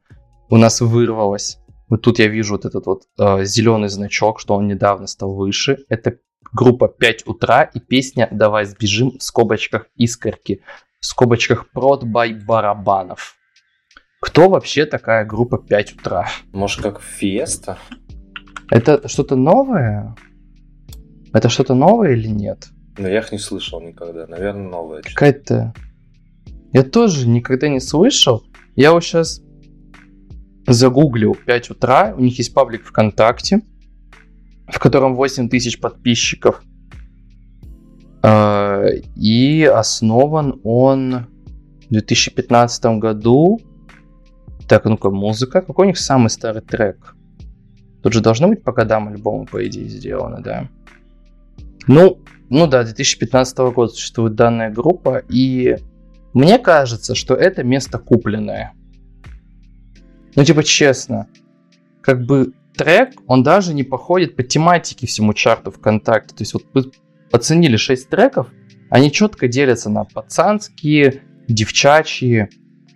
у 0.50 0.58
нас 0.58 0.82
вырвалось. 0.82 1.58
Вот 1.88 2.02
тут 2.02 2.20
я 2.20 2.28
вижу 2.28 2.56
вот 2.56 2.66
этот 2.66 2.86
вот 2.86 3.04
зеленый 3.46 3.90
значок, 3.90 4.40
что 4.40 4.56
он 4.56 4.68
недавно 4.68 5.08
стал 5.08 5.34
выше. 5.34 5.80
Это 5.90 6.18
группа 6.54 6.88
5 6.88 7.28
утра 7.28 7.64
и 7.64 7.80
песня 7.80 8.28
«Давай 8.32 8.66
сбежим» 8.66 9.18
в 9.18 9.24
скобочках 9.24 9.88
«Искорки», 9.96 10.62
в 11.00 11.06
скобочках 11.06 11.70
«Прод 11.72 12.04
бай 12.04 12.34
барабанов». 12.34 13.36
Кто 14.22 14.50
вообще 14.50 14.86
такая 14.86 15.26
группа 15.26 15.58
5 15.58 15.94
утра? 15.94 16.28
Может, 16.54 16.82
как 16.82 17.02
Фиеста? 17.02 17.80
Это 18.70 19.08
что-то 19.08 19.36
новое? 19.36 20.16
Это 21.34 21.50
что-то 21.50 21.74
новое 21.74 22.14
или 22.14 22.28
нет? 22.28 22.68
Но 23.00 23.08
я 23.08 23.20
их 23.20 23.32
не 23.32 23.40
слышал 23.40 23.82
никогда. 23.82 24.28
Наверное, 24.28 24.70
новое. 24.70 25.02
Какая-то... 25.02 25.74
Я 26.72 26.84
тоже 26.84 27.28
никогда 27.28 27.68
не 27.68 27.80
слышал. 27.80 28.44
Я 28.76 28.92
вот 28.92 29.04
сейчас 29.04 29.42
загуглил 30.68 31.36
5 31.36 31.72
утра. 31.72 32.14
У 32.16 32.22
них 32.22 32.38
есть 32.38 32.54
паблик 32.54 32.86
ВКонтакте, 32.86 33.62
в 34.68 34.78
котором 34.78 35.16
8 35.16 35.50
тысяч 35.50 35.80
подписчиков. 35.80 36.62
А, 38.22 38.86
И 39.16 39.64
основан 39.64 40.62
он 40.64 41.26
в 41.90 41.94
2015 41.94 43.00
году. 43.00 43.60
Так, 44.72 44.86
ну-ка, 44.86 45.10
музыка. 45.10 45.62
Какой 45.62 45.84
у 45.84 45.90
них 45.90 45.98
самый 45.98 46.30
старый 46.30 46.62
трек? 46.62 47.18
Тут 48.02 48.14
же 48.14 48.22
должно 48.22 48.48
быть 48.48 48.64
по 48.64 48.72
годам 48.72 49.10
альбома, 49.10 49.46
по 49.46 49.68
идее, 49.68 49.90
сделано, 49.90 50.42
да. 50.42 50.70
Ну, 51.88 52.20
ну 52.50 52.68
да, 52.68 52.86
2015 52.86 53.58
года 53.76 53.92
существует 53.92 54.36
данная 54.36 54.72
группа, 54.72 55.24
и 55.28 55.76
мне 56.34 56.58
кажется, 56.58 57.16
что 57.16 57.36
это 57.36 57.66
место 57.66 58.00
купленное. 58.00 58.72
Ну, 60.38 60.46
типа, 60.46 60.64
честно, 60.64 61.28
как 62.02 62.26
бы 62.26 62.54
трек, 62.74 63.16
он 63.28 63.44
даже 63.44 63.74
не 63.74 63.84
походит 63.84 64.38
по 64.38 64.44
тематике 64.44 65.06
всему 65.06 65.34
чарту 65.34 65.72
ВКонтакте. 65.72 66.34
То 66.34 66.44
есть 66.44 66.54
вот 66.54 66.64
вы 66.74 66.94
оценили 67.30 67.76
6 67.76 68.08
треков, 68.08 68.48
они 68.90 69.12
четко 69.12 69.50
делятся 69.50 69.90
на 69.90 70.06
пацанские, 70.06 71.24
девчачьи. 71.50 72.48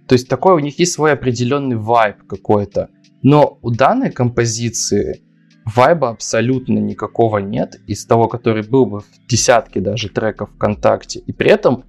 То 0.07 0.13
есть 0.13 0.27
такой 0.27 0.55
у 0.55 0.59
них 0.59 0.79
есть 0.79 0.93
свой 0.93 1.13
определенный 1.13 1.77
вайб 1.77 2.17
какой-то. 2.27 2.89
Но 3.23 3.57
у 3.61 3.71
данной 3.71 4.11
композиции 4.11 5.21
вайба 5.65 6.09
абсолютно 6.09 6.77
никакого 6.77 7.39
нет 7.39 7.79
из 7.87 8.05
того, 8.05 8.27
который 8.27 8.63
был 8.63 8.85
бы 8.85 8.99
в 8.99 9.27
десятке 9.27 9.79
даже 9.79 10.09
треков 10.09 10.51
ВКонтакте. 10.55 11.19
И 11.19 11.31
при 11.33 11.49
этом 11.49 11.85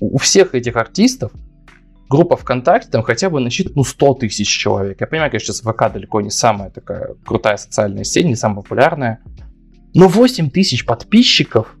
у 0.00 0.18
всех 0.18 0.54
этих 0.54 0.76
артистов 0.76 1.32
группа 2.08 2.36
ВКонтакте 2.36 2.90
там 2.90 3.02
хотя 3.02 3.30
бы 3.30 3.40
насчитывает 3.40 3.76
ну, 3.76 3.84
100 3.84 4.14
тысяч 4.14 4.48
человек. 4.48 5.00
Я 5.00 5.06
понимаю, 5.06 5.30
конечно, 5.30 5.54
сейчас 5.54 5.60
ВК 5.60 5.92
далеко 5.92 6.20
не 6.20 6.30
самая 6.30 6.70
такая 6.70 7.14
крутая 7.24 7.56
социальная 7.56 8.04
сеть, 8.04 8.26
не 8.26 8.36
самая 8.36 8.62
популярная. 8.62 9.20
Но 9.94 10.08
8 10.08 10.50
тысяч 10.50 10.84
подписчиков, 10.84 11.76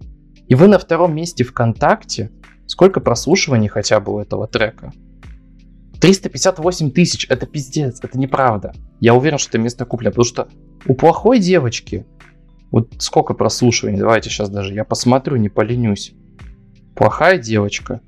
и 0.46 0.54
вы 0.54 0.68
на 0.68 0.78
втором 0.78 1.14
месте 1.14 1.44
ВКонтакте. 1.44 2.30
Сколько 2.66 3.00
прослушиваний 3.00 3.68
хотя 3.68 4.00
бы 4.00 4.14
у 4.14 4.20
этого 4.20 4.46
трека? 4.46 4.92
358 6.00 6.90
тысяч, 6.90 7.26
это 7.28 7.46
пиздец, 7.46 8.00
это 8.02 8.18
неправда. 8.18 8.72
Я 9.00 9.14
уверен, 9.14 9.38
что 9.38 9.50
это 9.50 9.58
место 9.58 9.84
куплено, 9.84 10.10
потому 10.10 10.24
что 10.24 10.48
у 10.86 10.94
плохой 10.94 11.38
девочки, 11.38 12.06
вот 12.70 12.90
сколько 12.98 13.34
прослушиваний, 13.34 13.98
давайте 13.98 14.30
сейчас 14.30 14.50
даже 14.50 14.74
я 14.74 14.84
посмотрю, 14.84 15.36
не 15.36 15.48
поленюсь. 15.48 16.12
Плохая 16.94 17.38
девочка, 17.38 18.00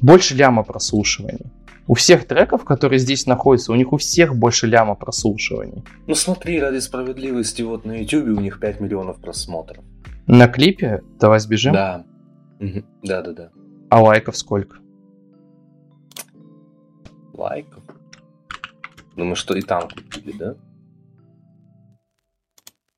больше 0.00 0.34
ляма 0.34 0.62
прослушиваний. 0.62 1.52
у 1.86 1.94
всех 1.94 2.26
треков, 2.26 2.64
которые 2.64 2.98
здесь 2.98 3.26
находятся, 3.26 3.70
у 3.72 3.74
них 3.74 3.92
у 3.92 3.98
всех 3.98 4.34
больше 4.36 4.66
ляма 4.66 4.94
прослушиваний. 4.94 5.84
Ну 6.06 6.14
смотри, 6.14 6.58
ради 6.60 6.78
справедливости, 6.78 7.62
вот 7.62 7.84
на 7.84 7.92
YouTube 8.00 8.38
у 8.38 8.40
них 8.40 8.58
5 8.58 8.80
миллионов 8.80 9.20
просмотров. 9.20 9.84
На 10.26 10.48
клипе 10.48 11.02
«Давай 11.20 11.38
сбежим», 11.40 11.74
Да. 11.74 12.04
Мгм. 12.58 12.86
Да, 13.02 13.20
да, 13.20 13.32
да. 13.32 13.50
а 13.90 14.02
лайков 14.02 14.36
сколько? 14.36 14.78
Лайков. 17.34 17.82
Думаю, 19.16 19.36
что 19.36 19.54
и 19.54 19.62
там 19.62 19.88
купили, 19.88 20.32
да? 20.36 20.54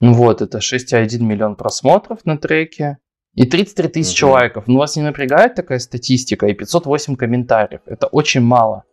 Ну 0.01 0.12
вот, 0.12 0.43
это 0.43 0.59
6,1 0.59 1.22
миллион 1.22 1.57
просмотров 1.57 2.24
на 2.24 2.37
треке 2.37 2.99
и 3.34 3.45
33 3.47 3.89
тысячи 3.89 4.24
Мгм. 4.24 4.32
лайков. 4.32 4.66
Ну 4.66 4.78
вас 4.78 4.97
не 4.97 5.03
напрягает 5.03 5.55
такая 5.55 5.78
статистика 5.78 6.47
и 6.47 6.55
508 6.55 7.16
комментариев? 7.16 7.80
Это 7.87 8.07
очень 8.07 8.41
мало. 8.43 8.84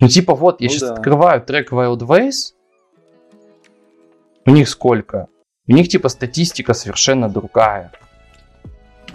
Ну 0.00 0.08
типа 0.08 0.34
вот, 0.34 0.60
я 0.60 0.66
Ну 0.66 0.72
сейчас 0.72 0.88
да. 0.90 0.94
открываю 0.94 1.42
трек 1.42 1.72
Wild 1.72 1.98
Ways. 2.00 2.54
У 4.46 4.50
них 4.50 4.68
сколько? 4.68 5.26
У 5.68 5.72
них 5.72 5.88
типа 5.88 6.08
статистика 6.08 6.72
совершенно 6.74 7.28
другая. 7.28 7.90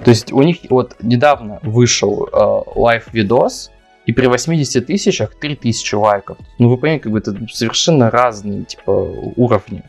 То 0.03 0.09
есть 0.09 0.33
у 0.33 0.41
них 0.41 0.57
вот 0.69 0.95
недавно 1.01 1.59
вышел 1.63 2.25
э, 2.27 2.63
live-видос, 2.75 3.70
и 4.05 4.13
при 4.13 4.25
80 4.27 4.85
тысячах 4.85 5.35
3000 5.35 5.95
лайков. 5.95 6.37
Ну 6.59 6.69
вы 6.69 6.77
понимаете, 6.77 7.03
как 7.03 7.11
бы 7.11 7.19
это 7.19 7.35
совершенно 7.51 8.09
разные 8.09 8.63
типа 8.65 8.91
уровни. 8.91 9.83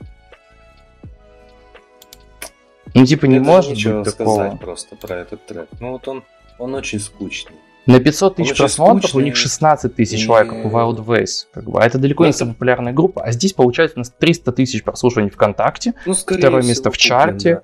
Ну, 2.94 3.06
типа, 3.06 3.24
не 3.26 3.36
Это 3.36 3.44
же 3.44 3.50
может 3.50 3.70
ничего 3.70 3.98
быть 4.00 4.10
сказать 4.10 4.18
такого. 4.36 4.56
просто 4.58 4.96
про 4.96 5.16
этот 5.16 5.46
трек. 5.46 5.68
Ну 5.80 5.92
вот 5.92 6.06
он, 6.08 6.24
он 6.58 6.74
очень 6.74 7.00
скучный. 7.00 7.56
На 7.86 7.98
500 8.00 8.36
тысяч 8.36 8.56
просмотров 8.56 9.04
у 9.04 9.08
скучный. 9.08 9.24
них 9.24 9.36
16 9.36 9.94
тысяч 9.96 10.26
И- 10.26 10.28
лайков 10.28 10.58
у 10.66 10.68
Wild 10.68 11.04
Ways. 11.04 11.46
Как 11.52 11.64
бы. 11.64 11.80
А 11.82 11.86
это 11.86 11.98
далеко 11.98 12.22
Ну, 12.22 12.26
не 12.26 12.30
это- 12.30 12.38
самая 12.38 12.54
популярная 12.54 12.92
группа. 12.92 13.22
А 13.24 13.32
здесь 13.32 13.54
получается 13.54 13.96
у 13.96 14.00
нас 14.00 14.12
300 14.16 14.52
тысяч 14.52 14.84
прослушиваний 14.84 15.30
ВКонтакте. 15.30 15.94
Ну, 16.06 16.12
Второе 16.12 16.62
место 16.62 16.90
в 16.90 16.92
куплен, 16.92 17.08
чарте. 17.08 17.54
да. 17.54 17.62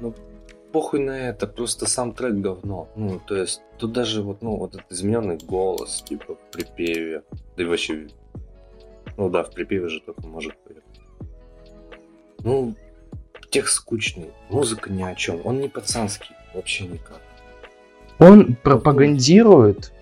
Ну, 0.00 0.14
похуй 0.70 1.00
на 1.00 1.12
это, 1.30 1.46
просто 1.46 1.88
сам 1.88 2.12
трек 2.12 2.34
говно. 2.34 2.88
Ну, 2.94 3.20
то 3.26 3.34
есть, 3.36 3.62
тут 3.82 3.92
даже 3.92 4.22
вот, 4.22 4.42
ну, 4.42 4.58
вот 4.58 4.76
этот 4.76 4.92
измененный 4.92 5.38
голос, 5.38 6.02
типа, 6.02 6.36
в 6.36 6.52
припеве. 6.52 7.24
Да 7.56 7.64
и 7.64 7.66
вообще, 7.66 8.06
ну 9.16 9.28
да, 9.28 9.42
в 9.42 9.50
припеве 9.50 9.88
же 9.88 10.00
только 10.00 10.24
может. 10.24 10.54
Ну, 12.44 12.76
текст 13.50 13.74
скучный, 13.74 14.30
музыка 14.50 14.92
ни 14.92 15.02
о 15.02 15.16
чем. 15.16 15.40
Он 15.44 15.60
не 15.60 15.68
пацанский, 15.68 16.30
вообще 16.54 16.84
никак. 16.84 17.20
Он 18.20 18.54
пропагандирует 18.54 19.92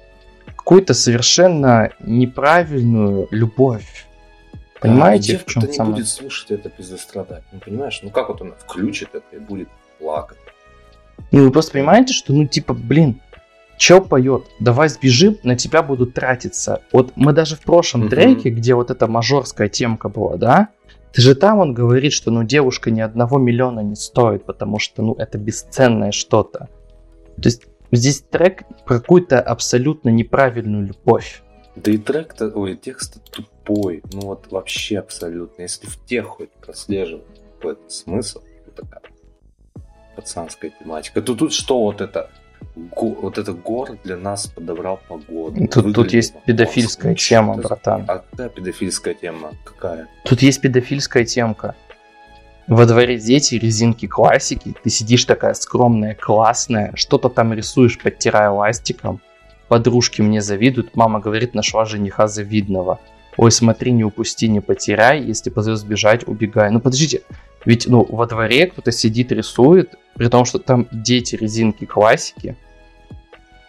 какую-то 0.44 0.92
совершенно 0.92 1.90
неправильную 2.00 3.28
любовь. 3.30 4.06
Понимаете, 4.78 5.32
А, 5.32 5.36
и 5.36 5.38
в 5.38 5.46
чем 5.46 5.62
девка-то 5.62 5.66
не 5.68 5.72
самое? 5.72 5.94
будет 5.96 6.08
слушать 6.08 6.50
это 6.50 6.70
без 6.76 7.00
страдать. 7.00 7.44
Ну, 7.50 7.60
понимаешь? 7.60 8.00
Ну, 8.02 8.10
как 8.10 8.28
вот 8.28 8.42
она 8.42 8.52
включит 8.56 9.14
это 9.14 9.36
и 9.36 9.38
будет 9.38 9.68
плакать. 9.98 10.38
Ну, 11.32 11.44
вы 11.44 11.50
просто 11.50 11.72
понимаете, 11.72 12.12
что, 12.12 12.34
ну, 12.34 12.46
типа, 12.46 12.74
блин, 12.74 13.20
чел 13.80 14.02
поет, 14.02 14.44
давай 14.60 14.90
сбежим, 14.90 15.38
на 15.42 15.56
тебя 15.56 15.82
будут 15.82 16.12
тратиться. 16.12 16.82
Вот 16.92 17.12
мы 17.16 17.32
даже 17.32 17.56
в 17.56 17.60
прошлом 17.60 18.02
Мгм. 18.02 18.10
треке, 18.10 18.50
где 18.50 18.74
вот 18.74 18.90
эта 18.90 19.06
мажорская 19.06 19.68
темка 19.68 20.10
была, 20.10 20.36
да, 20.36 20.68
ты 21.12 21.22
же 21.22 21.34
там 21.34 21.58
он 21.58 21.72
говорит, 21.72 22.12
что, 22.12 22.30
ну, 22.30 22.44
девушка 22.44 22.90
ни 22.90 23.00
одного 23.00 23.38
миллиона 23.38 23.80
не 23.80 23.96
стоит, 23.96 24.44
потому 24.44 24.78
что, 24.78 25.02
ну, 25.02 25.14
это 25.14 25.38
бесценное 25.38 26.12
что-то. 26.12 26.68
То 27.36 27.46
есть 27.46 27.62
здесь 27.90 28.20
трек 28.20 28.64
про 28.84 29.00
какую-то 29.00 29.40
абсолютно 29.40 30.10
неправильную 30.10 30.86
любовь. 30.86 31.42
Да 31.74 31.90
и 31.90 31.96
трек-то, 31.96 32.48
ой, 32.50 32.76
текст 32.76 33.18
тупой, 33.30 34.02
ну 34.12 34.20
вот 34.20 34.52
вообще 34.52 34.98
абсолютно. 34.98 35.62
Если 35.62 35.86
в 35.86 36.04
тех 36.04 36.26
хоть 36.26 36.50
прослеживать 36.50 37.24
какой-то 37.56 37.88
смысл, 37.88 38.42
вот 38.66 38.74
такая 38.74 39.02
пацанская 40.16 40.70
тематика, 40.78 41.22
то 41.22 41.34
тут 41.34 41.54
что 41.54 41.80
вот 41.80 42.02
это? 42.02 42.30
Го- 42.76 43.16
вот 43.22 43.36
это 43.38 43.52
город 43.52 43.98
для 44.04 44.16
нас 44.16 44.46
подобрал 44.46 45.00
погоду. 45.08 45.66
Тут- 45.68 45.94
тут 45.94 46.12
есть 46.12 46.34
педофильская 46.46 47.14
тема, 47.14 47.54
за- 47.56 47.62
братан. 47.62 48.04
А 48.08 48.18
какая 48.30 48.48
педофильская 48.48 49.14
тема? 49.14 49.50
Какая? 49.64 50.06
Тут 50.24 50.42
есть 50.42 50.60
педофильская 50.60 51.24
темка. 51.24 51.74
Во 52.68 52.86
дворе 52.86 53.18
дети, 53.18 53.56
резинки 53.56 54.06
классики, 54.06 54.74
ты 54.84 54.90
сидишь 54.90 55.24
такая 55.24 55.54
скромная, 55.54 56.14
классная, 56.14 56.92
что-то 56.94 57.28
там 57.28 57.52
рисуешь, 57.52 57.98
подтирая 57.98 58.50
ластиком. 58.50 59.20
Подружки 59.66 60.22
мне 60.22 60.40
завидуют, 60.40 60.94
мама 60.96 61.18
говорит, 61.20 61.54
нашла 61.54 61.84
жениха 61.84 62.28
завидного. 62.28 63.00
Ой, 63.40 63.50
смотри, 63.50 63.92
не 63.92 64.04
упусти, 64.04 64.48
не 64.48 64.60
потеряй, 64.60 65.22
если 65.22 65.48
позовет 65.48 65.78
сбежать, 65.78 66.28
убегай. 66.28 66.70
Ну 66.70 66.78
подождите, 66.78 67.22
ведь 67.64 67.86
ну 67.86 68.04
во 68.04 68.26
дворе 68.26 68.66
кто-то 68.66 68.92
сидит, 68.92 69.32
рисует, 69.32 69.94
при 70.14 70.28
том, 70.28 70.44
что 70.44 70.58
там 70.58 70.86
дети, 70.92 71.36
резинки 71.36 71.86
классики, 71.86 72.58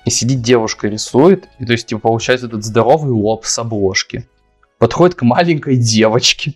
и 0.04 0.10
сидит 0.10 0.42
девушка 0.42 0.90
рисует, 0.90 1.48
и 1.58 1.66
то 1.66 1.72
есть 1.72 1.88
типа 1.88 2.02
получается 2.02 2.48
этот 2.48 2.66
здоровый 2.66 3.14
лоб 3.14 3.46
с 3.46 3.58
обложки. 3.60 4.28
Подходит 4.78 5.16
к 5.16 5.22
маленькой 5.22 5.78
девочке, 5.78 6.56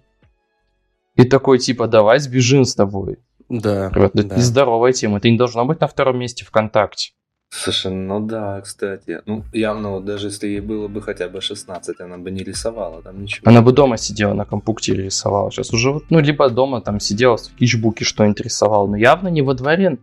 и 1.15 1.23
такой, 1.23 1.59
типа, 1.59 1.87
давай 1.87 2.19
сбежим 2.19 2.65
с 2.65 2.75
тобой. 2.75 3.19
Да, 3.47 3.93
это 3.95 4.23
да. 4.23 4.35
нездоровая 4.35 4.91
тема. 4.91 5.19
Это 5.19 5.29
не 5.29 5.37
должно 5.37 5.63
быть 5.63 5.79
на 5.79 5.87
втором 5.87 6.19
месте 6.19 6.43
ВКонтакте. 6.43 7.13
Слушай, 7.49 7.91
ну 7.93 8.19
да, 8.19 8.61
кстати. 8.61 9.21
Ну, 9.25 9.43
явно, 9.53 9.91
вот 9.91 10.05
даже 10.05 10.27
если 10.27 10.47
ей 10.47 10.59
было 10.59 10.87
бы 10.87 11.01
хотя 11.01 11.29
бы 11.29 11.41
16, 11.41 12.01
она 12.01 12.17
бы 12.17 12.29
не 12.29 12.43
рисовала 12.43 13.01
там 13.01 13.21
ничего. 13.21 13.49
Она 13.49 13.61
бы 13.61 13.71
дома 13.71 13.97
сидела 13.97 14.33
на 14.33 14.45
компьютере 14.45 15.05
рисовала. 15.05 15.51
Сейчас 15.51 15.73
уже 15.73 15.91
вот, 15.91 16.03
ну, 16.09 16.19
либо 16.19 16.49
дома 16.49 16.81
там 16.81 16.99
сидела 16.99 17.37
в 17.37 17.41
скетчбуке 17.41 18.03
что-нибудь 18.03 18.41
рисовала. 18.41 18.87
Но 18.87 18.97
явно 18.97 19.29
не 19.29 19.41
во 19.41 19.53
дворе 19.53 19.97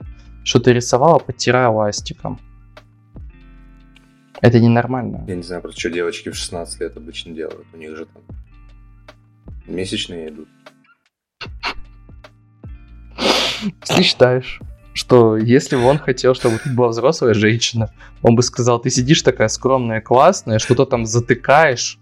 что-то 0.44 0.72
рисовала, 0.72 1.18
подтирая 1.18 1.68
ластиком. 1.68 2.40
Это 4.40 4.58
ненормально. 4.58 5.24
Я 5.28 5.36
не 5.36 5.42
знаю, 5.42 5.62
просто 5.62 5.78
что 5.78 5.90
девочки 5.90 6.30
в 6.30 6.34
16 6.34 6.80
лет 6.80 6.96
обычно 6.96 7.32
делают. 7.32 7.66
У 7.72 7.76
них 7.76 7.96
же 7.96 8.06
там 8.06 8.22
месячные 9.66 10.30
идут. 10.30 10.48
Ты 13.86 14.02
считаешь, 14.02 14.60
что 14.94 15.36
если 15.36 15.76
бы 15.76 15.84
он 15.84 15.98
хотел, 15.98 16.34
чтобы 16.34 16.58
тут 16.58 16.74
была 16.74 16.88
взрослая 16.88 17.34
женщина, 17.34 17.92
он 18.22 18.34
бы 18.34 18.42
сказал, 18.42 18.80
ты 18.80 18.90
сидишь 18.90 19.22
такая 19.22 19.48
скромная, 19.48 20.00
классная, 20.00 20.58
что-то 20.58 20.84
там 20.84 21.06
затыкаешь, 21.06 21.98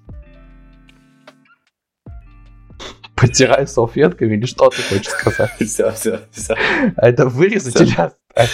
потирай 3.14 3.66
салфетками 3.66 4.34
или 4.34 4.46
что 4.46 4.70
ты 4.70 4.82
хочешь 4.82 5.08
сказать? 5.08 5.50
Все, 5.60 5.90
все, 5.92 6.20
все. 6.32 6.54
А 6.96 7.08
это 7.08 7.26
вырезать 7.26 7.80
или 7.80 7.90
оставить? 7.90 8.50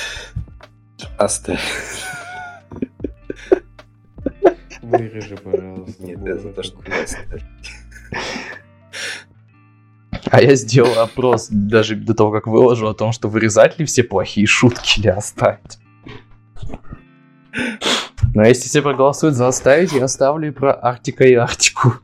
Оставь. 1.19 1.61
Вырежи, 4.83 5.37
пожалуйста. 5.37 6.03
Нет, 6.03 6.21
это 6.27 6.49
то, 6.53 6.63
что 6.63 6.79
оставь. 6.79 7.43
А 10.31 10.43
я 10.43 10.55
сделал 10.57 10.99
опрос 10.99 11.49
даже 11.51 11.95
до 11.95 12.15
того, 12.15 12.33
как 12.33 12.47
выложу 12.47 12.89
о 12.89 12.95
том, 12.95 13.13
что 13.13 13.29
вырезать 13.29 13.79
ли 13.79 13.85
все 13.87 14.03
плохие 14.03 14.47
шутки 14.47 15.01
или 15.01 15.09
оставить. 15.09 15.79
Но 18.35 18.45
если 18.45 18.69
все 18.69 18.83
проголосуют 18.83 19.35
за 19.35 19.49
оставить, 19.49 19.93
я 19.93 20.05
оставлю 20.05 20.49
и 20.49 20.51
про 20.51 20.79
Арктика 20.81 21.25
и 21.25 21.35
Арктику. 21.35 21.95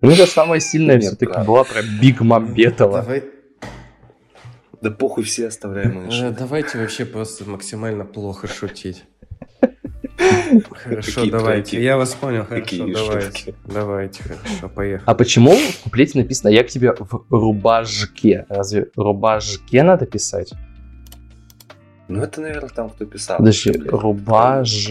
Ну, 0.00 0.10
это 0.10 0.26
самая 0.26 0.60
сильная 0.60 0.96
Нет, 0.96 1.04
все-таки 1.04 1.46
была 1.46 1.64
про 1.64 1.82
Биг 1.82 2.20
Мамбетова. 2.20 3.00
Давай, 3.02 3.24
Да 4.80 4.90
похуй 4.90 5.24
все 5.24 5.48
оставляемые 5.48 6.08
э, 6.08 6.10
шутки. 6.10 6.38
давайте 6.38 6.78
вообще 6.78 7.04
просто 7.04 7.48
максимально 7.48 8.04
плохо 8.04 8.46
шутить. 8.46 9.04
Хорошо, 10.70 11.12
Какие 11.14 11.30
давайте. 11.30 11.70
треки? 11.70 11.82
Я 11.82 11.96
вас 11.96 12.14
понял, 12.14 12.44
Какие 12.44 12.80
хорошо, 12.92 13.06
давайте. 13.06 13.26
шутки? 13.38 13.54
Давайте, 13.66 14.22
хорошо, 14.22 14.68
поехали. 14.68 15.02
А 15.10 15.14
почему 15.14 15.56
в 15.56 15.78
куплете 15.84 16.18
написано 16.18 16.50
«Я 16.50 16.64
к 16.64 16.68
тебе 16.68 16.94
в 16.98 17.24
рубашке»? 17.30 18.46
Разве 18.48 18.90
рубашке 18.96 19.82
надо 19.82 20.06
писать? 20.06 20.52
Ну, 22.08 22.22
это, 22.22 22.40
наверное, 22.40 22.68
там 22.68 22.90
кто 22.90 23.04
писал. 23.06 23.38
Подожди, 23.38 23.72
рубаж... 23.72 24.90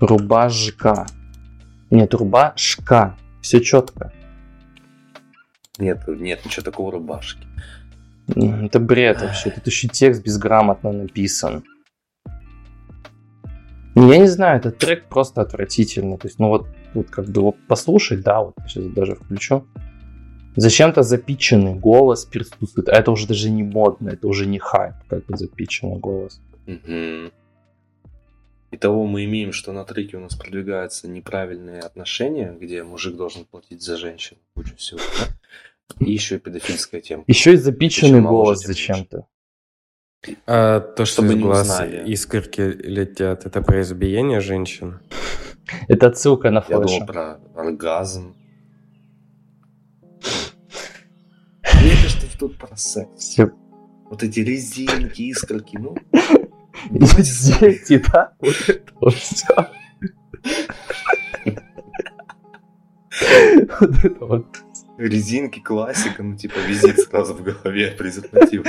Рубажка. 0.00 1.06
Нет, 1.90 2.12
рубашка. 2.14 3.16
Все 3.40 3.60
четко. 3.60 4.12
Нет, 5.78 6.02
нет, 6.08 6.44
ничего 6.44 6.64
такого 6.64 6.90
рубашки. 6.92 7.46
Это 8.26 8.80
бред 8.80 9.20
вообще. 9.22 9.50
Тут 9.50 9.66
еще 9.66 9.88
текст 9.88 10.22
безграмотно 10.24 10.90
написан. 10.92 11.62
Ну, 13.94 14.10
Я 14.10 14.18
не 14.18 14.26
знаю, 14.26 14.58
этот 14.58 14.78
трек 14.78 15.04
просто 15.08 15.42
отвратительный. 15.42 16.16
То 16.18 16.28
есть, 16.28 16.38
ну 16.38 16.48
вот, 16.48 16.66
вот 16.94 17.10
как 17.10 17.26
бы 17.26 17.42
вот 17.42 17.56
послушать, 17.68 18.22
да, 18.22 18.42
вот 18.42 18.54
сейчас 18.66 18.84
даже 18.86 19.16
включу. 19.16 19.66
Зачем-то 20.56 21.02
запиченный 21.02 21.74
голос 21.74 22.24
присутствует. 22.24 22.88
А 22.88 22.92
это 22.92 23.10
уже 23.10 23.26
даже 23.26 23.50
не 23.50 23.62
модно, 23.62 24.10
это 24.10 24.28
уже 24.28 24.46
не 24.46 24.58
хайп, 24.58 24.94
как 25.08 25.24
бы 25.26 25.36
запиченный 25.36 25.96
голос. 25.96 26.40
Мгм. 26.66 27.32
Итого 28.70 29.06
мы 29.06 29.24
имеем, 29.24 29.52
что 29.52 29.72
на 29.72 29.84
треке 29.84 30.16
у 30.16 30.20
нас 30.20 30.34
продвигаются 30.34 31.06
неправильные 31.06 31.80
отношения, 31.80 32.56
где 32.58 32.82
мужик 32.82 33.16
должен 33.16 33.44
платить 33.44 33.82
за 33.82 33.98
женщину, 33.98 34.40
кучу 34.54 34.76
всего. 34.76 35.00
да? 35.20 36.04
И 36.06 36.12
еще 36.12 36.36
и 36.36 36.38
педофильская 36.38 37.02
тема. 37.02 37.24
Еще 37.26 37.52
и 37.52 37.56
запиченный 37.56 38.22
голос 38.22 38.60
зачем-то. 38.64 39.26
А 40.46 40.80
то, 40.80 41.04
что 41.04 41.22
Чтобы 41.22 41.34
из 41.34 41.40
глаз 41.42 41.62
узнали. 41.62 42.08
искорки 42.08 42.60
летят, 42.60 43.44
это 43.46 43.60
про 43.62 43.80
избиение 43.82 44.40
женщин? 44.40 45.00
Это 45.88 46.08
отсылка 46.08 46.50
на 46.50 46.58
Я 46.68 46.78
флеша. 46.78 46.82
думал 47.00 47.06
про 47.06 47.40
оргазм. 47.56 48.34
Мне 51.82 51.90
кажется, 52.02 52.26
тут 52.38 52.56
про 52.58 52.76
секс. 52.76 53.36
Вот 54.10 54.22
эти 54.22 54.40
резинки, 54.40 55.22
искорки, 55.22 55.76
ну, 55.78 55.96
Дети, 56.90 58.02
да? 58.12 58.32
Вот 58.40 58.68
это 58.68 58.92
вот 59.00 59.14
все. 59.14 59.46
Вот 63.80 64.04
это 64.04 64.24
вот. 64.24 64.46
Резинки, 65.08 65.60
классика, 65.60 66.22
ну, 66.22 66.36
типа, 66.36 66.58
визит 66.66 67.00
сразу 67.00 67.34
в 67.34 67.42
голове, 67.42 67.94
презерватив. 67.96 68.64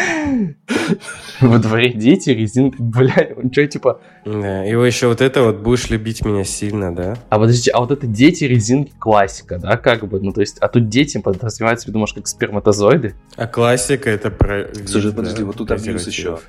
Во 1.41 1.59
дворе 1.59 1.93
дети, 1.93 2.31
резинки, 2.31 2.77
блядь, 2.79 3.37
он 3.37 3.51
что, 3.51 3.67
типа... 3.67 4.01
Да, 4.25 4.65
и 4.65 4.75
вы 4.75 4.87
еще 4.87 5.07
вот 5.07 5.21
это 5.21 5.43
вот 5.43 5.57
будешь 5.59 5.89
любить 5.89 6.25
меня 6.25 6.43
сильно, 6.43 6.95
да? 6.95 7.17
А 7.29 7.39
подождите, 7.39 7.71
а 7.71 7.79
вот 7.79 7.91
это 7.91 8.07
дети, 8.07 8.45
резинки, 8.45 8.93
классика, 8.97 9.59
да, 9.59 9.77
как 9.77 10.07
бы, 10.07 10.19
ну, 10.19 10.31
то 10.31 10.41
есть, 10.41 10.57
а 10.59 10.67
тут 10.67 10.89
дети 10.89 11.19
подразумеваются, 11.19 11.91
думаешь, 11.91 12.13
как 12.13 12.27
сперматозоиды? 12.27 13.15
А 13.35 13.47
классика 13.47 14.09
это 14.09 14.31
про... 14.31 14.67
Слушай, 14.85 15.13
подожди, 15.13 15.43
вот 15.43 15.57
тут 15.57 15.71
абьюз 15.71 16.07
еще. 16.07 16.39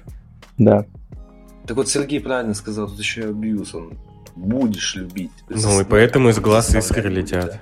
Да. 0.58 0.86
Так 1.66 1.76
вот 1.76 1.88
Сергей 1.88 2.20
правильно 2.20 2.54
сказал, 2.54 2.88
тут 2.88 2.98
еще 2.98 3.22
и 3.22 3.24
абьюз, 3.24 3.74
он 3.74 3.94
будешь 4.36 4.94
любить. 4.96 5.30
Ну 5.48 5.80
и 5.80 5.84
поэтому 5.84 6.28
из 6.28 6.38
глаз 6.38 6.74
искры 6.74 7.08
летят. 7.08 7.60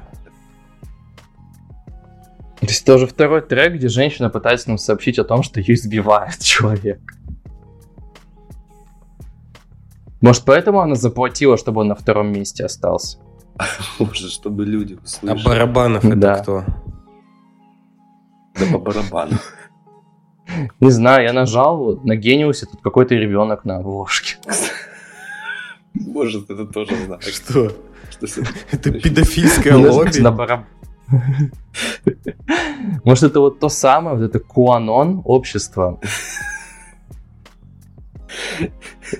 Да. 2.62 2.66
То 2.66 2.72
есть 2.72 2.82
это 2.82 2.94
уже 2.94 3.06
второй 3.06 3.42
трек, 3.42 3.74
где 3.74 3.88
женщина 3.88 4.30
пытается 4.30 4.68
нам 4.68 4.78
сообщить 4.78 5.18
о 5.18 5.24
том, 5.24 5.42
что 5.42 5.60
ее 5.60 5.74
избивает 5.74 6.38
человек. 6.40 7.00
Может, 10.20 10.44
поэтому 10.44 10.80
она 10.80 10.94
заплатила, 10.94 11.56
чтобы 11.58 11.80
он 11.80 11.88
на 11.88 11.94
втором 11.94 12.32
месте 12.32 12.64
остался? 12.64 13.18
Может, 13.98 14.30
чтобы 14.30 14.64
люди 14.64 14.94
А 15.00 15.04
услышали. 15.04 15.44
Барабанов 15.44 16.04
Да. 16.18 16.32
это 16.34 16.42
кто? 16.42 16.64
Да 18.58 18.66
по 18.72 18.78
барабану. 18.78 19.38
Не 20.80 20.90
знаю, 20.90 21.24
я 21.24 21.32
нажал 21.32 21.96
на 22.04 22.14
Гениусе, 22.14 22.66
тут 22.66 22.80
какой-то 22.82 23.14
ребенок 23.14 23.64
на 23.64 23.76
обложке. 23.78 24.36
Может, 25.94 26.50
это 26.50 26.66
тоже 26.66 26.94
знак. 27.06 27.22
Что? 27.22 27.72
Это 28.70 28.92
педофильское 28.92 29.76
лобби? 29.76 30.18
на 30.20 30.30
бараб- 30.30 30.64
Может, 33.04 33.24
это 33.24 33.40
вот 33.40 33.60
то 33.60 33.68
самое, 33.68 34.16
вот 34.16 34.24
это 34.24 34.38
Куанон 34.38 35.22
общество. 35.24 36.00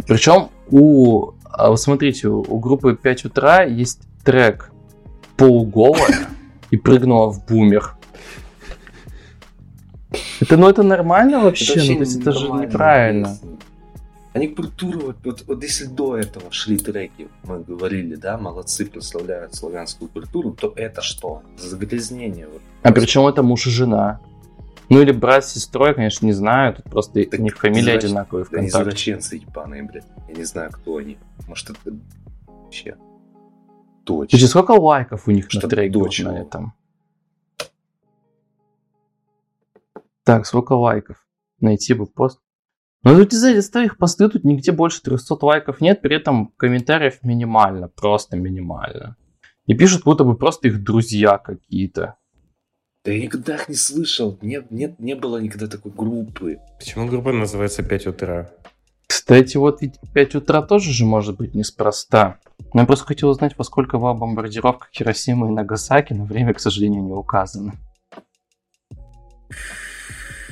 Причем 0.07 0.49
у, 0.71 1.33
а 1.45 1.71
вот 1.71 1.81
смотрите, 1.81 2.29
у, 2.29 2.59
группы 2.59 2.97
5 2.97 3.27
утра 3.27 3.63
есть 3.63 4.01
трек 4.25 4.71
полуголая 5.37 6.29
и 6.71 6.77
прыгнула 6.77 7.31
в 7.31 7.45
бумер. 7.47 7.97
Это, 10.41 10.57
ну, 10.57 10.69
это 10.69 10.83
нормально 10.83 11.41
вообще? 11.41 11.81
ну, 11.81 11.95
то 11.95 12.01
есть 12.01 12.21
это 12.21 12.33
же 12.33 12.51
неправильно. 12.51 13.29
интересно. 13.29 13.59
Они 14.35 14.49
культуру, 14.49 15.01
вот, 15.01 15.17
вот, 15.25 15.45
вот 15.47 15.63
если 15.63 15.85
до 15.85 16.17
этого 16.17 16.51
шли 16.51 16.79
треки, 16.79 17.29
мы 17.45 17.61
говорили, 17.63 18.15
да, 18.15 18.39
молодцы, 18.39 18.87
прославляют 18.87 19.55
славянскую 19.55 20.09
культуру, 20.09 20.53
то 20.53 20.73
это 20.75 21.03
что? 21.03 21.43
Загрязнение. 21.59 22.49
Вот. 22.49 22.63
А 22.83 22.93
причем 22.93 23.27
это 23.27 23.43
муж 23.43 23.67
и 23.67 23.71
жена. 23.71 24.21
Ну 24.89 25.01
или 25.03 25.13
брат 25.13 25.45
с 25.45 25.53
сестрой, 25.53 25.95
конечно, 25.95 26.25
не 26.27 26.33
знаю. 26.33 26.75
Тут 26.77 26.85
просто 26.87 27.25
Так 27.25 27.41
у 27.41 27.43
них 27.43 27.57
фамилии 27.59 27.93
изврач- 27.95 28.05
одинаковые 28.07 28.47
Они 28.53 28.69
ВКонтакте. 28.69 28.79
извращенцы 28.81 29.37
ебаные, 29.37 29.83
блядь. 29.83 30.05
Я 30.29 30.35
не 30.35 30.45
знаю, 30.45 30.71
кто 30.73 30.97
они. 30.97 31.19
Может, 31.47 31.71
это 31.71 31.97
вообще 32.47 32.97
точно. 34.05 34.39
Слушай, 34.39 34.51
сколько 34.51 34.71
лайков 34.73 35.29
у 35.29 35.31
них 35.31 35.47
Что 35.51 35.63
на 35.63 35.69
треке 35.69 35.93
дочь 35.93 36.21
на 36.21 36.39
этом? 36.41 36.73
Так, 40.25 40.47
сколько 40.47 40.73
лайков? 40.73 41.25
Найти 41.61 41.95
бы 41.95 42.07
пост. 42.07 42.41
Ну 43.05 43.17
тут 43.17 43.33
из-за 43.33 43.53
листа 43.53 43.83
их 43.83 43.99
посты, 43.99 44.29
тут 44.29 44.45
нигде 44.45 44.71
больше 44.71 45.03
300 45.03 45.37
лайков 45.45 45.81
нет, 45.81 46.03
при 46.03 46.17
этом 46.17 46.53
комментариев 46.57 47.23
минимально, 47.23 47.89
просто 47.89 48.37
минимально. 48.37 49.17
И 49.67 49.75
пишут, 49.75 50.05
будто 50.05 50.25
бы 50.25 50.37
просто 50.37 50.69
их 50.69 50.83
друзья 50.85 51.39
какие-то. 51.39 52.17
Да 53.05 53.11
я 53.11 53.21
никогда 53.21 53.57
их 53.57 53.69
не 53.69 53.75
слышал. 53.75 54.39
Нет, 54.43 54.71
нет, 54.71 55.01
не 55.01 55.17
было 55.17 55.39
никогда 55.39 55.67
такой 55.67 55.91
группы. 55.91 56.59
Почему 56.79 57.09
группа 57.09 57.33
называется 57.33 57.83
5 57.83 58.07
утра? 58.07 58.53
Кстати, 59.09 59.57
вот 59.57 59.83
ведь 59.83 59.99
5 60.15 60.37
утра 60.37 60.63
тоже 60.63 60.93
же 60.93 61.05
может 61.05 61.37
быть 61.37 61.55
неспроста. 61.55 62.39
Но 62.73 62.83
я 62.83 62.87
просто 62.87 63.05
хотел 63.05 63.31
узнать, 63.31 63.59
во 63.59 63.65
сколько 63.65 63.99
была 63.99 64.15
бомбардировка 64.15 64.87
Хиросимы 64.93 65.49
и 65.49 65.51
Нагасаки, 65.51 66.13
но 66.13 66.25
время, 66.25 66.55
к 66.55 66.61
сожалению, 66.61 67.03
не 67.03 67.13
указано. 67.13 67.75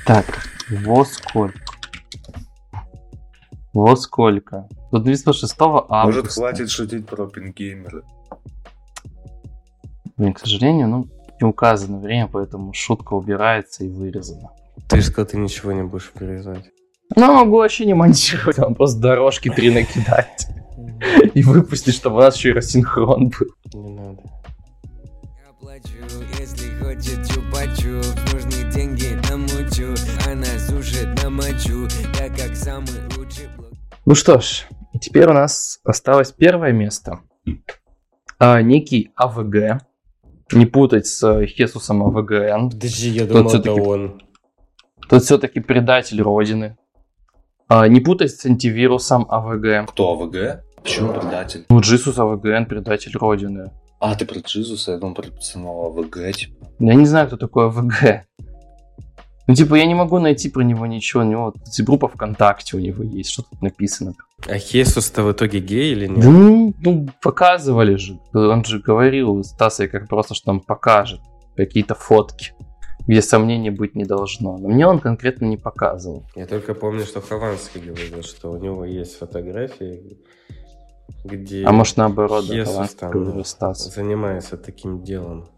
Так, 0.04 0.26
во 0.68 1.04
сколько? 1.04 1.69
Во 3.72 3.96
сколько? 3.96 4.68
До 4.90 4.98
26 4.98 5.54
августа. 5.60 6.04
Может, 6.04 6.26
хватит 6.28 6.70
шутить 6.70 7.06
про 7.06 7.26
пингеймеры. 7.26 8.02
Блин, 10.16 10.34
к 10.34 10.40
сожалению, 10.40 10.88
ну, 10.88 11.08
не 11.40 11.46
указано 11.46 11.98
время, 11.98 12.28
поэтому 12.30 12.72
шутка 12.72 13.14
убирается 13.14 13.84
и 13.84 13.88
вырезана. 13.88 14.50
Ты 14.88 14.96
же 15.00 15.06
сказал, 15.06 15.26
ты 15.26 15.38
ничего 15.38 15.72
не 15.72 15.82
будешь 15.82 16.10
вырезать. 16.14 16.70
Ну, 17.16 17.32
могу 17.32 17.56
вообще 17.58 17.86
не 17.86 17.94
монтировать, 17.94 18.56
там 18.56 18.74
просто 18.74 19.00
дорожки 19.00 19.50
три 19.50 19.72
накидать. 19.72 20.48
И 21.34 21.42
выпустить, 21.42 21.94
чтобы 21.94 22.16
у 22.16 22.20
нас 22.20 22.36
еще 22.36 22.50
и 22.50 22.52
рассинхрон 22.52 23.30
был. 23.30 23.46
Не 23.72 23.90
надо. 23.90 24.22
Я 25.22 25.52
плачу, 25.58 25.88
если 26.38 26.68
хочет 26.78 27.18
чупа-чуп 27.30 28.32
Нужны 28.32 28.72
деньги 28.72 29.18
намучу 29.30 29.94
Она 30.28 30.46
сушит 30.58 31.22
намочу 31.22 31.88
Я 32.18 32.28
как 32.28 32.54
самый 32.56 33.00
Ну 34.10 34.16
что 34.16 34.40
ж, 34.40 34.66
теперь 35.00 35.28
у 35.28 35.32
нас 35.32 35.78
осталось 35.84 36.32
первое 36.32 36.72
место. 36.72 37.20
А, 38.40 38.60
некий 38.60 39.12
АВГ. 39.14 39.82
Не 40.50 40.66
путать 40.66 41.06
с 41.06 41.22
э, 41.22 41.46
Хесусом 41.46 42.02
АВГН. 42.02 42.70
Подожди, 42.70 43.10
я 43.10 43.20
Тот 43.20 43.28
думал, 43.28 43.50
это 43.50 43.60
всё-таки- 43.62 43.80
он. 43.80 44.22
Тот 45.08 45.22
все-таки 45.22 45.60
предатель 45.60 46.20
Родины. 46.20 46.76
А, 47.68 47.86
не 47.86 48.00
путать 48.00 48.32
с 48.32 48.44
антивирусом 48.44 49.26
АВГ. 49.28 49.88
Кто 49.92 50.14
АВГ? 50.14 50.64
Почему 50.82 51.12
предатель? 51.12 51.66
Ну, 51.68 51.80
Джисус 51.80 52.18
АВГН, 52.18 52.64
предатель 52.66 53.16
Родины. 53.16 53.70
А, 54.00 54.16
ты 54.16 54.26
про 54.26 54.40
Джизуса, 54.40 54.90
я 54.90 54.98
думал 54.98 55.14
про 55.14 55.30
персонала 55.30 55.86
АВГ, 55.86 56.32
типа. 56.34 56.66
Я 56.80 56.94
не 56.94 57.06
знаю, 57.06 57.28
кто 57.28 57.36
такой 57.36 57.66
АВГ. 57.66 58.26
Ну, 59.46 59.54
типа, 59.54 59.74
я 59.74 59.86
не 59.86 59.94
могу 59.94 60.18
найти 60.18 60.48
про 60.48 60.62
него 60.62 60.86
ничего. 60.86 61.22
У 61.22 61.26
него 61.26 61.50
тут 61.52 61.86
группа 61.86 62.08
ВКонтакте 62.08 62.76
у 62.76 62.80
него 62.80 63.02
есть. 63.02 63.30
Что 63.30 63.42
тут 63.42 63.62
написано? 63.62 64.14
А 64.48 64.58
Хесус-то 64.58 65.22
в 65.22 65.32
итоге 65.32 65.60
гей 65.60 65.92
или 65.92 66.06
Да 66.06 66.14
нет? 66.14 66.24
ну, 66.24 66.74
ну, 66.78 67.08
показывали 67.20 67.96
же. 67.96 68.18
Он 68.32 68.64
же 68.64 68.78
говорил 68.80 69.42
Стаса, 69.42 69.88
как 69.88 70.08
просто, 70.08 70.34
что 70.34 70.50
он 70.50 70.60
покажет 70.60 71.20
какие-то 71.56 71.94
фотки, 71.94 72.52
где 73.06 73.22
сомнений 73.22 73.70
быть 73.70 73.94
не 73.96 74.04
должно. 74.04 74.56
Но 74.56 74.68
мне 74.68 74.86
он 74.86 75.00
конкретно 75.00 75.46
не 75.46 75.56
показывал. 75.56 76.24
Я 76.36 76.46
только 76.46 76.74
помню, 76.74 77.04
что 77.04 77.20
Хованский 77.20 77.80
говорил, 77.80 78.22
что 78.22 78.52
у 78.52 78.56
него 78.56 78.84
есть 78.84 79.18
фотографии, 79.18 80.18
где 81.24 81.64
А 81.64 81.72
может 81.72 81.96
наоборот, 81.96 82.46
да, 82.46 82.54
Хесус 82.54 82.94
Хованский 82.98 83.58
там 83.58 83.74
занимается 83.74 84.56
таким 84.56 85.02
делом. 85.02 85.48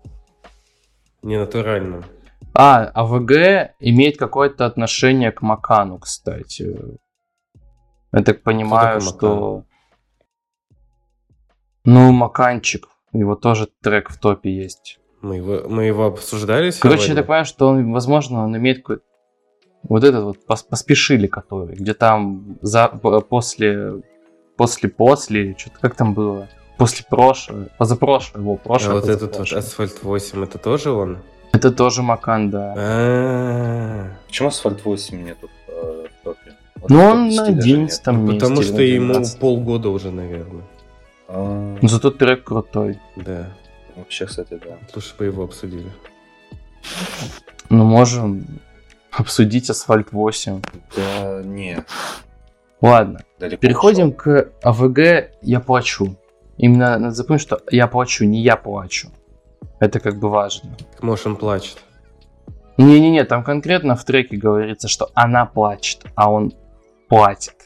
Ненатуральным. 1.22 2.04
А, 2.54 2.84
АВГ 2.94 3.74
имеет 3.80 4.18
какое-то 4.18 4.66
отношение 4.66 5.32
к 5.32 5.42
Макану, 5.42 5.98
кстати. 5.98 6.76
Я 8.12 8.22
так 8.22 8.42
понимаю, 8.42 9.00
что... 9.00 9.64
Ну, 11.84 12.12
Маканчик. 12.12 12.88
Его 13.12 13.34
тоже 13.34 13.68
трек 13.82 14.10
в 14.10 14.18
топе 14.18 14.54
есть. 14.54 14.98
Мы 15.20 15.36
его, 15.36 15.68
мы 15.68 15.84
его 15.84 16.06
обсуждали 16.06 16.70
Короче, 16.70 17.02
я 17.02 17.06
сегодня? 17.06 17.14
так 17.16 17.26
понимаю, 17.26 17.44
что 17.44 17.68
он, 17.68 17.92
возможно, 17.92 18.44
он 18.44 18.56
имеет 18.56 18.78
какой-то... 18.78 19.02
Вот 19.82 20.04
этот 20.04 20.24
вот 20.24 20.38
пос- 20.48 20.66
поспешили, 20.68 21.26
который, 21.26 21.74
где 21.74 21.92
там 21.92 22.58
за, 22.62 22.88
после, 22.88 24.02
после, 24.56 24.88
после, 24.88 25.56
что-то 25.56 25.78
как 25.80 25.96
там 25.96 26.14
было, 26.14 26.48
после 26.78 27.04
прошлого, 27.08 27.68
позапрошлого, 27.78 28.42
его 28.42 28.60
А 28.64 28.92
вот 28.92 29.08
этот 29.08 29.38
вот. 29.38 29.52
Асфальт 29.52 30.02
8, 30.02 30.44
это 30.44 30.58
тоже 30.58 30.90
он? 30.92 31.18
Это 31.52 31.70
тоже 31.70 32.02
Макан, 32.02 32.50
да. 32.50 32.74
А, 32.76 34.06
Почему 34.26 34.48
Асфальт 34.48 34.84
8 34.84 35.22
нету 35.24 35.50
э, 35.68 36.06
в 36.20 36.24
топе? 36.24 36.52
Вот 36.76 36.90
Ну, 36.90 37.00
он 37.04 37.30
топ-10 37.30 37.36
на 37.36 37.42
даже 37.44 37.52
нет. 37.52 37.64
11 37.64 38.06
месте. 38.06 38.34
Потому 38.40 38.62
что 38.62 38.82
ему 38.82 39.12
12. 39.14 39.38
полгода 39.38 39.88
уже, 39.90 40.10
наверное. 40.10 40.64
А, 41.28 41.76
зато 41.82 42.10
трек 42.10 42.44
крутой. 42.44 42.98
Да. 43.16 43.46
Вообще, 43.96 44.26
кстати, 44.26 44.58
да. 44.64 44.78
Лучше 44.94 45.14
бы 45.16 45.26
его 45.26 45.44
обсудили. 45.44 45.90
Ну, 47.68 47.84
можем 47.84 48.44
обсудить 49.10 49.70
Асфальт 49.70 50.12
8. 50.12 50.60
Да, 50.96 51.42
нет. 51.44 51.86
Ладно, 52.80 53.20
Далеко 53.38 53.60
переходим 53.60 54.08
ушел. 54.08 54.16
к 54.16 54.48
АВГ 54.62 54.98
«Я 55.42 55.60
плачу». 55.60 56.16
Именно 56.56 56.98
надо 56.98 57.14
запомнить, 57.14 57.42
что 57.42 57.60
«Я 57.70 57.86
плачу», 57.86 58.24
не 58.24 58.42
«Я 58.42 58.56
плачу». 58.56 59.08
Это 59.82 59.98
как 59.98 60.16
бы 60.20 60.30
важно. 60.30 60.70
Может, 61.00 61.26
он 61.26 61.34
плачет. 61.36 61.78
Не-не-не, 62.76 63.24
там 63.24 63.42
конкретно 63.42 63.96
в 63.96 64.04
треке 64.04 64.36
говорится, 64.36 64.86
что 64.86 65.10
она 65.14 65.44
плачет, 65.44 66.02
а 66.14 66.30
он 66.30 66.52
платит. 67.08 67.56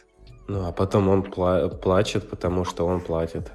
Ну, 0.49 0.67
а 0.67 0.73
потом 0.73 1.09
он 1.11 1.21
пла- 1.25 1.69
плачет, 1.69 2.31
потому 2.31 2.65
что 2.65 2.87
он 2.87 3.01
платит. 3.03 3.53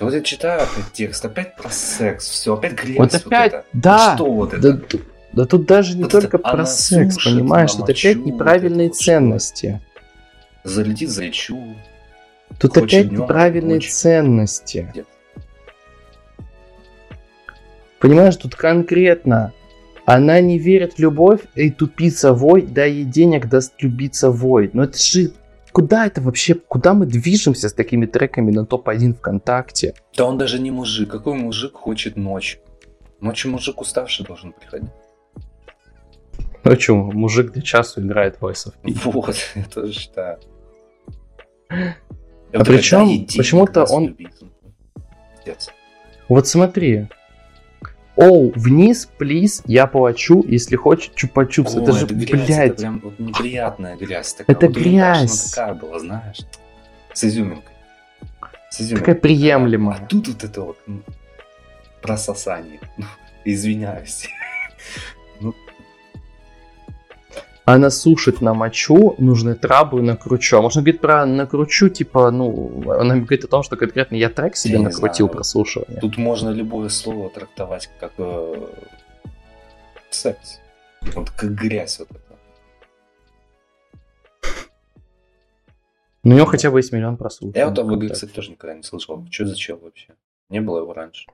Да 0.00 0.06
вот 0.06 0.14
я 0.14 0.20
читаю 0.20 0.62
опять 0.64 0.90
текст, 0.92 1.24
опять 1.24 1.54
про 1.54 1.70
секс, 1.70 2.28
все, 2.28 2.54
опять 2.54 2.72
грязь. 2.72 2.98
Вот 2.98 3.14
опять, 3.14 3.52
это. 3.52 3.64
да, 3.72 4.14
Что 4.16 4.24
вот 4.32 4.50
да, 4.50 4.56
это? 4.56 4.72
т- 4.78 4.98
да 5.32 5.44
тут 5.46 5.66
даже 5.66 5.96
не 5.96 6.02
Вот 6.02 6.10
только 6.10 6.38
это 6.38 6.50
про 6.50 6.66
секс, 6.66 7.14
сушит, 7.14 7.34
понимаешь? 7.38 7.70
Тут 7.72 7.88
опять 7.88 8.16
вот 8.16 8.26
неправильные 8.26 8.86
это 8.88 8.94
вот 8.96 9.00
ценности. 9.04 9.80
Залетит, 10.64 11.08
залечу. 11.08 11.56
Тут 12.58 12.74
Хочет 12.74 12.84
опять 12.88 13.08
днём, 13.10 13.22
неправильные 13.22 13.74
ночью. 13.76 13.92
ценности. 13.92 14.90
Нет. 14.92 15.06
Понимаешь, 18.02 18.34
тут 18.34 18.56
конкретно 18.56 19.52
она 20.04 20.40
не 20.40 20.58
верит 20.58 20.94
в 20.94 20.98
любовь, 20.98 21.42
и 21.54 21.70
тупица 21.70 22.32
вой, 22.32 22.62
дай 22.62 22.90
ей 22.90 23.04
денег, 23.04 23.48
даст 23.48 23.80
любиться 23.80 24.28
вой. 24.30 24.68
Но 24.72 24.82
это 24.82 24.98
же... 24.98 25.30
Куда 25.70 26.06
это 26.06 26.20
вообще, 26.20 26.54
куда 26.54 26.94
мы 26.94 27.06
движемся 27.06 27.68
с 27.68 27.72
такими 27.72 28.06
треками 28.06 28.50
на 28.50 28.66
топ-1 28.66 29.14
ВКонтакте? 29.14 29.94
Да 30.16 30.24
он 30.24 30.36
даже 30.36 30.58
не 30.58 30.72
мужик. 30.72 31.12
Какой 31.12 31.34
мужик 31.34 31.74
хочет 31.74 32.16
ночью? 32.16 32.60
Ночью 33.20 33.52
мужик 33.52 33.80
уставший 33.80 34.26
должен 34.26 34.52
приходить. 34.52 34.90
Ну 36.64 36.80
что, 36.80 36.94
мужик 36.96 37.52
до 37.52 37.62
часу 37.62 38.00
играет 38.00 38.36
Voice 38.40 38.66
of 38.66 38.74
Peace. 38.82 38.98
Вот, 39.04 39.36
я 39.54 39.64
тоже 39.64 39.92
считаю. 39.92 40.40
А 41.70 42.64
причем 42.64 43.26
почему-то 43.36 43.84
он-. 43.84 44.16
Вот 46.28 46.48
смотри. 46.48 47.06
Оу, 48.22 48.52
вниз, 48.54 49.08
плиз, 49.18 49.62
я 49.66 49.86
плачу, 49.86 50.44
если 50.46 50.76
хочет 50.76 51.14
чупа-чупс. 51.14 51.82
Это 51.82 51.92
же, 51.92 52.06
грязь, 52.06 52.46
блядь. 52.46 52.70
Это 52.70 52.74
прям 52.76 53.02
неприятная 53.18 53.96
грязь. 53.96 54.34
Такая. 54.34 54.56
Это 54.56 54.66
Вот 54.66 54.76
у 54.76 54.80
Ильдашина 54.80 55.18
грязь. 55.18 55.50
такая 55.50 55.74
была, 55.74 55.98
знаешь. 55.98 56.40
С 57.12 57.24
изюминкой. 57.24 57.74
С 58.70 58.80
изюминкой. 58.80 59.00
Такая 59.00 59.14
приемлемая. 59.20 59.98
А 60.02 60.06
тут 60.06 60.28
вот 60.28 60.44
это 60.44 60.60
вот 60.62 60.78
прососание. 62.00 62.80
Ну, 62.96 63.06
Извиняюсь. 63.44 64.28
Она 67.64 67.90
сушит 67.90 68.40
на 68.40 68.54
мочу, 68.54 69.14
нужны 69.18 69.54
траблы 69.54 70.02
накручу. 70.02 70.58
А 70.58 70.62
можно 70.62 70.82
говорить 70.82 71.00
про 71.00 71.24
накручу, 71.26 71.88
типа, 71.88 72.30
ну, 72.32 72.90
она 72.90 73.16
говорит 73.16 73.44
о 73.44 73.48
том, 73.48 73.62
что 73.62 73.76
конкретно 73.76 74.16
я 74.16 74.30
трек 74.30 74.56
себе 74.56 74.74
Я 74.74 74.80
накрутил 74.80 75.26
знаю. 75.26 75.32
прослушивание. 75.32 76.00
Тут 76.00 76.18
можно 76.18 76.50
любое 76.50 76.88
слово 76.88 77.30
трактовать 77.30 77.88
как 78.00 78.14
э, 78.18 78.66
секс. 80.10 80.58
Вот 81.14 81.30
как 81.30 81.54
грязь 81.54 82.00
вот 82.00 82.10
это. 82.10 82.20
Ну, 86.24 86.34
у 86.34 86.36
него 86.36 86.46
хотя 86.46 86.70
бы 86.70 86.78
есть 86.78 86.92
миллион 86.92 87.16
прослушиваний. 87.16 87.58
Я 87.58 87.68
вот 87.68 87.78
об. 87.78 87.92
ВГ, 87.92 88.12
кстати, 88.12 88.30
тоже 88.30 88.50
никогда 88.50 88.74
не 88.74 88.82
слышал. 88.82 89.24
Что 89.30 89.46
за 89.46 89.56
чел 89.56 89.78
вообще? 89.82 90.14
Не 90.50 90.60
было 90.60 90.78
его 90.78 90.92
раньше. 90.92 91.26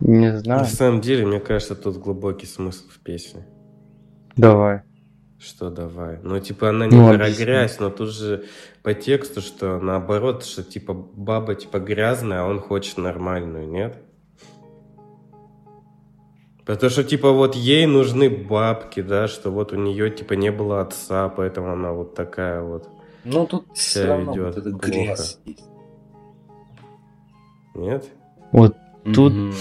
Не 0.00 0.32
На 0.32 0.38
знаю. 0.38 0.64
самом 0.66 1.00
деле, 1.00 1.26
мне 1.26 1.40
кажется, 1.40 1.74
тут 1.74 1.96
глубокий 1.98 2.46
смысл 2.46 2.84
в 2.88 3.00
песне. 3.00 3.46
Давай. 4.36 4.82
Что 5.38 5.70
давай? 5.70 6.18
Ну, 6.22 6.38
типа, 6.40 6.70
она 6.70 6.86
не 6.86 6.96
Ну, 6.96 7.14
про 7.14 7.30
грязь, 7.30 7.78
но 7.80 7.90
тут 7.90 8.10
же 8.10 8.44
по 8.82 8.94
тексту, 8.94 9.40
что 9.40 9.78
наоборот, 9.80 10.44
что 10.44 10.62
типа 10.64 10.94
баба 10.94 11.54
типа 11.54 11.78
грязная, 11.78 12.42
а 12.42 12.46
он 12.46 12.60
хочет 12.60 12.98
нормальную, 12.98 13.68
нет? 13.68 13.96
Потому 16.64 16.90
что, 16.90 17.02
типа, 17.02 17.30
вот 17.32 17.54
ей 17.54 17.86
нужны 17.86 18.28
бабки, 18.28 19.00
да, 19.00 19.26
что 19.26 19.50
вот 19.50 19.72
у 19.72 19.76
нее, 19.76 20.10
типа, 20.10 20.34
не 20.34 20.50
было 20.52 20.82
отца, 20.82 21.28
поэтому 21.30 21.72
она 21.72 21.92
вот 21.92 22.14
такая 22.14 22.60
вот, 22.62 22.88
Ну 23.24 23.46
тут 23.46 23.64
Себя 23.74 24.02
все 24.02 24.06
равно 24.06 24.32
ведёт 24.32 24.56
вот 24.56 24.74
грязь 24.74 25.38
нет? 27.74 28.04
Вот. 28.52 28.76
Тут- 29.14 29.32
Мгм. 29.32 29.52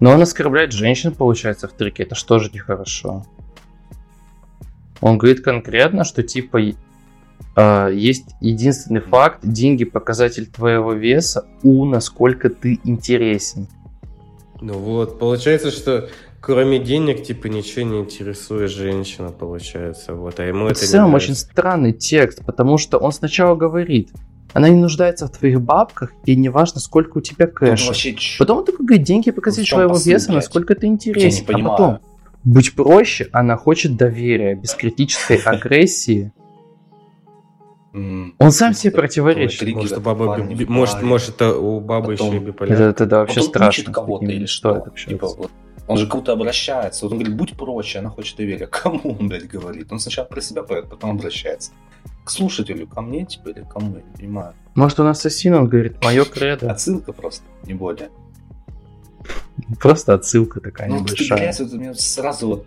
Но 0.00 0.10
он 0.10 0.22
оскорбляет 0.22 0.72
женщин, 0.72 1.14
получается, 1.14 1.68
в 1.68 1.72
треке. 1.72 2.02
Это 2.04 2.14
что 2.14 2.38
же 2.38 2.50
нехорошо? 2.52 3.26
Он 5.00 5.18
говорит 5.18 5.42
конкретно, 5.42 6.04
что 6.04 6.22
типа 6.22 6.58
э, 7.56 7.90
есть 7.94 8.26
единственный 8.40 9.00
факт, 9.00 9.40
деньги 9.42 9.84
показатель 9.84 10.46
твоего 10.46 10.92
веса, 10.92 11.46
у 11.62 11.84
насколько 11.84 12.50
ты 12.50 12.80
интересен. 12.84 13.68
Ну 14.60 14.74
вот, 14.74 15.18
получается, 15.18 15.70
что 15.70 16.08
кроме 16.40 16.78
денег, 16.78 17.22
типа, 17.22 17.46
ничего 17.46 17.82
не 17.82 18.00
интересует 18.00 18.70
женщина, 18.70 19.30
получается, 19.30 20.14
вот, 20.14 20.40
а 20.40 20.44
ему 20.44 20.66
Это 20.66 20.72
это 20.72 20.86
в 20.86 20.88
целом 20.88 21.14
очень 21.14 21.34
странный 21.34 21.92
текст, 21.92 22.44
потому 22.44 22.76
что 22.78 22.98
он 22.98 23.12
сначала 23.12 23.56
говорит, 23.56 24.10
она 24.52 24.68
не 24.68 24.76
нуждается 24.76 25.26
в 25.26 25.30
твоих 25.30 25.60
бабках, 25.60 26.12
и 26.24 26.34
неважно, 26.36 26.80
сколько 26.80 27.18
у 27.18 27.20
тебя 27.20 27.46
кэша. 27.46 27.86
вообще? 27.88 28.16
Потом 28.38 28.58
он 28.58 28.64
такой 28.64 28.86
говорит, 28.86 29.06
деньги 29.06 29.30
чём 29.64 29.78
твоего 29.78 29.94
посыл, 29.94 30.12
веса, 30.12 30.32
насколько 30.32 30.74
ты 30.74 30.88
не 30.88 30.98
понимаю. 31.46 31.74
А 31.74 31.76
потом, 31.76 31.98
быть 32.44 32.74
проще, 32.74 33.28
она 33.32 33.56
хочет 33.56 33.96
доверия, 33.96 34.54
без 34.54 34.74
критической 34.74 35.36
агрессии. 35.44 36.32
Он 37.92 38.50
сам 38.52 38.72
себе 38.72 38.90
Это- 38.90 38.98
противоречит. 39.00 39.74
Может, 39.74 39.92
это 39.92 40.00
баба, 40.00 40.36
может, 40.68 41.02
может, 41.02 41.28
это 41.30 41.56
у 41.56 41.80
бабы 41.80 42.12
Потом- 42.12 42.28
еще 42.28 42.36
и 42.36 42.40
Это, 42.40 42.46
биполярка. 42.46 42.82
это 42.84 43.06
да, 43.06 43.18
вообще 43.20 43.42
страшно. 43.42 43.92
кого-то 43.92 44.26
или 44.26 44.46
что? 44.46 44.70
стоит 44.74 44.86
общаться. 44.86 45.36
Он 45.90 45.96
же 45.96 46.06
к 46.06 46.10
кому-то 46.10 46.32
обращается. 46.32 47.04
Вот 47.04 47.12
он 47.12 47.18
говорит, 47.18 47.36
будь 47.36 47.56
проще, 47.56 47.98
она 47.98 48.10
хочет 48.10 48.36
доверия. 48.36 48.66
Кому 48.82 49.16
он, 49.18 49.26
блядь, 49.28 49.48
говорит? 49.48 49.90
Он 49.90 49.98
сначала 49.98 50.24
про 50.24 50.40
себя 50.40 50.62
поет, 50.62 50.88
потом 50.88 51.10
обращается. 51.10 51.72
К 52.24 52.30
слушателю, 52.30 52.86
ко 52.86 53.00
мне, 53.00 53.26
типа, 53.26 53.48
или 53.48 53.62
к 53.62 53.68
кому, 53.68 53.96
я 53.96 54.02
не 54.02 54.16
понимаю. 54.16 54.54
Может, 54.76 55.00
он 55.00 55.08
ассасин, 55.08 55.54
он 55.54 55.68
говорит, 55.68 55.96
мое 56.04 56.24
кредо. 56.34 56.70
Отсылка 56.70 57.12
просто, 57.12 57.44
не 57.66 57.74
более. 57.74 58.08
Просто 59.80 60.14
отсылка 60.14 60.60
такая 60.60 60.88
Ну, 60.88 61.00
небольшая. 61.00 61.38
грязь, 61.38 61.58
вот 61.58 61.72
у 61.72 61.78
меня 61.78 61.92
сразу 61.94 62.46
вот 62.46 62.66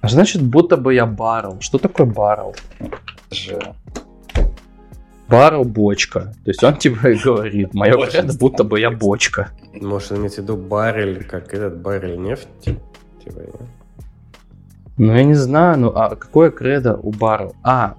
А 0.00 0.08
значит, 0.08 0.40
будто 0.40 0.78
бы 0.78 0.94
я 0.94 1.04
баррел. 1.04 1.60
Что 1.60 1.76
такое 1.76 2.06
баррел? 2.06 2.56
же... 3.30 3.74
Баррел 5.32 5.64
бочка. 5.64 6.34
То 6.44 6.50
есть 6.50 6.62
он 6.62 6.76
типа 6.76 7.08
и 7.08 7.16
говорит, 7.16 7.72
мое 7.74 8.06
кредо, 8.06 8.36
будто 8.38 8.64
бы 8.64 8.78
я 8.78 8.90
бочка. 8.90 9.50
Может, 9.72 10.12
иметь 10.12 10.34
в 10.34 10.38
виду 10.38 10.56
баррель, 10.56 11.24
как 11.24 11.54
этот 11.54 11.80
баррель 11.80 12.20
нефти? 12.20 12.78
Типа? 13.24 13.40
Ну, 14.98 15.14
я 15.14 15.24
не 15.24 15.34
знаю, 15.34 15.78
ну, 15.78 15.88
а 15.88 16.16
какое 16.16 16.50
кредо 16.50 16.96
у 16.96 17.12
баррел? 17.12 17.54
А, 17.62 17.96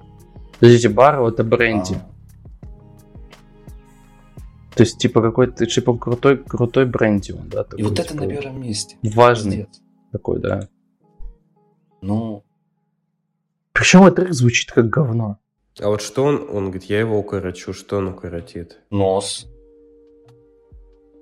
подождите, 0.59 0.89
баррел 0.89 1.27
это 1.27 1.43
бренди. 1.43 1.95
А, 1.95 2.77
То 4.75 4.84
есть, 4.84 4.99
типа, 4.99 5.21
какой-то, 5.21 5.65
типа, 5.65 5.97
крутой, 5.97 6.38
крутой 6.38 6.86
бренди 6.86 7.31
он, 7.31 7.49
да? 7.49 7.61
И 7.61 7.63
такой, 7.63 7.84
вот 7.84 7.99
это 7.99 8.09
типа, 8.09 8.23
на 8.23 8.29
первом 8.29 8.61
месте. 8.61 8.97
Важный 9.01 9.57
Пиздец. 9.57 9.81
такой, 10.11 10.39
да. 10.39 10.69
Ну, 12.01 12.43
Причем 13.71 14.03
этот 14.03 14.17
трек 14.17 14.34
звучит 14.34 14.71
как 14.71 14.89
говно. 14.89 15.39
А 15.80 15.89
вот 15.89 16.01
что 16.01 16.24
он? 16.24 16.47
Он 16.51 16.65
говорит, 16.65 16.84
я 16.84 16.99
его 16.99 17.17
укорочу. 17.17 17.74
Что 17.74 17.97
он 17.97 18.09
укоротит? 18.09 18.80
нос. 18.89 19.47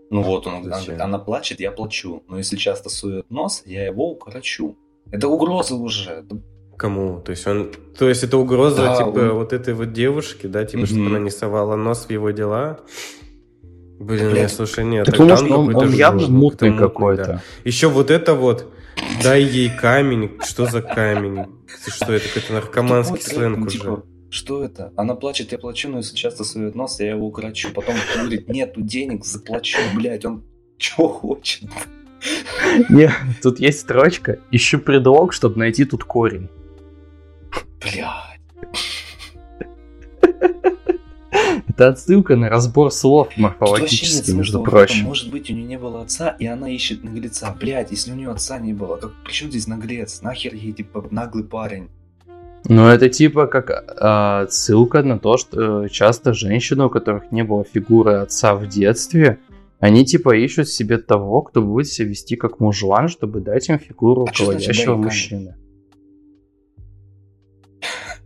Ну 0.09 0.23
вот 0.23 0.45
он, 0.45 0.55
она, 0.55 0.63
Зачем? 0.63 0.83
говорит, 0.83 1.01
она 1.01 1.19
плачет, 1.19 1.61
я 1.61 1.71
плачу. 1.71 2.21
Но 2.27 2.37
если 2.37 2.57
часто 2.57 2.89
сует 2.89 3.31
нос, 3.31 3.63
я 3.65 3.85
его 3.85 4.11
укорочу. 4.11 4.75
Это 5.09 5.29
угроза 5.29 5.75
уже. 5.75 6.25
Кому? 6.77 7.21
То 7.21 7.31
есть 7.31 7.47
он... 7.47 7.71
То 7.97 8.09
есть 8.09 8.21
это 8.23 8.37
угроза, 8.37 8.81
Да, 8.81 8.97
типа, 8.97 9.19
он- 9.19 9.33
вот 9.35 9.53
этой 9.53 9.73
вот 9.73 9.93
девушке, 9.93 10.49
да? 10.49 10.65
Типа, 10.65 10.85
чтобы 10.85 11.03
Мгм. 11.03 11.15
она 11.15 11.19
не 11.19 11.29
совала 11.29 11.77
нос 11.77 12.07
в 12.07 12.09
его 12.09 12.31
дела? 12.31 12.81
Блин, 13.99 14.33
нет, 14.33 14.51
слушай, 14.51 14.83
нет. 14.83 15.05
Так 15.05 15.17
он, 15.19 15.29
какой-то 15.29 15.79
он 15.79 15.93
явно 15.93 16.27
мутный 16.27 16.75
какой-то 16.75 17.23
да. 17.23 17.43
Еще 17.63 17.87
вот 17.87 18.11
это 18.11 18.33
вот, 18.33 18.65
дай 19.23 19.43
ей 19.43 19.69
камень. 19.69 20.39
Что 20.43 20.65
за 20.65 20.81
камень? 20.81 21.45
Ты 21.85 21.91
Что 21.91 22.11
это? 22.11 22.27
Какой-то 22.27 22.53
наркоманский 22.53 23.17
трек, 23.19 23.33
сленг 23.33 23.57
ну, 23.59 23.65
уже. 23.65 24.03
Что 24.31 24.63
это? 24.63 24.93
Она 24.95 25.15
плачет, 25.15 25.51
я 25.51 25.57
плачу, 25.57 25.89
но 25.89 25.97
если 25.97 26.15
часто 26.15 26.45
сует 26.45 26.73
нос, 26.73 27.01
я 27.01 27.09
его 27.09 27.27
укорочу. 27.27 27.69
Потом 27.73 27.95
говорит, 28.15 28.47
нету 28.47 28.81
денег, 28.81 29.25
заплачу, 29.25 29.77
блядь, 29.93 30.23
он 30.23 30.45
чего 30.77 31.09
хочет? 31.09 31.69
Нет, 32.87 33.11
тут 33.43 33.59
есть 33.59 33.81
строчка. 33.81 34.39
Ищу 34.49 34.79
предлог, 34.79 35.33
чтобы 35.33 35.59
найти 35.59 35.83
тут 35.83 36.05
корень. 36.05 36.47
Блядь. 37.81 38.39
Это 41.67 41.89
отсылка 41.89 42.37
на 42.37 42.47
разбор 42.47 42.89
слов 42.89 43.35
морфологический, 43.35 44.33
между 44.33 44.63
прочим. 44.63 45.05
Может 45.05 45.29
быть, 45.29 45.49
у 45.49 45.53
нее 45.53 45.65
не 45.65 45.77
было 45.77 46.03
отца, 46.03 46.29
и 46.39 46.45
она 46.45 46.69
ищет 46.69 47.03
наглеца. 47.03 47.53
Блядь, 47.59 47.91
если 47.91 48.13
у 48.13 48.15
нее 48.15 48.31
отца 48.31 48.59
не 48.59 48.71
было, 48.71 48.95
как 48.95 49.11
при 49.25 49.33
чем 49.33 49.49
здесь 49.49 49.67
наглец? 49.67 50.21
Нахер 50.21 50.53
ей, 50.53 50.71
типа, 50.71 51.05
наглый 51.11 51.43
парень? 51.43 51.89
Ну, 52.65 52.87
это 52.87 53.09
типа 53.09 53.47
как 53.47 53.71
а, 53.71 54.41
отсылка 54.41 55.03
на 55.03 55.19
то, 55.19 55.37
что 55.37 55.85
э, 55.85 55.89
часто 55.89 56.33
женщины, 56.33 56.85
у 56.85 56.89
которых 56.89 57.31
не 57.31 57.43
было 57.43 57.63
фигуры 57.63 58.13
отца 58.13 58.55
в 58.55 58.67
детстве, 58.67 59.39
они 59.79 60.05
типа 60.05 60.35
ищут 60.35 60.69
себе 60.69 60.99
того, 60.99 61.41
кто 61.41 61.61
будет 61.61 61.87
себя 61.87 62.09
вести 62.09 62.35
как 62.35 62.59
мужлан, 62.59 63.07
чтобы 63.07 63.41
дать 63.41 63.67
им 63.69 63.79
фигуру 63.79 64.27
А 64.29 64.33
что 64.33 64.45
значит 64.45 64.67
руководящего 64.67 64.95
«дай 64.95 65.03
мужчины. 65.03 65.55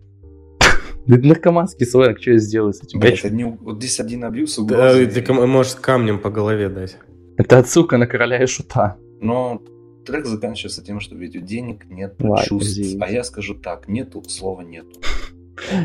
Да 1.07 1.17
это 1.17 1.27
наркоманский 1.27 1.85
сленг, 1.85 2.19
что 2.19 2.31
я 2.31 2.39
сделаю 2.39 2.73
с 2.73 2.81
этим? 2.81 2.99
Блять, 2.99 3.23
одни, 3.23 3.43
вот 3.43 3.77
здесь 3.77 3.99
один 3.99 4.23
обьюз, 4.23 4.57
Да, 4.57 4.91
ты 4.93 5.33
можешь 5.33 5.75
камнем 5.75 6.19
по 6.19 6.31
голове 6.31 6.67
дать. 6.67 6.97
Это 7.37 7.59
отсылка 7.59 7.97
на 7.97 8.07
короля 8.07 8.41
и 8.41 8.47
шута. 8.47 8.97
Но 9.21 9.61
трек 10.05 10.25
заканчивается 10.25 10.83
тем, 10.83 10.99
что 10.99 11.15
ведь 11.15 11.35
у 11.35 11.39
денег 11.41 11.85
нет 11.89 12.15
Ладно, 12.19 12.45
чувств. 12.45 12.71
извините. 12.71 12.99
А 13.01 13.09
я 13.09 13.23
скажу 13.23 13.55
так, 13.55 13.87
нету, 13.87 14.23
слова 14.27 14.61
нету. 14.61 14.99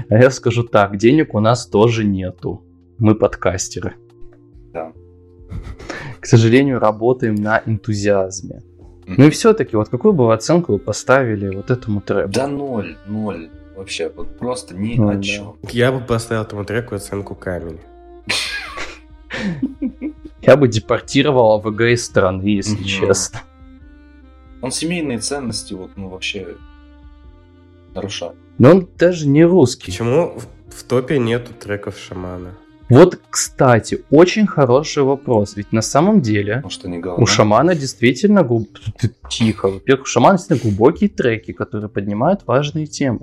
А 0.08 0.16
я 0.18 0.30
скажу 0.30 0.62
так, 0.64 0.96
денег 0.96 1.34
у 1.34 1.40
нас 1.40 1.66
тоже 1.66 2.04
нету. 2.04 2.62
Мы 2.98 3.14
подкастеры. 3.14 3.94
Да. 4.72 4.92
К 6.20 6.26
сожалению, 6.26 6.78
работаем 6.78 7.34
на 7.34 7.62
энтузиазме. 7.64 8.62
Ну 9.06 9.26
и 9.26 9.30
все-таки, 9.30 9.74
вот 9.76 9.88
какую 9.88 10.12
бы 10.12 10.26
вы 10.26 10.34
оценку 10.34 10.72
вы 10.74 10.78
поставили 10.78 11.48
вот 11.54 11.70
этому 11.70 12.00
треку? 12.00 12.30
Да 12.32 12.46
ноль, 12.46 12.96
ноль. 13.06 13.48
Вообще, 13.76 14.10
вот 14.14 14.38
просто 14.38 14.76
ни 14.76 14.94
Ну 14.96 15.08
о 15.08 15.14
да. 15.14 15.22
чем. 15.22 15.56
Я 15.70 15.90
бы 15.90 16.00
поставил 16.00 16.42
этому 16.42 16.64
треку 16.64 16.94
оценку 16.94 17.34
камень. 17.34 17.78
Я 20.42 20.56
бы 20.56 20.68
депортировал 20.68 21.52
АВГ 21.60 21.80
из 21.92 22.04
страны, 22.04 22.42
если 22.46 22.82
честно. 22.84 23.40
Он 24.62 24.70
семейные 24.70 25.18
ценности 25.18 25.74
вот, 25.74 25.90
ну, 25.96 26.08
вообще 26.08 26.48
нарушает. 27.94 28.34
Но 28.58 28.70
он 28.70 28.88
даже 28.98 29.26
не 29.26 29.44
русский. 29.44 29.86
Почему 29.86 30.38
в, 30.38 30.74
в 30.74 30.82
топе 30.84 31.18
нету 31.18 31.52
треков 31.54 31.98
шамана? 31.98 32.54
Вот, 32.88 33.20
кстати, 33.30 34.04
очень 34.10 34.46
хороший 34.48 35.04
вопрос. 35.04 35.54
Ведь 35.56 35.72
на 35.72 35.80
самом 35.80 36.20
деле 36.20 36.62
что 36.68 36.88
не 36.88 36.98
говно. 36.98 37.22
у 37.22 37.26
шамана 37.26 37.74
действительно 37.74 38.40
глуб- 38.42 38.78
Ты- 38.98 39.12
тихо. 39.30 39.68
Во-первых, 39.70 40.04
у 40.04 40.08
шамана 40.08 40.36
действительно 40.38 40.70
глубокие 40.70 41.08
треки, 41.08 41.52
которые 41.52 41.88
поднимают 41.88 42.40
важные 42.46 42.86
темы. 42.86 43.20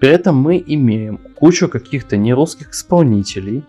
При 0.00 0.08
этом 0.10 0.36
мы 0.36 0.62
имеем 0.64 1.18
кучу 1.36 1.68
каких-то 1.68 2.16
нерусских 2.16 2.70
исполнителей, 2.70 3.64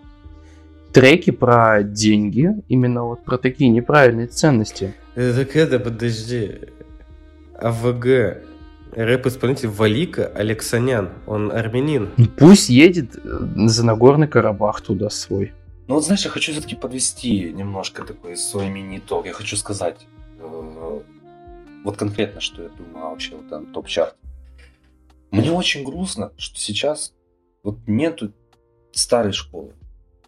треки 0.93 1.31
про 1.31 1.81
деньги, 1.83 2.49
именно 2.69 3.03
вот 3.03 3.23
про 3.25 3.37
такие 3.37 3.69
неправильные 3.71 4.27
ценности. 4.27 4.93
Э, 5.15 5.33
Так 5.35 5.55
это, 5.55 5.79
подожди. 5.79 6.51
АВГ. 7.63 8.43
Рэп-исполнитель 8.95 9.69
Валика 9.69 10.27
Алексанян. 10.27 11.09
Он 11.25 11.51
армянин. 11.51 12.11
Ну, 12.17 12.27
Пусть 12.37 12.69
едет 12.69 13.15
э, 13.15 13.19
за 13.67 13.85
Нагорный 13.85 14.27
Карабах 14.27 14.81
туда 14.81 15.09
свой. 15.09 15.53
Ну 15.87 15.95
вот 15.95 16.05
знаешь, 16.05 16.23
я 16.25 16.29
хочу 16.29 16.51
все-таки 16.51 16.75
подвести 16.75 17.51
немножко 17.51 18.03
такой 18.03 18.37
свой 18.37 18.69
мини-итог. 18.69 19.25
Я 19.25 19.33
хочу 19.33 19.57
сказать, 19.57 20.05
э, 20.39 21.01
вот 21.83 21.97
конкретно, 21.97 22.39
что 22.39 22.63
я 22.63 22.69
думаю 22.69 23.09
вообще 23.09 23.35
вот 23.35 23.49
там 23.49 23.65
топ-чарт. 23.73 24.15
Мне 25.31 25.51
очень 25.51 25.83
грустно, 25.83 26.31
что 26.37 26.59
сейчас 26.59 27.13
вот 27.63 27.79
нету 27.87 28.31
старой 28.91 29.31
школы. 29.33 29.73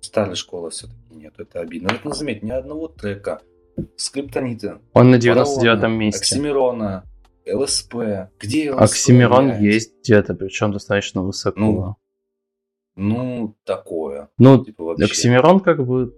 Старой 0.01 0.35
школы 0.35 0.71
все-таки 0.71 0.97
нету, 1.13 1.43
это 1.43 1.59
обидно. 1.59 1.89
Вот, 1.91 2.03
ну, 2.03 2.13
заметь, 2.13 2.41
ни 2.41 2.51
одного 2.51 2.87
трека 2.87 3.41
Скриптонита, 3.95 4.79
Он 4.93 5.11
на 5.11 5.19
Фараона, 5.19 5.61
99-м 5.61 5.91
месте. 5.93 6.19
Оксимирона, 6.19 7.03
ЛСП. 7.51 7.95
Где 8.39 8.71
ЛСП? 8.71 8.81
Оксимирон 8.81 9.47
блядь? 9.47 9.61
есть 9.61 9.93
где-то, 10.01 10.33
причем 10.33 10.71
достаточно 10.71 11.21
высоко. 11.21 11.59
Ну, 11.59 11.95
Ну, 12.95 13.55
такое. 13.65 14.29
Ну, 14.37 14.63
Типа 14.63 14.83
вообще. 14.83 15.05
Оксимирон 15.05 15.59
как 15.59 15.85
бы 15.85 16.13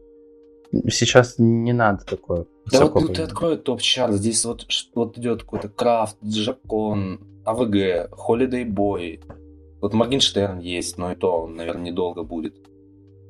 сейчас 0.89 1.35
не 1.37 1.73
надо 1.73 2.05
такое. 2.05 2.45
Да 2.71 2.85
вот 2.85 3.01
ну, 3.01 3.07
ты 3.13 3.21
открой 3.23 3.57
топ-чарт, 3.57 4.13
здесь 4.13 4.43
вот, 4.45 4.67
вот 4.93 5.17
идет 5.17 5.43
какой-то 5.43 5.69
Крафт, 5.69 6.17
Джакон, 6.23 7.21
АВГ, 7.45 8.11
Holiday 8.11 8.65
Boy. 8.65 9.21
Вот 9.81 9.93
Моргенштерн 9.93 10.59
есть, 10.59 10.97
но 10.97 11.11
и 11.11 11.15
то, 11.15 11.43
он, 11.43 11.55
наверное, 11.55 11.91
недолго 11.91 12.23
будет. 12.23 12.55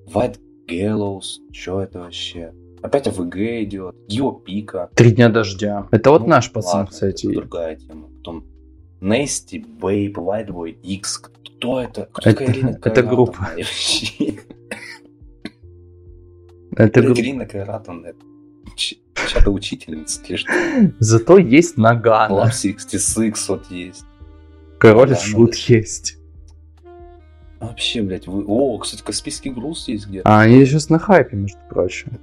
White 0.08 0.40
Gallows, 0.68 1.40
что 1.52 1.82
это 1.82 2.00
вообще? 2.00 2.54
Опять 2.82 3.08
АВГ 3.08 3.36
идет, 3.64 3.96
Гио 4.08 4.32
Пика. 4.32 4.90
Три 4.96 5.12
дня 5.12 5.30
дождя. 5.30 5.88
Это 5.92 6.12
вот 6.12 6.22
Ну, 6.22 6.28
наш 6.28 6.52
пацан, 6.52 6.80
ладно, 6.82 6.92
кстати. 6.92 7.26
Это 7.26 7.36
другая 7.36 7.76
тема. 7.76 8.08
Потом 8.20 8.46
Babe, 9.80 10.14
White 10.14 10.48
Boy, 10.50 10.72
X. 10.84 11.18
Кто 11.58 11.82
это? 11.82 12.08
Кто 12.12 12.30
Это- 12.30 12.40
такая 12.40 12.54
Ирина 12.56 12.70
это 12.72 12.80
Кайратовна 12.82 13.10
группа. 13.16 13.50
Это 16.76 17.02
Блядь, 17.02 17.06
гру- 17.06 17.16
Ирина 17.16 17.46
Кайратовна, 17.46 18.14
чья-то 18.76 19.50
учительница? 19.52 20.22
Зато 21.00 21.38
есть 21.40 21.78
Нагана. 21.78 22.34
Lab 22.34 22.52
66 22.52 23.50
вот 23.50 23.72
есть. 23.72 24.06
Король 24.80 25.16
шут 25.16 25.56
есть. 25.56 26.18
Вообще, 27.60 28.04
блядь, 28.04 28.28
вы... 28.28 28.44
О, 28.46 28.78
кстати, 28.78 29.02
Каспийский 29.02 29.50
груз 29.50 29.88
есть 29.88 30.06
где-то. 30.08 30.30
А 30.30 30.42
они 30.42 30.64
сейчас 30.66 30.90
на 30.90 31.00
хайпе, 31.00 31.36
между 31.38 31.58
прочим. 31.68 32.20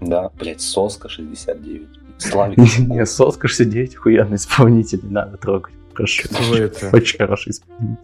Да, 0.00 0.30
блядь, 0.38 0.60
Соска 0.60 1.08
69. 1.08 1.88
Славик. 2.18 2.58
Не, 2.78 3.06
Соска 3.06 3.48
69 3.48 3.96
охуенный 3.96 4.36
исполнитель, 4.36 5.00
не 5.02 5.10
надо 5.10 5.36
трогать, 5.36 5.72
прошу. 5.94 6.28
Кто 6.28 6.54
это? 6.56 6.90
Очень 6.92 7.18
хороший 7.18 7.50
исполнитель. 7.50 8.02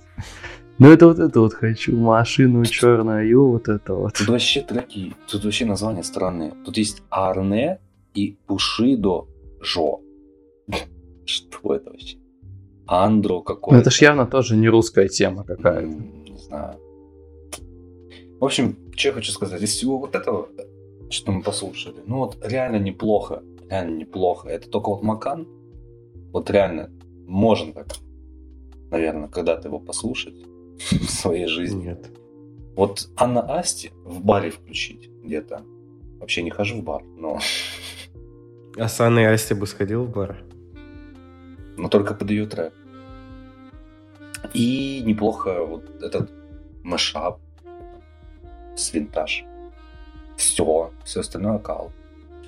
Ну 0.79 0.91
это 0.93 1.07
вот 1.07 1.19
это 1.19 1.41
вот 1.41 1.55
хочу, 1.55 1.97
машину 1.97 2.65
черную, 2.67 3.51
вот 3.51 3.69
это 3.69 3.95
вот. 3.95 4.13
Тут 4.15 4.29
вообще 4.29 4.61
треки, 4.61 5.15
тут 5.27 5.45
вообще 5.45 5.65
названия 5.65 6.03
странные. 6.03 6.53
Тут 6.67 6.77
есть 6.77 7.03
Арне 7.09 7.79
и 8.15 8.37
Пушидо 8.47 9.27
Жо. 9.63 10.01
Что 11.25 11.75
это 11.75 11.91
вообще? 11.91 12.19
Андро 12.87 13.35
Ну 13.37 13.43
какой-то. 13.43 13.81
это 13.81 13.91
ж 13.91 14.03
явно 14.03 14.27
тоже 14.27 14.55
не 14.57 14.69
русская 14.69 15.09
тема 15.09 15.45
какая-то. 15.45 15.87
Не 15.89 16.39
знаю. 16.39 16.79
В 18.39 18.45
общем, 18.45 18.77
что 18.95 19.09
я 19.09 19.15
хочу 19.15 19.33
сказать. 19.33 19.63
Из 19.63 19.71
всего 19.71 19.99
вот 19.99 20.15
этого, 20.15 20.49
что 21.11 21.33
мы 21.33 21.43
послушали, 21.43 22.03
ну 22.07 22.19
вот 22.19 22.39
реально 22.43 22.77
неплохо. 22.77 23.43
Реально 23.69 23.97
неплохо. 23.99 24.49
Это 24.49 24.69
только 24.69 24.91
вот 24.91 25.03
Макан. 25.03 25.47
Вот 26.33 26.51
реально 26.51 26.91
можно 27.27 27.73
так, 27.73 27.87
наверное, 28.91 29.29
когда-то 29.29 29.69
его 29.69 29.81
послушать 29.81 30.35
в 30.91 31.09
своей 31.11 31.47
жизни. 31.47 31.89
Нет. 31.89 32.11
Вот 32.77 33.09
Анна 33.17 33.41
Асти 33.59 33.91
в 34.05 34.23
баре 34.25 34.51
включить 34.51 35.11
где-то. 35.25 35.63
Вообще 36.21 36.43
не 36.43 36.51
хожу 36.51 36.81
в 36.81 36.85
бар, 36.85 37.03
но, 37.05 37.39
А 38.79 38.89
с 38.89 39.01
Анной 39.01 39.33
Асти 39.33 39.55
бы 39.55 39.67
сходил 39.67 40.05
в 40.05 40.11
бар? 40.11 40.43
но 41.77 41.89
только 41.89 42.15
под 42.15 42.31
ее 42.31 42.47
трек. 42.47 42.73
И 44.55 45.03
неплохо 45.05 45.65
вот 45.65 45.85
этот 46.03 46.31
мешап 46.83 47.41
с 48.77 48.93
винтаж. 48.93 49.45
Все, 50.37 50.91
все 51.05 51.21
остальное 51.21 51.59
кал. 51.59 51.93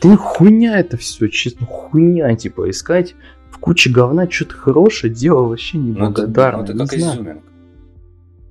Да 0.03 0.17
хуйня 0.17 0.79
это 0.79 0.97
все, 0.97 1.29
честно, 1.29 1.67
хуйня, 1.67 2.35
типа, 2.37 2.71
искать 2.71 3.15
в 3.51 3.59
куче 3.59 3.91
говна 3.91 4.31
что-то 4.31 4.55
хорошее, 4.55 5.13
дело 5.13 5.49
вообще 5.49 5.79
Ну 5.79 5.93
это, 5.93 6.01
неблагодарное. 6.23 6.59
ну, 6.75 6.85
это 6.85 6.97
не 6.97 7.03
как 7.03 7.13
изюминка. 7.15 7.43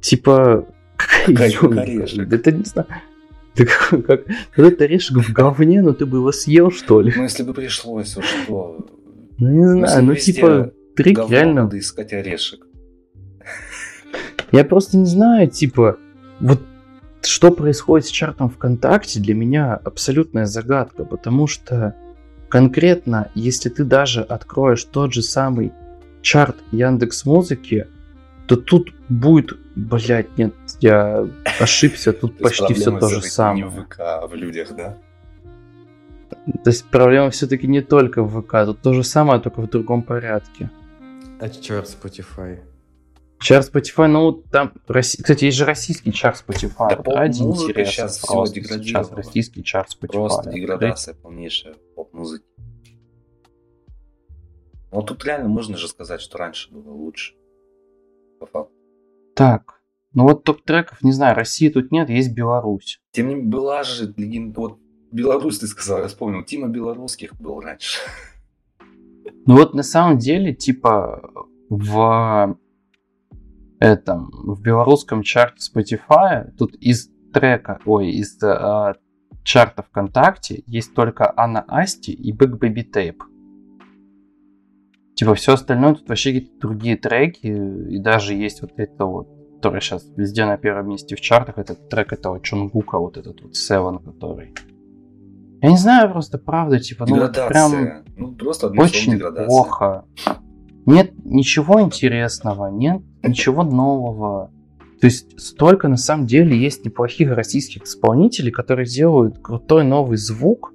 Типа, 0.02 0.66
какая 0.98 1.26
Как- 1.28 1.36
как 1.38 1.48
изюминка? 1.50 1.82
орешек. 1.82 2.34
Это 2.34 2.52
не 2.52 2.64
знаю. 2.64 2.88
Ты 3.54 3.66
как, 3.66 4.06
как 4.06 4.22
этот 4.56 4.82
орешек 4.82 5.18
в 5.18 5.34
говне, 5.34 5.82
ну 5.82 5.94
ты 5.94 6.06
бы 6.06 6.18
его 6.18 6.32
съел, 6.32 6.72
что 6.72 7.02
ли? 7.02 7.14
Ну 7.16 7.24
если 7.24 7.44
бы 7.44 7.54
пришлось, 7.54 8.16
вот 8.16 8.26
что? 8.26 8.86
Ну 9.40 9.50
не 9.50 9.66
знаю, 9.88 10.04
ну 10.04 10.16
типа, 10.16 10.72
трик 10.96 11.20
реально 11.30 11.64
надо 11.64 11.80
искать 11.80 12.12
орешек. 12.14 12.66
Я 14.52 14.64
просто 14.64 14.98
не 14.98 15.06
знаю, 15.06 15.48
типа, 15.50 15.98
вот 16.40 16.62
что 17.28 17.51
происходит 17.51 18.07
с 18.07 18.09
чартом 18.11 18.49
ВКонтакте, 18.49 19.19
для 19.19 19.34
меня 19.34 19.75
абсолютная 19.75 20.45
загадка, 20.45 21.05
потому 21.05 21.47
что 21.47 21.95
конкретно, 22.49 23.30
если 23.36 23.69
ты 23.69 23.84
даже 23.84 24.21
откроешь 24.21 24.84
тот 24.84 25.13
же 25.13 25.21
самый 25.21 25.73
чарт 26.21 26.57
Яндекс 26.71 27.25
Музыки, 27.25 27.88
то 28.47 28.55
тут 28.55 28.93
будет, 29.09 29.57
блядь, 29.75 30.38
нет, 30.38 30.53
я 30.80 31.28
ошибся, 31.59 32.13
тут 32.13 32.38
почти 32.38 32.73
все 32.73 32.97
то 32.97 33.09
же 33.09 33.21
самое. 33.21 33.63
Не 33.63 33.69
в 33.69 33.86
ВК, 33.86 33.99
а 33.99 34.28
в 34.28 34.36
людях, 34.36 34.75
да? 34.75 34.97
То 36.63 36.69
есть 36.69 36.86
проблема 36.86 37.30
все-таки 37.30 37.67
не 37.67 37.82
только 37.82 38.23
в 38.23 38.41
ВК, 38.41 38.65
тут 38.65 38.82
то 38.82 38.93
же 38.93 39.03
самое, 39.03 39.41
только 39.41 39.61
в 39.61 39.69
другом 39.69 40.01
порядке. 40.01 40.69
А 41.39 41.49
черт, 41.49 41.88
Spotify. 41.88 42.59
Чарт 43.40 43.72
Spotify, 43.74 44.08
ну 44.08 44.32
там, 44.32 44.74
Росси- 44.88 45.22
кстати, 45.22 45.46
есть 45.46 45.58
же 45.58 45.66
российский 45.66 46.12
чарт 46.12 46.44
Spotify. 46.48 46.90
Да 46.90 47.04
Вот 47.06 47.62
интереса 47.62 47.92
щас 47.92 48.18
всё 48.18 48.28
просто 48.34 48.56
сейчас 48.56 48.70
деградировала. 48.80 49.16
российский 49.16 49.64
чарт 49.64 49.90
Spotify. 49.90 50.12
Просто 50.12 50.50
деградация 50.52 51.14
полнейшая 51.14 51.76
поп-музыки. 51.96 52.46
Вот 54.92 55.06
тут 55.08 55.24
реально 55.26 55.50
можно 55.50 55.78
же 55.78 55.88
сказать, 55.88 56.22
что 56.22 56.38
раньше 56.38 56.72
было 56.72 56.92
лучше. 56.92 57.36
По 58.40 58.48
факту. 58.48 58.74
Так, 59.36 59.82
ну 60.14 60.24
вот 60.24 60.44
топ 60.44 60.64
треков, 60.64 61.04
не 61.04 61.12
знаю, 61.12 61.36
России 61.36 61.70
тут 61.70 61.92
нет, 61.92 62.10
есть 62.10 62.34
Беларусь. 62.34 63.00
Тем 63.12 63.28
не 63.28 63.36
менее, 63.36 63.50
была 63.52 63.84
же 63.84 64.14
легенда... 64.18 64.60
Вот 64.60 64.80
Беларусь, 65.12 65.60
ты 65.60 65.68
сказал, 65.68 66.00
я 66.00 66.08
вспомнил. 66.08 66.44
Тима 66.44 66.68
Белорусских 66.68 67.36
был 67.40 67.60
раньше. 67.62 68.00
Ну 69.46 69.56
вот 69.58 69.74
на 69.74 69.84
самом 69.84 70.18
деле, 70.18 70.54
типа, 70.54 71.32
в 71.70 72.58
этом, 73.80 74.30
в 74.32 74.61
белорусском 74.61 75.23
чарте 75.23 75.59
Spotify, 75.59 76.51
тут 76.57 76.75
из 76.75 77.09
трека, 77.34 77.80
ой, 77.86 78.09
из 78.09 78.41
э, 78.41 78.93
чарта 79.43 79.84
ВКонтакте 79.84 80.63
есть 80.65 80.93
только 80.93 81.32
Анна 81.36 81.63
Асти 81.67 82.11
и 82.11 82.36
Big 82.36 82.59
Baby 82.59 82.84
Tape. 82.91 83.19
Типа 85.15 85.34
все 85.36 85.53
остальное 85.53 85.95
тут 85.95 86.09
вообще 86.09 86.34
какие-то 86.34 86.59
другие 86.59 86.97
треки, 86.97 87.47
и 87.47 87.97
даже 87.99 88.34
есть 88.34 88.61
вот 88.61 88.71
это 88.78 89.05
вот, 89.05 89.28
который 89.55 89.82
сейчас 89.82 90.05
везде 90.15 90.45
на 90.45 90.57
первом 90.57 90.89
месте 90.89 91.15
в 91.15 91.21
чартах, 91.21 91.57
этот 91.57 91.89
трек 91.89 92.13
этого 92.13 92.39
Чонгука, 92.39 92.99
вот 92.99 93.17
этот 93.17 93.41
вот 93.41 93.53
Seven, 93.53 94.03
который... 94.03 94.53
Я 95.59 95.71
не 95.71 95.78
знаю, 95.78 96.11
просто 96.11 96.38
правда, 96.38 96.80
типа, 96.80 97.07
ну 97.09 97.17
вот 97.19 97.34
прям. 97.47 98.03
Ну, 98.15 98.36
просто 98.36 98.67
очень 98.67 99.13
деградация. 99.13 99.47
плохо. 99.47 100.05
Нет 100.86 101.13
ничего 101.25 101.82
интересного, 101.82 102.67
нет 102.67 103.01
ничего 103.24 103.63
нового. 103.63 104.51
То 104.99 105.07
есть 105.07 105.39
столько 105.39 105.88
на 105.88 105.97
самом 105.97 106.26
деле 106.26 106.57
есть 106.57 106.84
неплохих 106.86 107.32
российских 107.32 107.84
исполнителей, 107.84 108.51
которые 108.51 108.88
делают 108.88 109.39
крутой 109.39 109.84
новый 109.84 110.18
звук, 110.18 110.74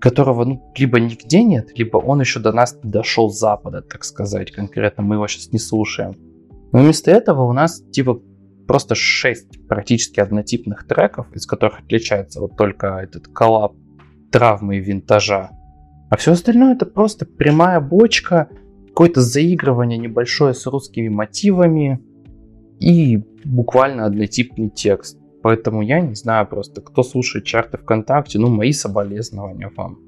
которого 0.00 0.44
ну, 0.44 0.72
либо 0.76 1.00
нигде 1.00 1.42
нет, 1.42 1.76
либо 1.76 1.96
он 1.96 2.20
еще 2.20 2.40
до 2.40 2.52
нас 2.52 2.78
не 2.82 2.90
дошел 2.90 3.30
с 3.30 3.38
запада, 3.38 3.80
так 3.80 4.04
сказать, 4.04 4.52
конкретно 4.52 5.02
мы 5.02 5.16
его 5.16 5.26
сейчас 5.26 5.52
не 5.52 5.58
слушаем. 5.58 6.14
Но 6.72 6.80
вместо 6.80 7.10
этого 7.10 7.44
у 7.44 7.52
нас 7.52 7.82
типа 7.90 8.20
просто 8.66 8.94
6 8.94 9.66
практически 9.66 10.20
однотипных 10.20 10.86
треков, 10.86 11.32
из 11.34 11.46
которых 11.46 11.80
отличается 11.80 12.40
вот 12.40 12.56
только 12.56 12.98
этот 12.98 13.28
коллаб 13.28 13.74
травмы 14.30 14.76
и 14.76 14.80
винтажа. 14.80 15.50
А 16.10 16.16
все 16.16 16.32
остальное 16.32 16.74
это 16.74 16.86
просто 16.86 17.24
прямая 17.24 17.80
бочка, 17.80 18.48
какое-то 18.96 19.20
заигрывание 19.20 19.98
небольшое 19.98 20.54
с 20.54 20.64
русскими 20.66 21.08
мотивами 21.08 22.00
и 22.80 23.22
буквально 23.44 24.06
однотипный 24.06 24.70
текст. 24.70 25.18
Поэтому 25.42 25.82
я 25.82 26.00
не 26.00 26.14
знаю 26.14 26.46
просто, 26.46 26.80
кто 26.80 27.02
слушает 27.02 27.44
чарты 27.44 27.76
ВКонтакте, 27.76 28.38
ну 28.38 28.48
мои 28.48 28.72
соболезнования 28.72 29.70
вам. 29.76 29.98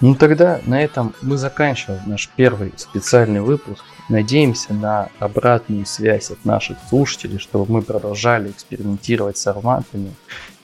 Ну 0.00 0.14
тогда 0.14 0.60
на 0.66 0.82
этом 0.82 1.14
мы 1.22 1.38
заканчиваем 1.38 2.02
наш 2.06 2.28
первый 2.36 2.72
специальный 2.76 3.40
выпуск. 3.40 3.82
Надеемся 4.10 4.74
на 4.74 5.08
обратную 5.18 5.86
связь 5.86 6.30
от 6.30 6.44
наших 6.44 6.76
слушателей, 6.88 7.38
чтобы 7.38 7.72
мы 7.72 7.82
продолжали 7.82 8.50
экспериментировать 8.50 9.38
с 9.38 9.44
форматами 9.44 10.12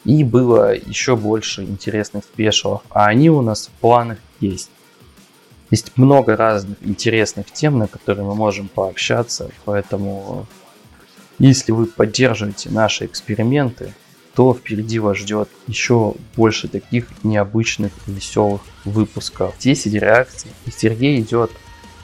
и 0.04 0.22
было 0.22 0.74
еще 0.74 1.16
больше 1.16 1.62
интересных 1.62 2.24
спешалов. 2.24 2.82
А 2.90 3.06
они 3.06 3.30
у 3.30 3.40
нас 3.40 3.68
в 3.68 3.80
планах 3.80 4.18
есть. 4.40 4.70
Есть 5.70 5.96
много 5.96 6.36
разных 6.36 6.76
интересных 6.82 7.50
тем, 7.50 7.78
на 7.78 7.88
которые 7.88 8.26
мы 8.26 8.34
можем 8.34 8.68
пообщаться, 8.68 9.50
поэтому 9.64 10.46
если 11.38 11.72
вы 11.72 11.86
поддерживаете 11.86 12.68
наши 12.68 13.06
эксперименты, 13.06 13.94
то 14.34 14.54
впереди 14.54 14.98
вас 14.98 15.18
ждет 15.18 15.48
еще 15.66 16.14
больше 16.36 16.68
таких 16.68 17.06
необычных 17.22 17.92
и 18.06 18.12
веселых 18.12 18.62
выпусков. 18.84 19.54
10 19.58 19.92
реакций. 19.94 20.50
И 20.66 20.70
Сергей 20.70 21.20
идет 21.20 21.50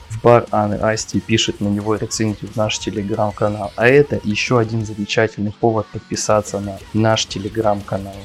в 0.09 0.21
бар 0.21 0.45
Анны 0.51 0.75
Асти 0.75 1.17
и 1.17 1.21
пишет 1.21 1.61
на 1.61 1.67
него 1.67 1.95
рецензию 1.95 2.51
в 2.51 2.55
наш 2.55 2.79
телеграм-канал. 2.79 3.71
А 3.75 3.87
это 3.87 4.19
еще 4.23 4.59
один 4.59 4.85
замечательный 4.85 5.51
повод 5.51 5.87
подписаться 5.87 6.59
на 6.59 6.77
наш 6.93 7.25
телеграм-канал. 7.25 8.15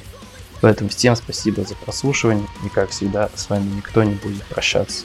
Поэтому 0.61 0.89
всем 0.89 1.15
спасибо 1.17 1.63
за 1.65 1.75
прослушивание 1.75 2.47
и 2.65 2.69
как 2.69 2.91
всегда 2.91 3.29
с 3.35 3.51
вами 3.51 3.69
никто 3.77 4.03
не 4.03 4.15
будет 4.15 4.45
прощаться. 4.45 5.05